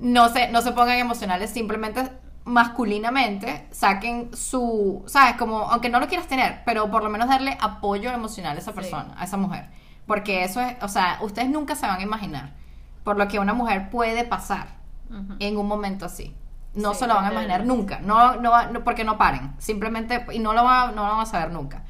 no 0.00 0.28
se, 0.28 0.48
no 0.48 0.60
se 0.60 0.72
pongan 0.72 0.98
emocionales, 0.98 1.50
simplemente 1.50 2.02
masculinamente 2.48 3.66
saquen 3.70 4.30
su, 4.36 5.02
sabes, 5.06 5.36
como, 5.36 5.58
aunque 5.70 5.88
no 5.88 6.00
lo 6.00 6.08
quieras 6.08 6.26
tener, 6.26 6.62
pero 6.64 6.90
por 6.90 7.02
lo 7.04 7.10
menos 7.10 7.28
darle 7.28 7.56
apoyo 7.60 8.10
emocional 8.10 8.56
a 8.56 8.60
esa 8.60 8.72
Sí. 8.72 8.76
persona, 8.76 9.14
a 9.18 9.24
esa 9.24 9.36
mujer. 9.36 9.68
Porque 10.06 10.44
eso 10.44 10.60
es, 10.60 10.76
o 10.82 10.88
sea, 10.88 11.18
ustedes 11.20 11.48
nunca 11.50 11.74
se 11.74 11.86
van 11.86 12.00
a 12.00 12.02
imaginar 12.02 12.52
por 13.04 13.16
lo 13.18 13.28
que 13.28 13.38
una 13.38 13.54
mujer 13.54 13.90
puede 13.90 14.24
pasar 14.24 14.66
en 15.38 15.56
un 15.56 15.66
momento 15.66 16.04
así. 16.04 16.34
No 16.74 16.92
Sí, 16.92 17.00
se 17.00 17.06
lo 17.06 17.14
van 17.14 17.24
a 17.26 17.32
imaginar 17.32 17.64
nunca, 17.64 17.98
no, 18.00 18.36
no, 18.36 18.52
porque 18.84 19.02
no 19.04 19.16
paren, 19.16 19.52
simplemente, 19.58 20.26
y 20.32 20.38
no 20.38 20.52
lo, 20.52 20.64
va, 20.64 20.88
no 20.92 21.06
lo 21.06 21.12
van 21.12 21.20
a 21.20 21.26
saber 21.26 21.50
nunca. 21.50 21.82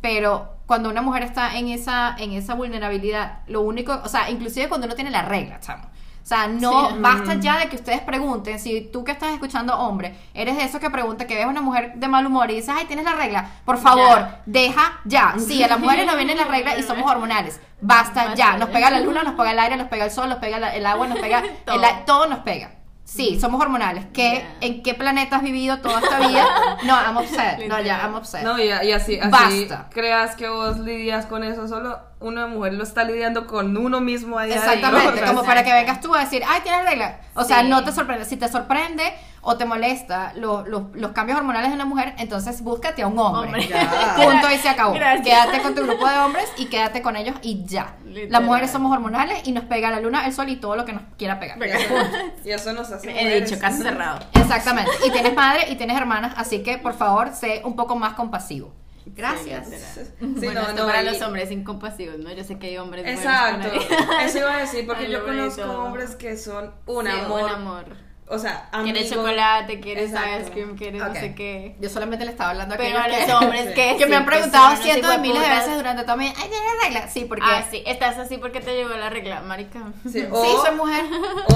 Pero 0.00 0.56
cuando 0.66 0.88
una 0.90 1.02
mujer 1.02 1.22
está 1.22 1.56
en 1.58 1.68
esa, 1.68 2.14
en 2.18 2.32
esa 2.32 2.54
vulnerabilidad, 2.54 3.40
lo 3.46 3.60
único, 3.62 3.98
o 4.04 4.08
sea, 4.08 4.30
inclusive 4.30 4.68
cuando 4.68 4.86
uno 4.86 4.94
tiene 4.94 5.10
la 5.10 5.22
regla, 5.22 5.58
chamo. 5.60 5.84
O 6.30 6.32
sea, 6.32 6.46
no 6.46 6.90
Sí. 6.90 6.94
basta 7.00 7.34
ya 7.34 7.58
de 7.58 7.68
que 7.68 7.74
ustedes 7.74 8.00
pregunten, 8.02 8.60
si 8.60 8.82
tú 8.82 9.02
que 9.02 9.10
estás 9.10 9.32
escuchando 9.32 9.76
hombre, 9.76 10.14
eres 10.32 10.56
de 10.56 10.62
esos 10.62 10.80
que 10.80 10.88
pregunta 10.88 11.26
que 11.26 11.34
ves 11.34 11.46
una 11.46 11.60
mujer 11.60 11.94
de 11.96 12.06
mal 12.06 12.24
humor 12.24 12.48
y 12.52 12.54
dices, 12.54 12.72
ay, 12.72 12.84
tienes 12.86 13.04
la 13.04 13.14
regla, 13.14 13.50
por 13.64 13.78
favor, 13.78 14.18
Ya. 14.20 14.40
deja 14.46 15.00
ya. 15.04 15.34
Sí, 15.44 15.60
a 15.64 15.66
las 15.66 15.80
mujeres 15.80 16.06
nos 16.06 16.14
vienen 16.14 16.36
las 16.36 16.46
reglas 16.46 16.78
y 16.78 16.84
somos 16.84 17.10
hormonales. 17.10 17.60
Basta 17.80 18.26
Basta 18.26 18.34
ya. 18.36 18.56
Nos 18.58 18.68
pega 18.68 18.92
la 18.92 19.00
luna, 19.00 19.24
nos 19.24 19.34
pega 19.34 19.50
el 19.50 19.58
aire, 19.58 19.76
nos 19.76 19.88
pega 19.88 20.04
el 20.04 20.12
sol, 20.12 20.28
nos 20.28 20.38
pega 20.38 20.60
la- 20.60 20.72
el 20.76 20.86
agua, 20.86 21.08
nos 21.08 21.18
pega 21.18 21.40
el 21.44 21.50
Todo. 21.64 21.84
a- 21.84 22.04
todo 22.04 22.26
nos 22.28 22.38
pega. 22.40 22.74
Sí, 23.02 23.40
somos 23.40 23.60
hormonales. 23.60 24.04
¿Qué. 24.12 24.46
¿En 24.60 24.84
qué 24.84 24.94
planeta 24.94 25.34
has 25.34 25.42
vivido 25.42 25.80
toda 25.80 25.98
esta 25.98 26.20
vida? 26.28 26.46
No, 26.84 26.94
I'm 26.94 27.16
upset. 27.16 27.66
No, 27.66 27.80
ya, 27.80 28.02
I'm 28.04 28.14
upset. 28.14 28.44
No, 28.44 28.56
y, 28.56 28.66
y 28.66 28.92
así, 28.92 29.18
así 29.18 29.66
Basta. 29.66 29.88
creas 29.90 30.36
que 30.36 30.48
vos 30.48 30.78
lidias 30.78 31.26
con 31.26 31.42
eso, 31.42 31.66
solo 31.66 31.98
una 32.20 32.46
mujer 32.46 32.74
lo 32.74 32.84
está 32.84 33.02
lidiando 33.04 33.46
con 33.46 33.76
uno 33.76 34.00
mismo 34.00 34.38
a 34.38 34.44
diario. 34.44 34.62
Exactamente, 34.62 35.08
O 35.08 35.16
sea, 35.16 35.26
como 35.28 35.42
para 35.44 35.64
que 35.64 35.72
vengas 35.72 36.00
tú 36.00 36.14
a 36.14 36.20
decir, 36.20 36.42
ay, 36.46 36.60
tienes 36.62 36.84
regla. 36.84 37.20
O 37.34 37.44
sea, 37.44 37.62
no 37.62 37.82
te 37.84 37.92
sorprende. 37.92 38.24
Si 38.26 38.36
te 38.36 38.46
sorprende 38.48 39.04
o 39.42 39.56
te 39.56 39.64
molesta 39.64 40.34
lo- 40.36 40.66
lo- 40.66 40.90
los 40.92 41.12
cambios 41.12 41.38
hormonales 41.38 41.70
de 41.70 41.74
una 41.76 41.86
mujer, 41.86 42.12
entonces 42.18 42.60
búscate 42.60 43.00
a 43.02 43.06
un 43.06 43.18
hombre. 43.18 43.48
Hombre. 43.62 43.68
Punto 44.22 44.50
y 44.50 44.58
se 44.58 44.68
acabó. 44.68 44.92
Gracias. 44.92 45.24
Quédate 45.26 45.62
con 45.62 45.74
tu 45.74 45.82
grupo 45.86 46.06
de 46.06 46.18
hombres 46.18 46.44
y 46.58 46.66
quédate 46.66 47.00
con 47.00 47.16
ellos 47.16 47.36
y 47.40 47.64
ya. 47.64 47.94
Literal. 48.04 48.30
Las 48.32 48.42
mujeres 48.42 48.70
somos 48.70 48.92
hormonales 48.92 49.40
y 49.48 49.52
nos 49.52 49.64
pega 49.64 49.90
la 49.90 50.00
luna, 50.00 50.26
el 50.26 50.34
sol 50.34 50.50
y 50.50 50.56
todo 50.56 50.76
lo 50.76 50.84
que 50.84 50.92
nos 50.92 51.02
quiera 51.16 51.40
pegar. 51.40 51.58
Venga. 51.58 51.78
Y 52.44 52.50
eso 52.50 52.72
nos 52.74 52.90
hace 52.90 53.10
He 53.18 53.40
dicho, 53.40 53.58
caso 53.58 53.82
cerrado. 53.82 54.18
Exactamente. 54.34 54.90
Y 55.06 55.10
tienes 55.10 55.34
madre 55.34 55.70
y 55.70 55.76
tienes 55.76 55.96
hermanas, 55.96 56.34
así 56.36 56.62
que 56.62 56.76
por 56.76 56.92
favor, 56.92 57.30
sé 57.34 57.62
un 57.64 57.76
poco 57.76 57.96
más 57.96 58.12
compasivo. 58.12 58.74
Gracias. 59.14 59.66
Sí, 59.68 60.00
Sí, 60.04 60.06
bueno, 60.20 60.62
no, 60.62 60.68
esto 60.68 60.80
no, 60.82 60.86
para 60.86 61.02
y- 61.02 61.06
los 61.06 61.20
hombres 61.22 61.50
incompasivos, 61.50 62.18
¿no? 62.18 62.32
Yo 62.32 62.44
sé 62.44 62.58
que 62.58 62.68
hay 62.68 62.78
hombres 62.78 63.06
Exacto, 63.06 63.68
eso 64.24 64.38
iba 64.38 64.54
a 64.54 64.58
decir, 64.60 64.86
porque 64.86 65.06
Ay, 65.06 65.12
yo 65.12 65.24
conozco 65.24 65.62
hombres 65.62 66.16
que 66.16 66.36
son 66.36 66.72
un 66.86 67.06
Sí, 67.06 67.12
amor. 67.12 67.42
Un 67.42 67.50
amor. 67.50 68.10
O 68.32 68.38
sea, 68.38 68.68
Quiere 68.84 69.00
amigo. 69.00 69.16
chocolate, 69.16 69.80
quiere 69.80 70.04
Exacto. 70.04 70.42
ice 70.42 70.50
cream, 70.52 70.76
quiere 70.78 71.02
Ok. 71.02 71.08
no 71.08 71.14
sé 71.16 71.34
qué. 71.34 71.74
Yo 71.80 71.88
solamente 71.90 72.24
le 72.24 72.30
estaba 72.30 72.50
hablando 72.50 72.76
a 72.76 72.78
Pero 72.78 72.96
a 72.96 73.02
aquellos 73.02 73.26
los 73.26 73.26
que- 73.40 73.44
hombres 73.44 73.62
Sí. 73.66 73.68
que 73.74 73.96
que 73.98 74.06
me 74.06 74.10
sí, 74.12 74.14
han 74.14 74.22
que 74.24 74.30
preguntado 74.30 74.66
unos 74.68 74.78
cientos 74.84 75.10
de 75.10 75.18
miles 75.18 75.42
de 75.42 75.48
veces 75.48 75.74
durante 75.76 76.02
toda 76.04 76.16
mi 76.16 76.24
vida, 76.26 76.34
ay, 76.40 76.48
¿tienes 76.48 76.68
regla? 76.84 77.08
Sí, 77.08 77.24
porque 77.24 77.44
Ah, 77.48 77.64
sí, 77.68 77.82
estás 77.84 78.18
así 78.18 78.38
porque 78.38 78.60
te 78.60 78.76
llegó 78.76 78.90
la 78.90 79.10
regla, 79.10 79.40
marica. 79.40 79.80
Sí, 80.04 80.10
sí, 80.20 80.26
o- 80.30 80.64
soy 80.64 80.76
mujer. 80.76 81.02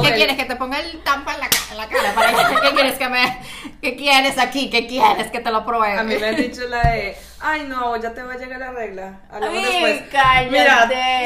¿Qué 0.02 0.08
el- 0.08 0.14
quieres? 0.16 0.36
¿Que 0.36 0.46
te 0.46 0.56
ponga 0.56 0.80
el 0.80 1.00
tampa 1.04 1.34
en 1.34 1.40
la, 1.42 1.48
ca- 1.48 1.56
en 1.70 1.76
la 1.76 1.88
cara? 1.88 2.12
Para 2.12 2.32
que- 2.32 2.60
¿Qué 2.68 2.74
quieres 2.74 2.98
que 2.98 3.08
me... 3.08 3.38
¿Qué 3.80 3.94
quieres 3.96 4.38
aquí? 4.38 4.68
¿Qué 4.68 4.88
quieres 4.88 5.30
que 5.30 5.38
te 5.38 5.52
lo 5.52 5.64
pruebe? 5.64 5.96
A 5.96 6.02
mí 6.02 6.16
me 6.18 6.26
han 6.26 6.34
dicho 6.36 6.62
la 6.68 6.90
de, 6.90 7.16
ay 7.44 7.66
no, 7.68 7.96
ya 7.96 8.12
te 8.14 8.22
va 8.22 8.32
a 8.32 8.36
llegar 8.36 8.58
la 8.58 8.72
regla. 8.72 9.20
Hablamos 9.30 9.58
Ay, 9.58 9.64
después. 9.64 10.02
cállate. 10.10 11.24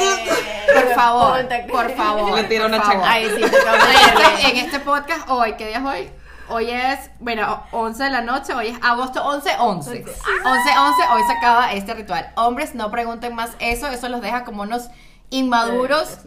Por 0.75 0.95
favor, 0.95 1.49
por 1.71 1.91
favor. 1.97 2.35
Le 2.37 2.45
tiro 2.45 2.67
una 2.67 2.83
chancla. 2.83 3.11
Ay, 3.11 3.27
sí, 3.35 3.41
te 3.41 4.49
En 4.49 4.57
este, 4.57 4.61
este 4.67 4.81
podcast 4.81 5.29
hoy, 5.31 5.55
¿qué 5.55 5.69
día 5.69 5.79
es 5.79 5.85
hoy? 5.85 6.11
Hoy 6.51 6.71
es, 6.71 7.11
bueno, 7.21 7.63
11 7.73 8.05
de 8.05 8.11
la 8.11 8.23
noche, 8.23 8.55
hoy 8.55 8.69
es 8.69 8.79
agosto 8.83 9.23
11, 9.23 9.51
11. 9.59 9.91
11, 9.91 10.09
11, 10.45 11.03
hoy 11.15 11.23
se 11.27 11.33
acaba 11.33 11.73
este 11.73 11.95
ritual. 11.95 12.33
Hombres, 12.37 12.75
no 12.75 12.91
pregunten 12.91 13.35
más 13.35 13.51
eso, 13.61 13.87
eso 13.89 14.09
los 14.09 14.23
deja 14.23 14.45
como 14.45 14.63
unos 14.63 14.89
inmaduros 15.31 16.21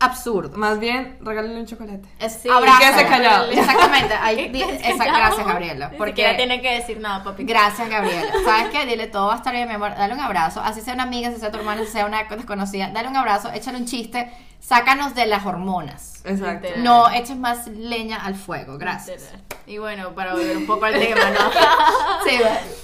absurdos. 0.00 0.56
Más 0.56 0.80
bien, 0.80 1.18
regálenle 1.20 1.60
un 1.60 1.66
chocolate. 1.66 2.02
Es, 2.18 2.32
Sí, 2.42 2.48
abrázala. 2.48 3.06
callado. 3.08 3.50
Exactamente. 3.50 4.14
ahí 4.20 4.36
¿Qué 4.36 4.48
di- 4.48 4.62
esa- 4.62 5.04
gracias, 5.04 5.46
Gabriela. 5.46 5.92
Porque 5.96 6.34
tiene 6.36 6.60
que 6.60 6.72
decir 6.74 6.98
nada, 7.00 7.22
papi. 7.22 7.44
Gracias, 7.44 7.88
Gabriela. 7.88 8.32
¿Sabes 8.44 8.70
qué? 8.70 8.86
Dile 8.86 9.06
todo 9.06 9.26
va 9.28 9.34
a 9.34 9.36
estar 9.36 9.52
bien, 9.54 9.68
mi 9.68 9.74
amor. 9.74 9.94
Dale 9.96 10.14
un 10.14 10.20
abrazo. 10.20 10.60
Así 10.60 10.80
sea 10.80 10.94
una 10.94 11.02
amiga, 11.04 11.30
si 11.30 11.38
sea 11.38 11.50
tu 11.52 11.58
hermana, 11.58 11.82
si 11.84 11.92
sea 11.92 12.06
una 12.06 12.24
desconocida. 12.24 12.88
Dale 12.92 13.08
un 13.08 13.16
abrazo, 13.16 13.52
échale 13.52 13.78
un 13.78 13.86
chiste. 13.86 14.32
Sácanos 14.58 15.14
de 15.14 15.24
las 15.26 15.46
hormonas. 15.46 16.22
Exacto. 16.24 16.66
Literal. 16.66 16.84
No 16.84 17.10
eches 17.10 17.36
más 17.36 17.66
leña 17.68 18.16
al 18.24 18.34
fuego. 18.34 18.76
Gracias. 18.76 19.32
Y 19.66 19.78
bueno, 19.78 20.10
para 20.14 20.32
volver 20.34 20.56
un 20.56 20.66
poco 20.66 20.84
al 20.84 20.94
tema, 20.98 21.30
¿no? 21.30 21.50
Sí. 22.28 22.38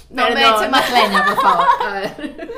No 0.09 0.23
me 0.29 0.33
Perdón. 0.35 0.55
eches 0.55 0.71
más 0.71 0.91
leña, 0.91 1.25
por 1.25 1.35
favor. 1.41 1.67
A 1.87 1.89
ver. 1.91 2.49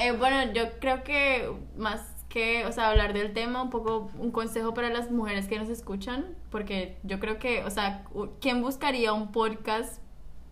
Eh, 0.00 0.12
bueno, 0.12 0.52
yo 0.52 0.78
creo 0.80 1.02
que 1.04 1.48
más 1.76 2.00
que, 2.28 2.66
o 2.66 2.72
sea, 2.72 2.90
hablar 2.90 3.12
del 3.14 3.32
tema, 3.32 3.62
un 3.62 3.70
poco 3.70 4.10
un 4.18 4.30
consejo 4.30 4.74
para 4.74 4.90
las 4.90 5.10
mujeres 5.10 5.48
que 5.48 5.58
nos 5.58 5.68
escuchan, 5.68 6.26
porque 6.50 6.98
yo 7.02 7.20
creo 7.20 7.38
que, 7.38 7.64
o 7.64 7.70
sea, 7.70 8.04
¿quién 8.40 8.60
buscaría 8.62 9.12
un 9.14 9.32
podcast 9.32 10.02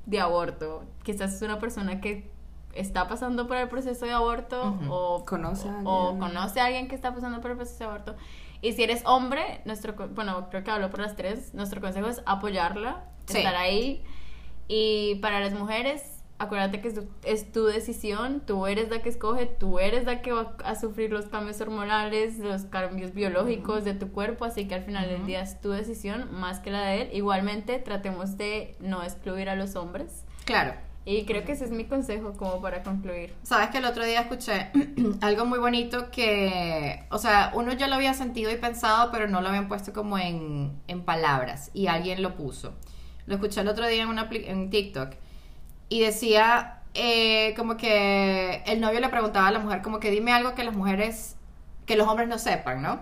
de 0.06 0.20
aborto? 0.20 0.84
Quizás 1.02 1.34
es 1.34 1.42
una 1.42 1.58
persona 1.58 2.00
que 2.00 2.30
está 2.72 3.08
pasando 3.08 3.46
por 3.46 3.56
el 3.56 3.68
proceso 3.68 4.04
de 4.06 4.12
aborto 4.12 4.76
o 4.88 5.24
Conoce 5.24 5.68
a 5.68 5.78
o 5.84 6.08
alguien. 6.10 6.18
conoce 6.20 6.60
a 6.60 6.66
alguien 6.66 6.88
que 6.88 6.94
está 6.94 7.14
pasando 7.14 7.40
por 7.40 7.50
el 7.50 7.56
proceso 7.56 7.78
de 7.78 7.84
aborto. 7.86 8.16
Y 8.62 8.72
si 8.72 8.82
eres 8.82 9.02
hombre, 9.04 9.60
nuestro, 9.66 9.94
bueno, 10.14 10.48
creo 10.50 10.64
que 10.64 10.70
hablo 10.70 10.90
por 10.90 11.00
las 11.00 11.14
tres, 11.14 11.52
nuestro 11.54 11.80
consejo 11.80 12.08
es 12.08 12.22
apoyarla, 12.26 13.04
Sí. 13.26 13.38
estar 13.38 13.54
ahí. 13.56 14.02
Y 14.68 15.16
para 15.16 15.40
las 15.40 15.52
mujeres, 15.52 16.15
acuérdate 16.38 16.80
que 16.80 16.88
es 16.88 16.94
tu, 16.94 17.08
es 17.24 17.52
tu 17.52 17.64
decisión, 17.64 18.42
tú 18.46 18.66
eres 18.66 18.90
la 18.90 19.00
que 19.00 19.08
escoge, 19.08 19.46
tú 19.46 19.78
eres 19.78 20.04
la 20.04 20.22
que 20.22 20.32
va 20.32 20.56
a 20.64 20.74
sufrir 20.74 21.10
los 21.10 21.26
cambios 21.26 21.60
hormonales, 21.60 22.38
los 22.38 22.62
cambios 22.64 23.12
biológicos 23.12 23.84
de 23.84 23.94
tu 23.94 24.10
cuerpo, 24.12 24.44
así 24.44 24.68
que 24.68 24.74
al 24.74 24.84
final 24.84 25.08
del 25.08 25.26
día 25.26 25.40
es 25.40 25.60
tu 25.60 25.70
decisión 25.70 26.28
más 26.32 26.60
que 26.60 26.70
la 26.70 26.82
de 26.86 27.02
él. 27.02 27.10
Igualmente, 27.12 27.78
tratemos 27.78 28.36
de 28.36 28.76
no 28.80 29.02
excluir 29.02 29.48
a 29.48 29.56
los 29.56 29.76
hombres. 29.76 30.24
Claro. 30.44 30.74
Y 31.08 31.24
creo 31.24 31.44
que 31.44 31.52
ese 31.52 31.64
es 31.64 31.70
mi 31.70 31.84
consejo 31.84 32.32
como 32.32 32.60
para 32.60 32.82
concluir. 32.82 33.32
Sabes 33.44 33.70
que 33.70 33.78
el 33.78 33.84
otro 33.84 34.04
día 34.04 34.22
escuché 34.22 34.72
algo 35.20 35.46
muy 35.46 35.60
bonito 35.60 36.10
que, 36.10 37.04
o 37.10 37.18
sea, 37.18 37.52
uno 37.54 37.72
ya 37.72 37.86
lo 37.86 37.94
había 37.94 38.12
sentido 38.12 38.50
y 38.50 38.56
pensado, 38.56 39.12
pero 39.12 39.28
no 39.28 39.40
lo 39.40 39.48
habían 39.48 39.68
puesto 39.68 39.92
como 39.92 40.18
en, 40.18 40.72
en 40.88 41.02
palabras 41.04 41.70
y 41.72 41.86
alguien 41.86 42.22
lo 42.22 42.34
puso. 42.34 42.74
Lo 43.26 43.36
escuché 43.36 43.60
el 43.60 43.68
otro 43.68 43.86
día 43.86 44.02
en, 44.02 44.08
una, 44.08 44.28
en 44.30 44.68
TikTok 44.68 45.10
y 45.88 46.00
decía 46.00 46.80
eh, 46.94 47.54
como 47.56 47.76
que 47.76 48.62
el 48.66 48.80
novio 48.80 49.00
le 49.00 49.08
preguntaba 49.08 49.48
a 49.48 49.50
la 49.52 49.58
mujer 49.58 49.82
como 49.82 50.00
que 50.00 50.10
dime 50.10 50.32
algo 50.32 50.54
que 50.54 50.64
las 50.64 50.74
mujeres, 50.74 51.36
que 51.84 51.96
los 51.96 52.08
hombres 52.08 52.28
no 52.28 52.38
sepan, 52.38 52.82
¿no? 52.82 53.00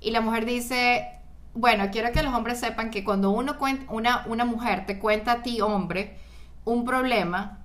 Y 0.00 0.10
la 0.10 0.20
mujer 0.20 0.44
dice, 0.44 1.08
bueno, 1.54 1.90
quiero 1.92 2.12
que 2.12 2.22
los 2.22 2.34
hombres 2.34 2.58
sepan 2.60 2.90
que 2.90 3.04
cuando 3.04 3.30
uno 3.30 3.58
cuen- 3.58 3.86
una, 3.88 4.24
una 4.26 4.44
mujer 4.44 4.86
te 4.86 4.98
cuenta 4.98 5.32
a 5.32 5.42
ti, 5.42 5.60
hombre, 5.60 6.16
un 6.64 6.84
problema, 6.84 7.60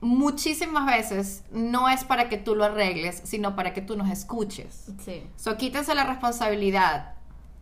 muchísimas 0.00 0.86
veces 0.86 1.44
no 1.52 1.88
es 1.88 2.04
para 2.04 2.28
que 2.28 2.36
tú 2.36 2.54
lo 2.56 2.64
arregles, 2.64 3.20
sino 3.24 3.54
para 3.54 3.72
que 3.72 3.82
tú 3.82 3.96
nos 3.96 4.10
escuches. 4.10 4.90
Sí. 5.04 5.24
So, 5.36 5.56
quítense 5.56 5.94
la 5.94 6.04
responsabilidad 6.04 7.14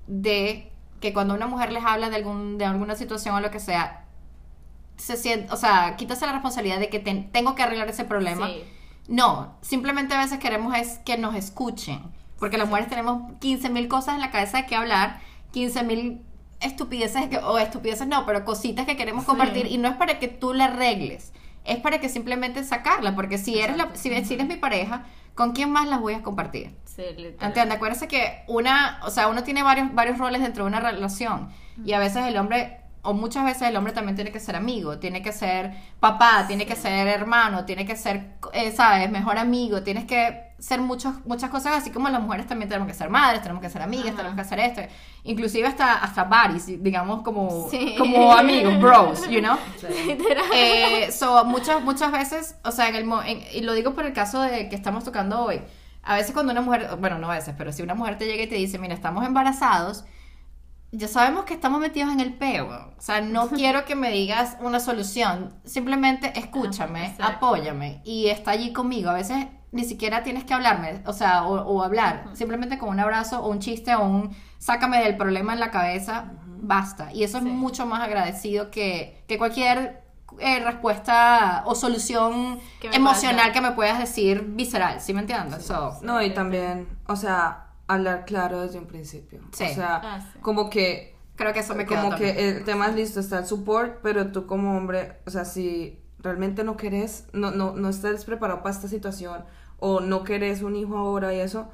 de 0.07 0.73
que 1.01 1.13
cuando 1.13 1.35
una 1.35 1.47
mujer 1.47 1.73
les 1.73 1.85
habla 1.85 2.09
de, 2.11 2.17
algún, 2.17 2.57
de 2.59 2.65
alguna 2.65 2.95
situación 2.97 3.35
o 3.35 3.41
lo 3.41 3.51
que 3.51 3.61
sea, 3.61 4.00
se 5.01 5.17
siente, 5.17 5.53
o 5.53 5.57
sea, 5.57 5.97
quítense 5.97 6.27
la 6.27 6.33
responsabilidad 6.33 6.79
de 6.79 6.89
que 6.89 6.99
ten- 6.99 7.31
tengo 7.33 7.55
que 7.55 7.63
arreglar 7.63 7.89
ese 7.89 8.05
problema. 8.05 8.47
Sí. 8.49 8.63
No, 9.09 9.57
simplemente 9.63 10.15
a 10.15 10.19
veces 10.19 10.39
queremos 10.39 10.77
es 10.77 10.99
que 11.01 11.17
nos 11.19 11.35
escuchen. 11.35 12.01
Porque 12.39 12.57
las 12.59 12.69
mujeres 12.69 12.89
tenemos 12.89 13.33
15 13.41 13.69
mil 13.71 13.89
cosas 13.89 14.15
en 14.15 14.21
la 14.21 14.31
cabeza 14.31 14.59
de 14.59 14.67
que 14.67 14.77
hablar, 14.77 15.21
15 15.53 15.83
mil 15.83 16.23
estupideces, 16.61 17.29
que- 17.29 17.39
o 17.39 17.59
estupideces 17.59 18.07
no, 18.07 18.27
pero 18.27 18.45
cositas 18.45 18.87
que 18.87 18.97
queremos 18.97 19.25
compartir 19.25 19.67
y 19.67 19.79
no 19.79 19.89
es 19.89 19.97
para 19.97 20.19
que 20.19 20.29
tú 20.29 20.53
la 20.55 20.67
arregles, 20.67 21.33
es 21.65 21.79
para 21.79 22.01
que 22.01 22.09
simplemente 22.09 22.63
sacarla, 22.65 23.15
porque 23.17 23.39
si 23.39 23.59
eres, 23.59 23.77
la, 23.77 23.95
si, 23.95 24.11
si 24.25 24.35
eres 24.35 24.47
mi 24.47 24.57
pareja, 24.57 25.05
¿con 25.35 25.53
quién 25.53 25.71
más 25.71 25.89
las 25.89 26.01
voy 26.01 26.15
a 26.15 26.23
compartir? 26.23 26.75
Sí. 26.85 27.03
¿Entiendes? 27.47 27.77
Acuérdense 27.77 28.09
que 28.09 28.43
una, 28.47 29.01
o 29.05 29.11
sea, 29.11 29.29
uno 29.29 29.43
tiene 29.43 29.63
varios, 29.63 29.95
varios 29.95 30.19
roles 30.19 30.43
dentro 30.43 30.65
de 30.65 30.69
una 30.69 30.81
relación 30.81 31.49
y 31.85 31.93
a 31.95 31.99
veces 31.99 32.27
el 32.27 32.37
hombre, 32.37 32.81
o 33.03 33.15
muchas 33.15 33.45
veces 33.45 33.63
el 33.69 33.77
hombre 33.77 33.93
también 33.93 34.15
tiene 34.15 34.31
que 34.33 34.41
ser 34.41 34.57
amigo, 34.57 34.99
tiene 34.99 35.23
que 35.23 35.33
ser 35.33 35.73
papá, 36.01 36.45
tiene 36.47 36.67
que 36.67 36.77
ser 36.77 37.09
hermano, 37.09 37.65
tiene 37.65 37.87
que 37.87 37.97
ser, 37.97 38.35
eh, 38.53 38.73
¿sabes? 38.73 39.11
Mejor 39.11 39.39
amigo, 39.39 39.83
tienes 39.83 40.05
que 40.05 40.51
ser 40.59 40.81
muchos, 40.83 41.15
muchas 41.25 41.49
cosas, 41.49 41.73
así 41.79 41.91
como 41.91 42.11
las 42.11 42.21
mujeres 42.21 42.47
también 42.47 42.69
tenemos 42.69 42.87
que 42.87 42.93
ser 42.95 43.09
madres, 43.09 43.41
tenemos 43.41 43.63
que 43.63 43.71
ser 43.71 43.81
amigas, 43.81 44.09
Ajá. 44.09 44.17
tenemos 44.17 44.35
que 44.35 44.43
hacer 44.43 44.61
esto, 44.61 44.83
inclusive 45.25 45.67
hasta, 45.67 45.95
hasta 45.95 46.25
buddies, 46.25 46.83
digamos 46.83 47.23
como, 47.23 47.69
Sí. 47.71 47.95
como 47.97 48.33
amigos, 48.35 48.79
bros, 48.79 49.27
you 49.31 49.41
know? 49.41 49.57
Literal. 50.07 50.45
Eh, 50.53 51.11
so, 51.11 51.47
muchas, 51.47 51.83
muchas 51.83 52.13
veces, 52.13 52.57
o 52.65 52.71
sea, 52.71 52.89
en 52.89 52.97
el, 52.97 53.05
mo- 53.07 53.23
en- 53.23 53.43
y 53.55 53.63
lo 53.63 53.73
digo 53.73 53.95
por 53.95 54.05
el 54.05 54.13
caso 54.13 54.43
de 54.43 54.69
que 54.69 54.77
estamos 54.77 55.05
tocando 55.05 55.43
hoy, 55.43 55.63
a 56.03 56.15
veces 56.17 56.33
cuando 56.33 56.53
una 56.53 56.61
mujer, 56.61 56.89
bueno, 56.99 57.19
no 57.19 57.31
a 57.31 57.35
veces, 57.37 57.55
pero 57.57 57.73
si 57.73 57.81
una 57.83 57.95
mujer 57.95 58.19
te 58.19 58.27
llega 58.27 58.43
y 58.43 58.47
te 58.47 58.57
dice, 58.57 58.79
mira, 58.79 58.93
estamos 58.95 59.25
embarazados, 59.25 60.05
ya 60.93 61.09
sabemos 61.09 61.45
que 61.45 61.55
estamos 61.55 61.81
metidos 61.81 62.13
en 62.13 62.21
el 62.21 62.35
peo. 62.35 62.67
O 62.99 63.01
sea, 63.01 63.21
no 63.21 63.49
quiero 63.51 63.85
que 63.85 63.95
me 63.95 64.11
digas 64.11 64.57
una 64.61 64.81
solución, 64.81 65.55
simplemente 65.65 66.33
escúchame, 66.39 67.01
Ajá, 67.01 67.11
exacto. 67.11 67.47
apóyame 67.47 68.01
y 68.05 68.29
está 68.29 68.53
allí 68.53 68.73
conmigo. 68.73 69.11
A 69.11 69.15
veces 69.15 69.47
ni 69.73 69.85
siquiera 69.85 70.23
tienes 70.25 70.45
que 70.45 70.53
hablarme, 70.53 71.03
o 71.07 71.13
sea, 71.13 71.45
o, 71.45 71.61
o 71.63 71.83
hablar, 71.83 72.25
simplemente 72.33 72.77
con 72.77 72.89
un 72.89 72.99
abrazo 72.99 73.41
o 73.41 73.49
un 73.51 73.61
chiste 73.61 73.95
o 73.95 74.05
un 74.05 74.35
sácame 74.59 75.03
del 75.03 75.17
problema 75.17 75.53
en 75.53 75.61
la 75.61 75.71
cabeza, 75.71 76.33
basta. 76.61 77.13
Y 77.13 77.23
eso 77.23 77.39
es 77.39 77.45
mucho 77.45 77.87
más 77.87 78.03
agradecido 78.03 78.71
que, 78.71 79.23
que 79.29 79.39
cualquier 79.39 80.03
eh, 80.39 80.61
respuesta 80.61 81.63
o 81.67 81.75
solución 81.75 82.61
emocional 82.81 83.53
que 83.53 83.61
me 83.61 83.73
puedas 83.73 83.99
decir 83.99 84.43
visceral, 84.43 85.01
¿sí 85.01 85.15
me 85.15 85.21
entiendes? 85.21 85.65
So, 85.65 85.99
No, 86.03 86.21
y 86.23 86.31
también, 86.35 86.89
o 87.07 87.15
sea, 87.17 87.70
hablar 87.95 88.25
claro 88.25 88.61
desde 88.63 88.79
un 88.79 88.87
principio. 88.87 89.41
Sí. 89.53 89.65
O 89.65 89.75
sea, 89.75 90.01
Ah, 90.03 90.21
sí. 90.33 90.39
como 90.41 90.69
que 90.71 91.15
creo 91.37 91.53
que 91.53 91.61
eso 91.61 91.75
me 91.75 91.87
queda 91.87 92.01
como 92.01 92.11
también. 92.13 92.35
que 92.37 92.49
el 92.49 92.65
tema 92.65 92.89
es 92.89 92.95
listo, 92.95 93.21
está 93.21 93.39
el 93.39 93.47
support, 93.47 94.01
pero 94.03 94.31
tú 94.33 94.47
como 94.47 94.77
hombre, 94.77 95.19
o 95.27 95.31
sea, 95.31 95.45
si 95.45 95.99
realmente 96.19 96.65
no 96.65 96.77
querés, 96.77 97.27
no, 97.33 97.51
no, 97.51 97.73
no 97.75 97.89
estás 97.89 98.25
preparado 98.27 98.63
para 98.63 98.75
esta 98.75 98.89
situación, 98.89 99.45
o 99.79 100.01
no 100.01 100.23
querés 100.25 100.61
un 100.63 100.77
hijo 100.77 100.99
ahora 100.99 101.33
y 101.33 101.41
eso, 101.41 101.71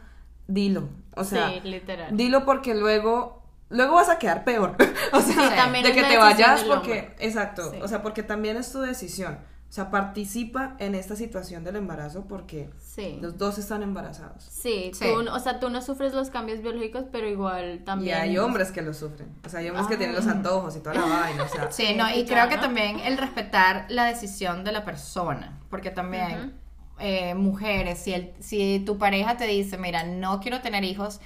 dilo. 0.47 0.89
O 1.17 1.25
sea, 1.25 1.51
sí, 1.51 1.61
literal. 1.69 2.17
dilo 2.17 2.45
porque 2.45 2.75
luego, 2.77 3.43
luego 3.69 3.97
vas 3.97 4.09
a 4.09 4.19
quedar 4.21 4.45
peor. 4.45 4.77
o 5.13 5.21
sea, 5.21 5.35
Sí, 5.51 5.55
también 5.57 5.85
de 5.85 5.93
que 5.93 6.03
te 6.05 6.17
vayas 6.17 6.63
porque, 6.63 7.01
hombre. 7.01 7.15
exacto, 7.19 7.71
Sí. 7.73 7.79
o 7.83 7.89
sea, 7.89 8.03
porque 8.03 8.23
también 8.23 8.57
es 8.57 8.71
tu 8.71 8.81
decisión. 8.81 9.39
O 9.69 9.73
sea, 9.77 9.91
participa 9.91 10.75
en 10.79 10.95
esta 10.95 11.17
situación 11.17 11.65
del 11.65 11.77
embarazo 11.77 12.25
porque 12.29 12.71
Sí. 12.79 13.19
los 13.21 13.37
dos 13.37 13.59
están 13.59 13.83
embarazados. 13.83 14.45
Sí, 14.49 14.91
Sí. 14.95 15.05
Tú, 15.05 15.29
o 15.31 15.39
sea, 15.41 15.59
tú 15.61 15.69
no 15.71 15.83
sufres 15.83 16.15
los 16.15 16.31
cambios 16.31 16.63
biológicos, 16.63 17.05
pero 17.13 17.29
igual 17.29 17.83
también. 17.85 18.17
Y 18.17 18.21
hay 18.21 18.39
hombres 18.39 18.71
que 18.73 18.81
lo 18.81 18.95
sufren. 18.95 19.29
O 19.45 19.49
sea, 19.49 19.61
hay 19.61 19.69
hombres 19.69 19.87
que 19.89 19.95
Ah. 19.95 19.99
tienen 19.99 20.17
los 20.17 20.27
antojos 20.29 20.77
y 20.77 20.81
toda 20.81 20.95
la 20.95 21.05
vaina. 21.05 21.43
O 21.43 21.49
sea, 21.49 21.71
Sí, 21.73 21.95
no, 21.95 22.09
y 22.15 22.25
creo 22.25 22.49
que 22.49 22.57
también 22.59 23.01
el 23.01 23.19
respetar 23.19 23.87
la 23.89 24.05
decisión 24.05 24.65
de 24.65 24.73
la 24.73 24.85
persona, 24.85 25.59
porque 25.69 25.91
también 25.91 26.55
eh, 26.99 27.35
mujeres, 27.35 27.99
si, 27.99 28.15
el, 28.15 28.33
si 28.41 28.83
tu 28.87 28.97
pareja 28.97 29.37
te 29.37 29.47
dice, 29.47 29.77
mira, 29.77 30.05
no 30.05 30.41
quiero 30.41 30.63
tener 30.63 30.83
hijos, 30.85 31.21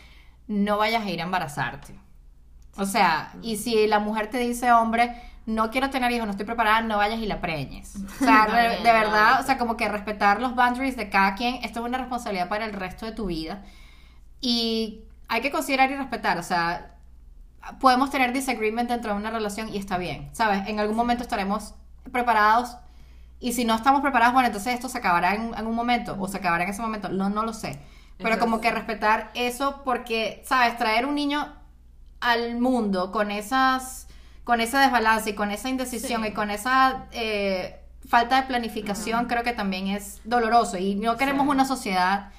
no 0.48 0.78
vayas 0.78 1.04
a 1.04 1.10
ir 1.10 1.20
a 1.20 1.24
embarazarte. 1.24 1.94
O 2.76 2.86
sea, 2.86 3.32
y 3.42 3.56
si 3.56 3.86
la 3.86 4.00
mujer 4.00 4.30
te 4.30 4.38
dice, 4.38 4.72
hombre, 4.72 5.14
no 5.54 5.70
quiero 5.70 5.90
tener 5.90 6.10
hijos, 6.12 6.26
no 6.26 6.32
estoy 6.32 6.46
preparada, 6.46 6.80
no 6.82 6.96
vayas 6.96 7.20
y 7.20 7.26
la 7.26 7.40
preñes. 7.40 7.96
O 8.20 8.24
sea, 8.24 8.46
de, 8.46 8.92
verdad, 8.92 9.34
no. 9.34 9.40
o 9.40 9.42
sea, 9.42 9.58
como 9.58 9.76
que 9.76 9.88
respetar 9.88 10.40
los 10.40 10.54
boundaries 10.54 10.96
de 10.96 11.08
cada 11.08 11.34
quien, 11.34 11.56
esto 11.56 11.80
es 11.80 11.86
una 11.86 11.98
responsabilidad 11.98 12.48
para 12.48 12.64
el 12.64 12.72
resto 12.72 13.06
de 13.06 13.12
tu 13.12 13.26
vida. 13.26 13.62
Y 14.40 15.04
hay 15.28 15.40
que 15.40 15.50
considerar 15.50 15.90
y 15.90 15.96
respetar, 15.96 16.38
o 16.38 16.42
sea, 16.42 16.94
podemos 17.80 18.10
tener 18.10 18.32
disagreement 18.32 18.88
dentro 18.88 19.12
de 19.12 19.18
una 19.18 19.30
relación 19.30 19.68
y 19.68 19.78
está 19.78 19.98
bien, 19.98 20.30
¿sabes? 20.32 20.66
En 20.66 20.80
algún 20.80 20.96
momento 20.96 21.22
estaremos 21.22 21.74
preparados 22.10 22.76
y 23.38 23.52
si 23.52 23.64
no 23.64 23.74
estamos 23.74 24.02
preparados, 24.02 24.34
bueno, 24.34 24.48
entonces 24.48 24.74
esto 24.74 24.88
se 24.88 24.98
acabará 24.98 25.34
en, 25.34 25.54
en 25.54 25.66
un 25.66 25.74
momento 25.74 26.16
o 26.18 26.28
se 26.28 26.38
acabará 26.38 26.64
en 26.64 26.70
ese 26.70 26.82
momento, 26.82 27.08
no, 27.08 27.30
no 27.30 27.44
lo 27.44 27.52
sé. 27.52 27.80
Pero 28.18 28.38
como 28.38 28.60
que 28.60 28.70
respetar 28.70 29.30
eso 29.32 29.80
porque, 29.82 30.42
¿sabes? 30.44 30.76
Traer 30.76 31.06
un 31.06 31.14
niño 31.14 31.54
al 32.20 32.60
mundo 32.60 33.12
con 33.12 33.30
esas 33.30 34.08
con 34.44 34.60
ese 34.60 34.76
desbalance 34.78 35.30
y 35.30 35.34
con 35.34 35.50
esa 35.50 35.68
indecisión 35.68 36.22
Sí. 36.22 36.28
y 36.28 36.32
con 36.32 36.50
esa 36.50 37.06
eh, 37.12 37.80
falta 38.08 38.40
de 38.40 38.46
planificación 38.48 39.26
creo 39.26 39.42
que 39.42 39.52
también 39.52 39.86
es 39.88 40.20
doloroso 40.24 40.78
y 40.78 40.94
no 40.96 41.16
queremos 41.16 41.44
Sí. 41.46 41.50
una 41.50 41.64
sociedad 41.64 42.30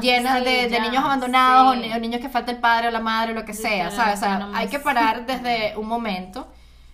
llena 0.00 0.38
sí, 0.38 0.44
de, 0.44 0.80
niños 0.80 1.04
abandonados 1.04 1.74
sí. 1.74 1.78
o 1.78 1.82
ni- 1.82 1.92
o 1.92 1.98
niños 1.98 2.20
que 2.20 2.28
falta 2.28 2.50
el 2.50 2.58
padre 2.58 2.88
o 2.88 2.90
la 2.90 3.00
madre 3.00 3.32
o 3.32 3.34
lo 3.34 3.44
que 3.44 3.54
sea. 3.54 3.88
O 3.88 3.90
sea, 3.90 4.38
no 4.38 4.54
hay 4.56 4.68
que 4.68 4.78
parar 4.78 5.26
desde 5.26 5.76
un 5.76 5.86
momento, 5.86 6.48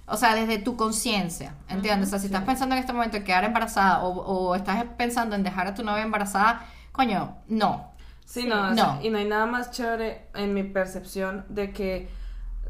o 0.07 0.17
sea, 0.17 0.35
desde 0.35 0.59
tu 0.59 0.77
conciencia, 0.77 1.55
¿entiendes? 1.69 2.09
o 2.09 2.11
sea, 2.11 2.19
si 2.19 2.27
estás 2.27 2.43
pensando 2.43 2.75
en 2.75 2.81
este 2.81 2.93
momento 2.93 3.17
en 3.17 3.25
quedar 3.25 3.45
embarazada 3.45 4.01
o, 4.03 4.11
o 4.21 4.55
estás 4.57 4.85
pensando 4.97 5.37
en 5.37 5.43
dejar 5.43 5.67
a 5.69 5.75
tu 5.75 5.83
novia 5.85 6.03
embarazada, 6.03 6.65
coño, 6.93 7.37
no. 7.49 7.91
Sí, 8.25 8.43
Sí. 8.43 8.47
no, 8.49 8.61
o 8.63 8.71
No. 8.71 8.75
sea, 8.75 8.99
y 9.03 9.11
no 9.11 9.19
hay 9.19 9.27
nada 9.27 9.47
más 9.47 9.71
chévere 9.71 10.27
en 10.35 10.53
mi 10.55 10.63
percepción 10.65 11.45
de 11.49 11.71
que, 11.73 12.11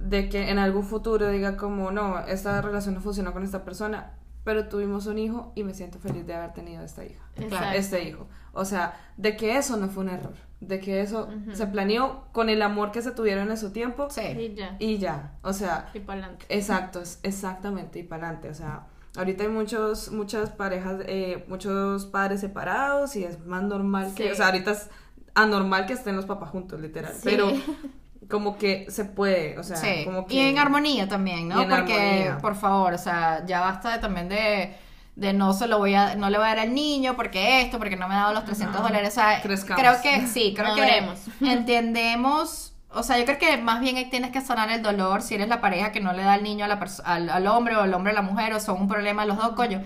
de 0.02 0.28
que 0.28 0.50
en 0.50 0.58
algún 0.58 0.84
futuro 0.84 1.28
diga 1.28 1.56
como, 1.56 1.90
no, 1.90 2.18
esta 2.20 2.60
relación 2.60 2.94
no 2.94 3.00
funcionó 3.00 3.32
con 3.32 3.42
esta 3.44 3.64
persona, 3.64 4.14
pero 4.44 4.68
tuvimos 4.68 5.06
un 5.06 5.18
hijo 5.18 5.52
y 5.54 5.62
me 5.62 5.72
siento 5.74 5.98
feliz 5.98 6.26
de 6.26 6.34
haber 6.34 6.52
tenido 6.52 6.82
esta 6.82 7.04
hija, 7.04 7.22
Exacto. 7.36 7.78
este 7.78 8.02
hijo. 8.08 8.26
O 8.52 8.64
sea, 8.64 8.94
de 9.16 9.36
que 9.36 9.56
eso 9.56 9.76
no 9.76 9.88
fue 9.88 10.02
un 10.04 10.10
error, 10.10 10.34
de 10.60 10.80
que 10.80 11.00
eso 11.00 11.28
se 11.52 11.66
planeó 11.68 12.24
con 12.32 12.48
el 12.48 12.60
amor 12.62 12.90
que 12.90 13.02
se 13.02 13.12
tuvieron 13.12 13.50
en 13.50 13.56
su 13.56 13.70
tiempo 13.72 14.08
Sí. 14.10 14.22
Y 14.22 14.54
ya. 14.54 14.76
y 14.80 14.98
ya, 14.98 15.34
o 15.42 15.52
sea, 15.52 15.90
Y 15.94 16.00
para 16.00 16.18
adelante. 16.20 16.46
Exacto, 16.48 17.00
exactamente, 17.22 18.00
y 18.00 18.02
para 18.02 18.26
adelante, 18.26 18.50
o 18.50 18.54
sea, 18.54 18.86
ahorita 19.16 19.44
hay 19.44 19.50
muchos, 19.50 20.10
muchas 20.10 20.50
parejas, 20.50 20.96
eh, 21.06 21.44
muchos 21.48 22.06
padres 22.06 22.40
separados 22.40 23.14
y 23.14 23.22
es 23.24 23.44
más 23.46 23.62
normal 23.62 24.12
que, 24.14 24.24
Sí. 24.24 24.30
o 24.30 24.34
sea, 24.34 24.46
ahorita 24.46 24.72
es 24.72 24.90
anormal 25.34 25.86
que 25.86 25.92
estén 25.92 26.16
los 26.16 26.26
papás 26.26 26.50
juntos, 26.50 26.80
literal, 26.80 27.12
Sí. 27.14 27.20
pero 27.22 27.46
como 28.32 28.58
que 28.58 28.86
se 28.90 29.04
puede, 29.04 29.58
o 29.58 29.62
sea, 29.62 29.76
Sí, 29.76 30.04
como 30.04 30.26
que... 30.26 30.34
y 30.34 30.40
en 30.40 30.58
armonía 30.58 31.08
también, 31.08 31.48
¿no? 31.48 31.68
Porque, 31.68 31.94
armonía. 31.94 32.38
por 32.40 32.56
favor, 32.56 32.94
o 32.94 32.98
sea, 32.98 33.44
ya 33.46 33.60
basta 33.60 33.92
de, 33.92 33.98
también 33.98 34.28
de, 34.28 34.74
de 35.16 35.32
no 35.34 35.52
se 35.52 35.68
lo 35.68 35.78
voy 35.78 35.94
a, 35.94 36.16
no 36.16 36.30
le 36.30 36.38
voy 36.38 36.46
a 36.46 36.50
dar 36.50 36.60
al 36.60 36.74
niño 36.74 37.14
porque 37.16 37.60
esto, 37.60 37.78
porque 37.78 37.96
no 37.96 38.08
me 38.08 38.14
ha 38.14 38.18
dado 38.20 38.34
los 38.34 38.44
300 38.46 38.82
dólares, 38.82 39.10
o 39.10 39.14
sea, 39.14 39.42
creo 39.42 40.02
que 40.02 40.26
sí, 40.34 40.54
creo 40.56 40.74
que 40.74 40.80
Maduremos. 40.80 41.20
entendemos, 41.42 42.74
o 42.90 43.02
sea, 43.02 43.18
yo 43.18 43.24
creo 43.26 43.38
que 43.38 43.56
más 43.58 43.80
bien 43.80 43.96
ahí 43.96 44.10
tienes 44.10 44.30
que 44.32 44.40
sanar 44.40 44.70
el 44.70 44.82
dolor 44.82 45.22
si 45.22 45.34
eres 45.36 45.48
la 45.48 45.60
pareja 45.60 45.92
que 45.92 46.00
no 46.00 46.12
le 46.12 46.22
da 46.22 46.34
al 46.34 46.42
niño 46.42 46.64
a 46.64 46.68
la 46.68 46.80
al, 47.04 47.30
al 47.30 47.46
hombre 47.46 47.76
o 47.76 47.84
el 47.84 47.94
hombre 47.94 48.12
a 48.12 48.14
la 48.14 48.22
mujer 48.22 48.54
o 48.54 48.60
son 48.60 48.80
un 48.82 48.88
problema 48.88 49.24
los 49.26 49.36
dos, 49.38 49.50
coño, 49.52 49.82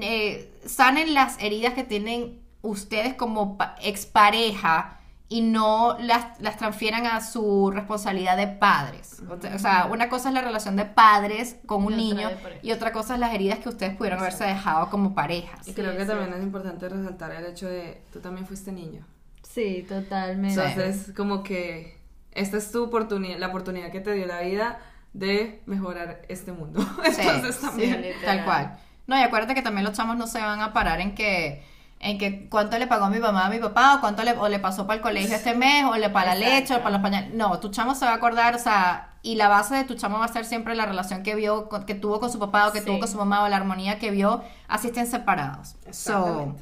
eh, 0.00 0.52
sanen 0.66 1.14
las 1.14 1.40
heridas 1.42 1.74
que 1.74 1.84
tienen 1.84 2.40
ustedes 2.62 3.14
como 3.14 3.56
pa- 3.58 3.76
expareja 3.82 4.98
y 5.28 5.40
no 5.40 5.96
las, 5.98 6.40
las 6.40 6.56
transfieran 6.58 7.06
a 7.06 7.20
su 7.20 7.70
responsabilidad 7.70 8.36
de 8.36 8.46
padres. 8.46 9.22
O 9.54 9.58
sea, 9.58 9.86
una 9.90 10.08
cosa 10.08 10.28
es 10.28 10.34
la 10.34 10.42
relación 10.42 10.76
de 10.76 10.84
padres 10.84 11.56
con 11.66 11.84
un 11.84 11.94
Y 11.94 11.96
niño 11.96 12.30
y 12.62 12.72
otra 12.72 12.92
cosa 12.92 13.14
es 13.14 13.20
las 13.20 13.34
heridas 13.34 13.58
que 13.58 13.70
ustedes 13.70 13.96
pudieron 13.96 14.20
haberse 14.20 14.44
dejado 14.44 14.90
como 14.90 15.14
parejas. 15.14 15.66
Y 15.66 15.70
Sí, 15.70 15.74
creo 15.74 15.96
que 15.96 16.04
también 16.04 16.32
es 16.34 16.42
importante 16.42 16.88
resaltar 16.88 17.32
el 17.32 17.46
hecho 17.46 17.68
de, 17.68 18.02
tú 18.12 18.20
también 18.20 18.46
fuiste 18.46 18.70
niño. 18.70 19.06
Sí, 19.42 19.84
totalmente. 19.88 20.60
Entonces, 20.60 21.12
como 21.16 21.42
que 21.42 21.98
esta 22.32 22.58
es 22.58 22.70
tu 22.70 22.84
oportunidad, 22.84 23.38
la 23.38 23.48
oportunidad 23.48 23.90
que 23.90 24.00
te 24.00 24.12
dio 24.12 24.26
la 24.26 24.40
vida 24.42 24.78
de 25.14 25.62
mejorar 25.66 26.22
este 26.28 26.52
mundo. 26.52 26.80
Entonces 27.04 27.56
sí, 27.56 27.66
también... 27.66 28.04
Tal 28.24 28.44
cual. 28.44 28.78
No, 29.06 29.18
y 29.18 29.22
acuérdate 29.22 29.54
que 29.54 29.62
también 29.62 29.84
los 29.84 29.96
chamos 29.96 30.16
no 30.16 30.26
se 30.26 30.40
van 30.40 30.60
a 30.60 30.72
parar 30.72 31.00
en 31.00 31.14
que 31.14 31.62
en 32.04 32.18
que 32.18 32.48
cuánto 32.48 32.78
le 32.78 32.86
pagó 32.86 33.08
mi 33.08 33.18
mamá 33.18 33.46
a 33.46 33.50
mi 33.50 33.58
papá 33.58 33.96
o 33.96 34.00
cuánto 34.00 34.22
le, 34.22 34.32
o 34.32 34.48
le 34.48 34.58
pasó 34.58 34.86
para 34.86 34.96
el 34.98 35.02
colegio 35.02 35.34
este 35.34 35.54
mes 35.54 35.84
o 35.86 35.96
le 35.96 36.10
para 36.10 36.34
la 36.34 36.40
leche 36.40 36.74
o 36.74 36.78
para 36.78 36.90
los 36.90 37.00
pañales. 37.00 37.34
No, 37.34 37.58
tu 37.58 37.70
chamo 37.70 37.94
se 37.94 38.04
va 38.04 38.12
a 38.12 38.14
acordar, 38.16 38.54
o 38.54 38.58
sea, 38.58 39.14
y 39.22 39.36
la 39.36 39.48
base 39.48 39.74
de 39.74 39.84
tu 39.84 39.94
chamo 39.94 40.18
va 40.18 40.26
a 40.26 40.28
ser 40.28 40.44
siempre 40.44 40.74
la 40.74 40.84
relación 40.86 41.22
que 41.22 41.34
vio, 41.34 41.68
que 41.86 41.94
tuvo 41.94 42.20
con 42.20 42.30
su 42.30 42.38
papá 42.38 42.68
o 42.68 42.72
que 42.72 42.80
Sí. 42.80 42.86
tuvo 42.86 42.98
con 43.00 43.08
su 43.08 43.16
mamá 43.16 43.42
o 43.42 43.48
la 43.48 43.56
armonía 43.56 43.98
que 43.98 44.10
vio, 44.10 44.42
así 44.68 44.88
estén 44.88 45.06
separados. 45.06 45.76
So. 45.90 46.54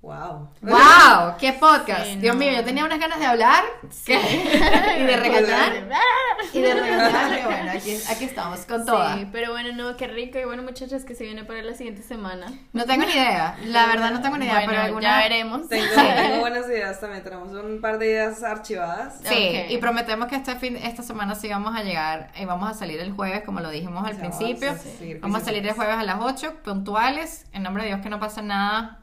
Wow. 0.00 0.48
¡Wow! 0.62 1.34
¡Qué 1.40 1.54
podcast! 1.54 2.04
Sí, 2.04 2.16
Dios 2.18 2.36
no. 2.36 2.38
mío, 2.38 2.52
yo 2.52 2.64
tenía 2.64 2.84
unas 2.84 3.00
ganas 3.00 3.18
de 3.18 3.26
hablar 3.26 3.64
¿qué? 4.06 4.14
y 5.00 5.02
de 5.02 5.16
regañar. 5.16 5.72
y 6.52 6.60
de 6.60 6.74
regañar. 6.74 7.38
y 7.38 7.44
bueno, 7.44 7.70
aquí, 7.72 7.98
aquí 8.08 8.24
estamos 8.24 8.60
con 8.60 8.86
todas. 8.86 9.18
Sí, 9.18 9.28
pero 9.32 9.50
bueno, 9.50 9.72
no, 9.72 9.96
qué 9.96 10.06
rico. 10.06 10.38
Y 10.38 10.44
bueno, 10.44 10.62
muchachas, 10.62 11.04
que 11.04 11.16
se 11.16 11.24
viene 11.24 11.42
para 11.42 11.62
la 11.62 11.74
siguiente 11.74 12.02
semana. 12.02 12.46
No 12.72 12.84
tengo 12.84 13.06
ni 13.06 13.12
idea. 13.12 13.56
La 13.64 13.86
verdad, 13.86 14.12
no 14.12 14.22
tengo 14.22 14.38
ni 14.38 14.44
idea. 14.44 14.54
Bueno, 14.54 14.70
pero 14.70 14.82
alguna. 14.82 15.02
ya 15.02 15.18
veremos. 15.18 15.68
Tengo, 15.68 15.86
tengo 15.92 16.38
buenas 16.38 16.66
ideas 16.68 17.00
también. 17.00 17.24
Tenemos 17.24 17.52
un 17.52 17.80
par 17.80 17.98
de 17.98 18.06
ideas 18.06 18.44
archivadas. 18.44 19.20
Sí, 19.24 19.64
y 19.68 19.78
prometemos 19.78 20.28
que 20.28 20.36
este 20.36 20.54
fin, 20.54 20.76
esta 20.76 21.02
semana 21.02 21.34
sí 21.34 21.48
vamos 21.48 21.74
a 21.74 21.82
llegar 21.82 22.30
y 22.40 22.44
vamos 22.44 22.70
a 22.70 22.74
salir 22.74 23.00
el 23.00 23.12
jueves, 23.12 23.42
como 23.44 23.58
lo 23.58 23.70
dijimos 23.70 24.06
al 24.06 24.14
sea, 24.16 24.20
principio. 24.20 24.68
vamos 24.68 24.86
a 24.86 25.18
Vamos 25.20 25.42
a 25.42 25.44
salir 25.44 25.66
el 25.66 25.74
jueves 25.74 25.96
a 25.96 26.04
las 26.04 26.18
8, 26.20 26.58
puntuales. 26.62 27.46
En 27.52 27.64
nombre 27.64 27.82
de 27.82 27.88
Dios, 27.88 28.00
que 28.00 28.10
no 28.10 28.20
pase 28.20 28.42
nada 28.42 29.00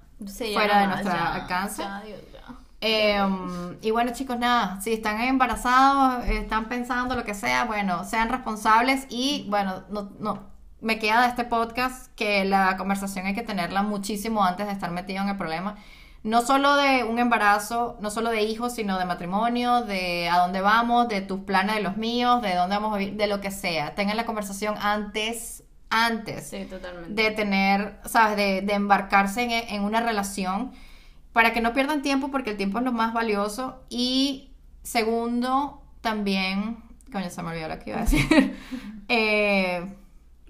Fuera 0.54 0.82
de 0.82 0.88
nuestro 0.88 1.12
alcance. 1.12 1.82
ya, 1.82 2.02
Dios, 2.02 2.20
ya. 2.32 2.56
Eh, 2.82 3.20
y 3.82 3.92
bueno, 3.92 4.12
chicos, 4.14 4.38
nada, 4.38 4.80
si 4.82 4.94
están 4.94 5.20
embarazados, 5.22 6.26
están 6.26 6.70
pensando 6.70 7.16
lo 7.16 7.24
que 7.24 7.34
sea, 7.34 7.66
bueno, 7.66 8.04
sean 8.04 8.30
responsables 8.30 9.08
y 9.10 9.46
bueno, 9.50 9.84
no, 9.90 10.12
no, 10.20 10.44
me 10.82 11.00
queda 11.00 11.24
de 11.24 11.30
este 11.30 11.46
podcast 11.46 12.14
que 12.16 12.46
la 12.46 12.78
conversación 12.78 13.26
hay 13.26 13.34
que 13.34 13.42
tenerla 13.42 13.82
muchísimo 13.82 14.44
antes 14.44 14.68
de 14.68 14.74
estar 14.74 14.92
metido 14.92 15.24
en 15.24 15.30
el 15.30 15.38
problema. 15.38 15.76
No 16.22 16.42
solo 16.42 16.76
de 16.76 17.04
un 17.04 17.20
embarazo, 17.20 17.98
no 18.02 18.10
solo 18.10 18.30
de 18.32 18.44
hijos, 18.44 18.74
sino 18.74 18.98
de 18.98 19.06
matrimonio, 19.06 19.82
de 19.82 20.30
a 20.30 20.40
dónde 20.40 20.62
vamos, 20.62 21.08
de 21.08 21.22
tus 21.22 21.42
planes, 21.42 21.76
de 21.76 21.82
los 21.82 21.98
míos, 21.98 22.42
de 22.42 22.56
dónde 22.56 22.76
vamos 22.76 22.94
a 22.94 22.98
vivir, 22.98 23.16
de 23.16 23.28
lo 23.28 23.42
que 23.42 23.52
sea. 23.52 23.94
Tengan 23.96 24.18
la 24.18 24.26
conversación 24.26 24.76
antes, 24.80 25.64
antes 25.90 26.48
Sí, 26.50 26.68
de 27.10 27.32
tener, 27.32 28.00
¿sabes? 28.06 28.38
De, 28.38 28.62
de 28.62 28.74
embarcarse 28.74 29.44
en, 29.44 29.52
en 29.52 29.84
una 29.84 30.02
relación 30.02 30.72
para 31.34 31.54
que 31.54 31.62
no 31.62 31.74
pierdan 31.74 32.02
tiempo 32.02 32.32
porque 32.32 32.52
el 32.52 32.58
tiempo 32.58 32.80
es 32.80 32.86
lo 32.86 32.92
más 32.92 33.14
valioso. 33.14 33.84
Y 33.90 34.52
segundo, 34.84 35.82
también, 36.02 36.78
coño, 37.12 37.30
se 37.30 37.44
me 37.44 37.50
olvidó 37.50 37.68
lo 37.68 37.80
que 37.80 37.90
iba 37.90 38.00
a 38.00 38.04
decir. 38.04 38.56
Eh, 39.08 39.86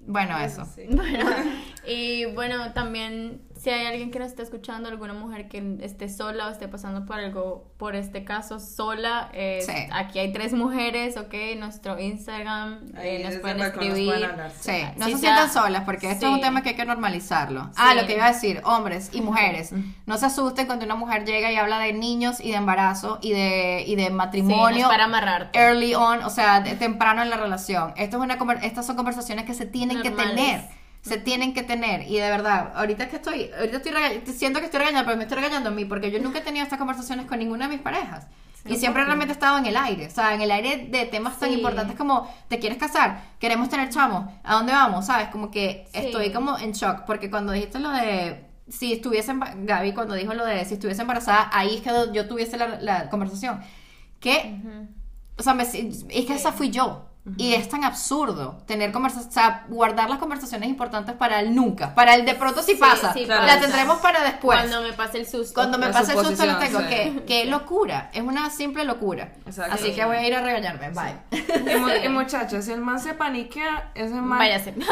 bueno, 0.08 0.38
eso. 0.40 0.64
Sí. 0.66 0.84
Bueno, 0.90 1.26
y 1.86 2.26
bueno, 2.26 2.72
también 2.72 3.42
si 3.56 3.70
hay 3.70 3.86
alguien 3.86 4.12
que 4.12 4.20
nos 4.20 4.28
está 4.30 4.44
escuchando, 4.44 4.90
alguna 4.90 5.14
mujer 5.14 5.48
que 5.48 5.78
esté 5.82 6.10
sola 6.10 6.48
o 6.48 6.52
esté 6.52 6.68
pasando 6.68 7.06
por 7.06 7.18
algo, 7.18 7.72
por 7.78 7.96
este 7.96 8.24
caso 8.24 8.60
sola, 8.60 9.30
eh, 9.34 9.64
Sí. 9.66 9.74
aquí 9.92 10.20
hay 10.20 10.32
tres 10.32 10.54
mujeres, 10.54 11.18
ok, 11.18 11.34
nuestro 11.58 12.00
Instagram, 12.00 12.92
eh, 12.98 13.22
nos 13.24 13.36
pueden 13.38 13.58
balcón 13.60 13.80
nos 13.80 13.88
escribir. 13.98 14.14
pueden 14.14 14.30
hablar. 14.32 14.52
Sí, 14.60 14.72
no 14.98 15.06
Sí, 15.06 15.12
se 15.14 15.18
sea- 15.20 15.36
sientan 15.38 15.54
solas 15.54 15.84
porque 15.86 16.12
esto 16.12 16.28
es 16.28 16.32
un 16.34 16.42
tema 16.42 16.62
que 16.64 16.70
hay 16.70 16.76
que 16.76 16.86
normalizarlo. 16.86 17.70
Ah, 17.78 17.94
lo 17.96 18.06
que 18.06 18.16
iba 18.16 18.26
a 18.26 18.32
decir, 18.34 18.62
hombres 18.66 19.10
y 19.14 19.22
mujeres, 19.22 19.72
no 20.06 20.18
se 20.18 20.26
asusten 20.26 20.66
cuando 20.68 20.86
una 20.86 20.96
mujer 20.96 21.26
llega 21.26 21.52
y 21.52 21.56
habla 21.56 21.80
de 21.80 21.94
niños 21.94 22.40
y 22.42 22.52
de 22.52 22.58
embarazo 22.58 23.20
y 23.22 23.32
de, 23.32 23.84
y 23.88 23.96
de 23.96 24.10
no 24.10 24.16
matrimonio. 24.18 24.84
es 24.86 24.88
para 24.88 25.06
amarrarte. 25.06 25.58
early 25.58 25.96
on, 25.96 26.24
o 26.24 26.30
sea, 26.30 26.62
de- 26.62 26.76
temprano 26.76 27.22
en 27.22 27.30
la 27.30 27.38
relación. 27.38 27.94
Esto 27.96 28.18
es 28.18 28.24
una 28.24 28.38
conver- 28.38 28.60
estas 28.64 28.86
son 28.86 28.96
conversaciones 28.96 29.46
que 29.46 29.54
se 29.54 29.66
tienen 29.66 30.02
que 30.02 30.12
tener. 30.12 30.62
Se 31.06 31.18
tienen 31.18 31.54
que 31.54 31.62
tener. 31.64 32.02
Y 32.10 32.18
de 32.18 32.30
verdad, 32.30 32.72
ahorita 32.76 33.08
que 33.10 33.18
estoy, 33.18 33.52
ahorita 33.58 33.78
estoy 33.78 33.92
rega- 33.92 34.22
siento 34.34 34.60
que 34.60 34.66
estoy 34.66 34.80
regañando, 34.80 35.06
pero 35.06 35.18
me 35.18 35.24
estoy 35.24 35.38
regañando 35.38 35.70
a 35.70 35.72
mí, 35.72 35.86
porque 35.86 36.10
yo 36.12 36.20
nunca 36.20 36.40
he 36.40 36.42
tenido 36.42 36.64
estas 36.64 36.80
conversaciones 36.80 37.28
con 37.28 37.38
ninguna 37.40 37.68
de 37.68 37.76
mis 37.76 37.82
parejas. 37.84 38.28
y 38.68 38.78
siempre 38.78 39.06
realmente 39.06 39.32
he 39.32 39.36
estado 39.36 39.60
en 39.60 39.68
el 39.68 39.78
aire, 39.78 40.08
o 40.08 40.10
sea, 40.10 40.34
en 40.34 40.42
el 40.42 40.50
aire 40.50 40.88
de 40.90 41.06
temas 41.06 41.38
tan 41.38 41.50
Sí. 41.50 41.56
importantes 41.58 41.96
como, 41.96 42.28
¿te 42.48 42.58
quieres 42.58 42.80
casar? 42.80 43.22
¿Queremos 43.38 43.70
tener 43.70 43.90
chamos? 43.90 44.26
¿A 44.44 44.56
dónde 44.56 44.74
vamos? 44.74 45.06
¿Sabes? 45.06 45.28
Como 45.28 45.52
que 45.52 45.86
Sí. 45.94 46.00
estoy 46.00 46.32
como 46.32 46.58
en 46.58 46.72
shock, 46.72 47.02
porque 47.06 47.30
cuando 47.30 47.52
dijiste 47.52 47.78
lo 47.78 47.92
de, 47.92 48.44
si 48.68 48.94
estuviese, 48.94 49.36
Gaby, 49.58 49.94
cuando 49.94 50.16
dijo 50.16 50.34
lo 50.34 50.44
de 50.44 50.66
si 50.66 50.74
estuviese 50.74 51.02
embarazada, 51.02 51.48
ahí 51.54 51.76
es 51.76 51.82
que 51.82 51.92
yo 52.12 52.28
tuviese 52.28 52.58
la, 52.58 52.80
la 52.82 53.08
conversación. 53.12 53.62
Que 54.20 54.58
Ujú. 54.60 54.88
o 55.38 55.44
sea, 55.44 55.54
me- 55.54 55.62
es 55.62 56.26
que 56.26 56.34
esa 56.34 56.52
fui 56.52 56.72
yo. 56.72 57.06
Y 57.38 57.56
es 57.56 57.68
tan 57.70 57.84
absurdo 57.84 58.62
tener 58.68 58.92
conversaciones, 58.92 59.32
o 59.32 59.34
sea, 59.34 59.66
guardar 59.68 60.12
las 60.12 60.20
conversaciones 60.20 60.70
importantes 60.70 61.16
para 61.16 61.40
el 61.40 61.56
nunca. 61.56 61.96
Para 61.96 62.14
el 62.14 62.24
de 62.24 62.36
pronto 62.36 62.62
si 62.62 62.74
Sí, 62.74 62.78
pasa. 62.78 63.14
sí, 63.14 63.26
la 63.26 63.40
pasa. 63.42 63.62
tendremos 63.62 63.98
para 63.98 64.24
después. 64.24 64.60
Cuando 64.60 64.82
me 64.84 64.94
pase 64.94 65.18
el 65.18 65.28
susto. 65.28 65.56
Cuando 65.56 65.80
me 65.80 65.88
La 65.88 65.92
pase 65.92 66.12
el 66.14 66.20
susto 66.24 66.46
lo 66.46 66.58
tengo. 66.60 66.80
sí. 66.82 66.86
Qué, 66.88 67.24
qué 67.26 67.46
locura. 67.46 68.12
Es 68.14 68.22
una 68.22 68.52
simple 68.52 68.84
locura. 68.84 69.34
Exacto. 69.46 69.74
Así 69.74 69.94
que 69.96 70.06
voy 70.06 70.18
a 70.18 70.28
ir 70.28 70.36
a 70.36 70.42
regañarme. 70.42 70.92
Bye. 70.92 71.74
Y, 71.74 71.76
mu- 71.80 71.90
y 71.90 72.10
muchachos, 72.10 72.64
si 72.64 72.72
el 72.74 72.82
man 72.82 73.00
se 73.00 73.16
paniquea, 73.16 73.92
ese 73.96 74.14
man. 74.22 74.38
Váyase. 74.38 74.76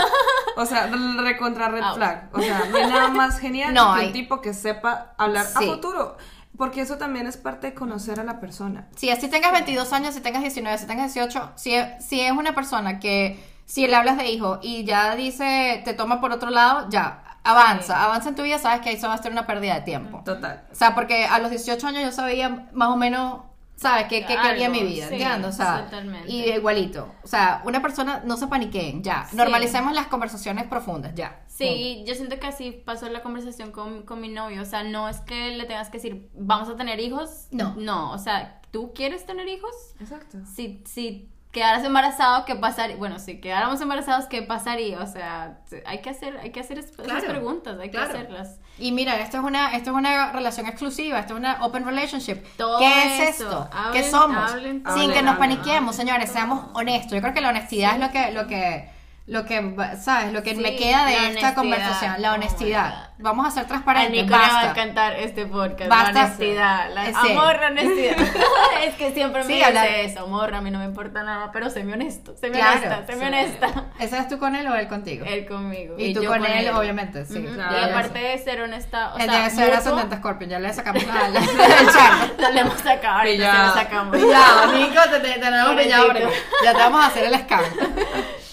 O 0.55 0.65
sea, 0.67 0.87
recontra 1.17 1.67
red 1.69 1.83
flag. 1.95 2.29
O 2.31 2.39
sea, 2.39 2.63
no 2.69 2.77
hay 2.77 2.87
nada 2.87 3.07
más 3.09 3.39
genial 3.39 3.73
No 3.73 3.93
que 3.95 4.01
hay. 4.01 4.07
un 4.07 4.13
tipo 4.13 4.39
que 4.41 4.53
sepa 4.53 5.13
hablar 5.17 5.45
Sí. 5.45 5.67
a 5.69 5.73
futuro. 5.73 6.15
Porque 6.57 6.81
eso 6.81 6.97
también 6.97 7.25
es 7.25 7.37
parte 7.37 7.67
de 7.67 7.73
conocer 7.73 8.19
a 8.19 8.23
la 8.23 8.39
persona. 8.39 8.87
Si 8.95 9.09
así 9.09 9.27
tengas 9.27 9.51
22 9.51 9.91
años, 9.91 10.13
si 10.13 10.21
tengas 10.21 10.41
19, 10.41 10.77
si 10.77 10.85
tengas 10.85 11.13
18, 11.13 11.53
si, 11.55 11.73
si 11.99 12.21
es 12.21 12.31
una 12.31 12.53
persona 12.53 12.99
que, 12.99 13.43
si 13.65 13.87
le 13.87 13.95
hablas 13.95 14.17
de 14.17 14.29
hijo 14.29 14.59
y 14.61 14.83
ya 14.83 15.15
dice, 15.15 15.81
te 15.83 15.93
toma 15.93 16.21
por 16.21 16.31
otro 16.31 16.51
lado, 16.51 16.89
ya, 16.89 17.23
avanza, 17.43 18.03
avanza 18.03 18.29
en 18.29 18.35
tu 18.35 18.43
vida, 18.43 18.57
sabes 18.57 18.81
que 18.81 18.91
eso 18.91 19.07
va 19.07 19.15
a 19.15 19.17
ser 19.17 19.31
una 19.31 19.45
pérdida 19.45 19.75
de 19.75 19.81
tiempo. 19.81 20.21
Total. 20.23 20.63
O 20.71 20.75
sea, 20.75 20.95
porque 20.95 21.25
a 21.25 21.39
los 21.39 21.49
18 21.49 21.87
años 21.87 22.03
yo 22.03 22.11
sabía 22.11 22.67
más 22.71 22.89
o 22.89 22.97
menos, 22.97 23.41
¿sabes? 23.75 24.05
¿Qué, 24.07 24.25
qué 24.25 24.37
quería 24.37 24.69
mi 24.69 24.83
vida? 24.83 25.07
sí, 25.07 25.15
¿Entiendes? 25.15 25.49
O 25.49 25.51
sea, 25.53 25.85
totalmente. 25.85 26.31
y 26.31 26.51
igualito. 26.51 27.13
O 27.23 27.27
sea, 27.27 27.61
una 27.65 27.81
persona, 27.81 28.21
no 28.25 28.37
se 28.37 28.47
paniqueen, 28.47 29.03
ya. 29.03 29.25
Sí. 29.29 29.35
Normalicemos 29.35 29.93
las 29.93 30.07
conversaciones 30.07 30.65
profundas, 30.67 31.13
ya. 31.15 31.41
Sí, 31.57 32.03
yo 32.07 32.15
siento 32.15 32.39
que 32.39 32.47
así 32.47 32.71
pasó 32.71 33.07
la 33.09 33.21
conversación 33.21 33.71
con, 33.71 34.03
con 34.03 34.19
mi 34.21 34.29
novio. 34.29 34.61
O 34.61 34.65
sea, 34.65 34.83
no 34.83 35.07
es 35.07 35.19
que 35.21 35.51
le 35.55 35.65
tengas 35.65 35.89
que 35.89 35.97
decir, 35.97 36.29
vamos 36.33 36.67
a 36.69 36.75
tener 36.75 36.99
hijos. 36.99 37.47
No. 37.51 37.75
No, 37.77 38.11
o 38.11 38.17
sea, 38.17 38.61
¿tú 38.71 38.91
quieres 38.93 39.25
tener 39.25 39.47
hijos? 39.47 39.71
Exacto. 39.99 40.39
Si, 40.51 40.81
si 40.85 41.29
quedaras 41.51 41.83
embarazado, 41.83 42.45
¿qué 42.45 42.55
pasaría? 42.55 42.95
Bueno, 42.95 43.19
si 43.19 43.39
quedáramos 43.39 43.79
embarazados, 43.81 44.25
¿qué 44.25 44.41
pasaría? 44.41 44.99
O 44.99 45.05
sea, 45.05 45.59
hay 45.85 46.01
que 46.01 46.09
hacer, 46.09 46.37
hay 46.39 46.51
que 46.51 46.59
hacer 46.61 46.79
es- 46.79 46.87
esas 46.91 47.05
Claro, 47.05 47.27
preguntas, 47.27 47.77
hay 47.79 47.91
claro. 47.91 48.11
que 48.11 48.17
hacerlas. 48.17 48.59
Y 48.79 48.91
mira, 48.91 49.19
esto 49.21 49.37
es 49.37 49.43
una, 49.43 49.75
esto 49.75 49.91
es 49.91 49.95
una 49.95 50.31
relación 50.31 50.65
exclusiva, 50.65 51.19
esto 51.19 51.33
es 51.35 51.39
una 51.39 51.63
open 51.63 51.85
relationship. 51.85 52.37
Todo 52.57 52.79
¿Qué 52.79 53.19
es 53.19 53.35
eso. 53.35 53.43
esto? 53.45 53.69
Hablen, 53.71 54.01
¿Qué 54.03 54.09
somos? 54.09 54.51
hablen, 54.51 54.77
Sin 54.79 54.87
hablen, 54.87 55.11
que 55.11 55.21
nos 55.21 55.37
paniquemos, 55.37 55.95
señores, 55.95 56.31
seamos 56.31 56.65
honestos. 56.73 57.11
Yo 57.13 57.21
creo 57.21 57.35
que 57.35 57.41
la 57.41 57.49
honestidad 57.49 57.93
es 57.93 57.99
lo 57.99 58.09
que, 58.11 58.31
lo 58.31 58.47
que, 58.47 58.89
lo 59.25 59.45
que, 59.45 59.73
sabes, 60.01 60.33
lo 60.33 60.43
que 60.43 60.53
Sí, 60.53 60.61
me 60.61 60.75
queda 60.75 61.05
de 61.05 61.13
la 61.13 61.17
esta 61.17 61.29
honestidad. 61.29 61.55
conversación, 61.55 62.21
la 62.21 62.31
Oh 62.31 62.35
honestidad. 62.35 63.09
Vamos 63.19 63.47
a 63.47 63.51
ser 63.51 63.63
A 63.63 63.67
transparentes, 63.67 64.23
Nico 64.23 64.35
le 64.35 64.41
va 64.41 64.45
a 64.49 64.53
basta. 64.53 64.69
encantar 64.71 65.13
este 65.15 65.45
podcast. 65.45 65.89
Basta. 65.89 66.11
La 66.11 66.19
honestidad. 66.25 66.89
La, 66.93 67.05
Sí. 67.05 67.31
Amor, 67.31 67.57
la 67.61 67.67
honestidad. 67.67 68.17
es 68.83 68.95
que 68.95 69.13
siempre 69.13 69.43
me 69.45 69.47
Sí, 69.47 69.53
dice 69.65 70.03
eso. 70.03 70.19
Amor, 70.25 70.53
a 70.53 70.59
mí 70.59 70.71
no 70.71 70.79
me 70.79 70.85
importa 70.85 71.23
nada, 71.23 71.51
pero 71.53 71.69
sé 71.69 71.85
mi 71.85 71.93
honesto. 71.93 72.35
Sé 72.35 72.49
mi 72.49 72.57
Claro, 72.57 72.79
honesta, 72.81 73.05
sé 73.05 73.13
mi 73.13 73.21
sí. 73.21 73.25
honesta. 73.27 73.67
¿Ese 73.97 74.15
eres 74.17 74.27
tú 74.27 74.39
con 74.39 74.57
él 74.57 74.67
o 74.67 74.75
él 74.75 74.89
contigo? 74.89 75.25
Él 75.25 75.45
conmigo. 75.47 75.95
Y, 75.97 76.13
tú 76.13 76.23
yo 76.23 76.29
con 76.29 76.43
él, 76.45 76.67
obviamente, 76.71 77.23
sí. 77.25 77.41
Claro. 77.53 77.77
Y 77.79 77.91
aparte 77.91 78.19
de 78.19 78.37
ser 78.39 78.59
honesta, 78.61 79.13
o 79.13 79.17
Él 79.17 79.29
sea, 79.29 79.37
debe 79.37 79.49
ser 79.51 79.73
ascendente 79.73 80.17
Scorpio, 80.17 80.47
ya 80.49 80.59
le 80.59 80.73
sacamos 80.73 81.01
la, 81.07 81.13
la, 81.29 81.39
el. 81.39 82.41
No 82.41 82.51
le 82.51 82.59
hemos 82.59 82.77
sacado, 82.81 83.19
ahorita 83.19 83.51
se 83.51 83.67
lo 83.67 83.73
sacamos. 83.73 84.17
Ya, 84.19 84.65
Nico, 84.73 85.01
te, 85.09 85.19
te, 85.21 85.39
tenemos 85.39 85.67
porque 85.67 86.27
ya 86.65 86.73
te 86.73 86.77
vamos 86.77 87.01
a 87.01 87.07
hacer 87.07 87.23
el 87.23 87.35
scam. 87.39 87.63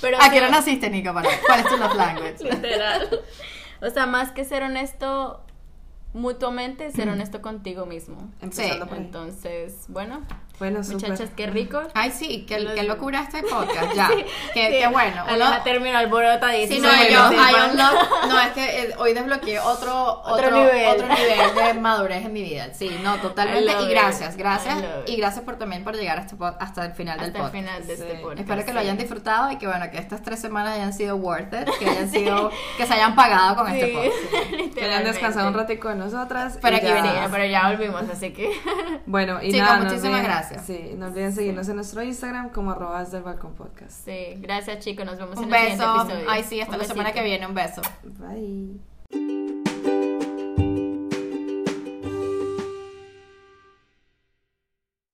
Pero 0.01 0.19
¿A 0.21 0.31
qué 0.31 0.39
hora 0.39 0.51
naciste, 0.51 0.89
Nico? 0.91 1.13
Para- 1.13 1.29
¿Cuál 1.47 1.61
es 1.61 1.67
tu 1.69 1.77
love 1.77 1.95
language? 1.95 2.37
Literal. 2.45 3.21
O 3.83 3.91
sea, 3.91 4.07
más 4.07 4.31
que 4.33 4.45
ser 4.45 4.63
honesto 4.63 5.45
mutuamente, 6.13 6.91
ser 6.91 7.09
honesto 7.09 7.41
contigo 7.41 7.87
mismo. 7.87 8.31
Sí. 8.51 8.63
Entonces, 8.97 9.85
bueno, 9.89 10.23
Bueno, 10.61 10.81
muchachas, 10.89 11.31
qué 11.35 11.47
rico. 11.49 11.83
Ay, 11.95 12.13
sí, 12.13 12.45
qué, 12.47 12.61
Los- 12.61 12.75
qué 12.75 12.85
locura 12.85 13.23
este 13.23 13.43
podcast, 13.51 13.93
ya. 13.95 14.09
Sí, 14.09 14.25
qué, 14.55 14.67
sí. 14.71 14.79
qué 14.79 14.87
bueno. 14.89 15.25
Uno, 15.35 15.47
terminó 15.65 15.99
alborotadísima. 15.99 16.91
Sí, 16.93 17.07
no, 17.13 17.27
Bueno, 17.29 17.33
yo, 17.33 17.43
I 17.51 17.55
unlock- 17.71 18.09
no, 18.29 18.41
es 18.41 18.49
que 18.51 18.83
eh, 18.83 18.95
hoy 18.99 19.13
desbloqueé 19.15 19.59
otro, 19.59 20.21
otro, 20.21 20.35
Otro 20.35 20.51
nivel. 20.51 20.87
otro 20.89 21.09
nivel 21.09 21.55
de 21.75 21.75
madurez 21.81 22.25
en 22.27 22.33
mi 22.33 22.43
vida. 22.43 22.73
Sí, 22.75 22.95
no, 23.03 23.17
totalmente. 23.17 23.73
Y 23.83 23.89
gracias, 23.89 24.37
gracias. 24.37 24.77
Y 25.07 25.17
gracias 25.17 25.45
por 25.45 25.57
también 25.57 25.83
por 25.83 25.97
llegar 25.97 26.19
hasta, 26.19 26.37
hasta 26.61 26.85
el 26.85 26.93
final 26.93 27.19
del 27.19 27.29
Hasta 27.29 27.39
el 27.39 27.45
podcast. 27.45 27.65
final 27.65 27.87
de 27.87 27.93
este 27.95 28.11
Sí. 28.17 28.23
podcast. 28.23 28.41
Espero 28.41 28.65
que 28.67 28.73
lo 28.75 28.81
hayan 28.81 28.99
disfrutado 28.99 29.51
y 29.51 29.57
que 29.57 29.67
bueno, 29.67 29.91
que 29.91 29.97
estas 29.99 30.23
tres 30.23 30.41
semanas 30.41 30.75
hayan 30.77 30.93
sido 30.93 31.17
worth 31.17 31.55
it, 31.55 31.69
que 31.79 31.89
hayan 31.89 32.11
sido, 32.11 32.51
que 32.77 32.87
se 32.87 32.93
hayan 32.93 33.15
pagado 33.15 33.57
con 33.57 33.69
este 33.73 33.89
podcast. 33.89 34.75
Que 34.75 34.85
hayan 34.85 35.05
descansado 35.05 35.49
un 35.49 35.55
ratico 35.55 35.89
de 35.89 35.95
nosotras. 35.97 36.59
Pero 36.61 36.77
aquí 36.77 36.87
ya- 36.87 36.95
venimos. 36.97 37.17
Sí, 37.25 37.29
pero 37.33 37.45
ya 37.47 37.69
volvimos, 37.71 38.03
así 38.13 38.31
que. 38.35 38.51
Bueno, 39.07 39.39
y 39.43 39.53
Chicos, 39.53 39.67
nada, 39.67 39.79
no 39.79 39.85
muchísimas 39.85 40.21
olviden- 40.21 40.31
Sí, 40.59 40.95
no 40.97 41.07
olviden 41.07 41.33
seguirnos 41.33 41.69
en 41.69 41.77
nuestro 41.77 42.03
Instagram 42.03 42.51
como 42.51 42.73
arrobas 42.73 43.11
del 43.13 43.23
balcón 43.23 43.55
podcast. 43.55 44.05
Sí, 44.05 44.35
gracias 44.39 44.79
chicos, 44.81 45.07
nos 45.07 45.19
vemos 45.19 45.39
en 45.39 45.49
beso. 45.49 45.65
el 45.65 45.71
siguiente 45.73 46.01
episodio. 46.03 46.27
Ay 46.31 46.45
sí, 46.45 46.61
hasta 46.61 46.75
un 46.75 46.79
la 46.79 46.85
semana 46.85 47.13
que 47.13 47.23
viene, 47.23 47.47
un 47.47 47.55
beso. 47.55 47.83
Bye. 48.03 48.81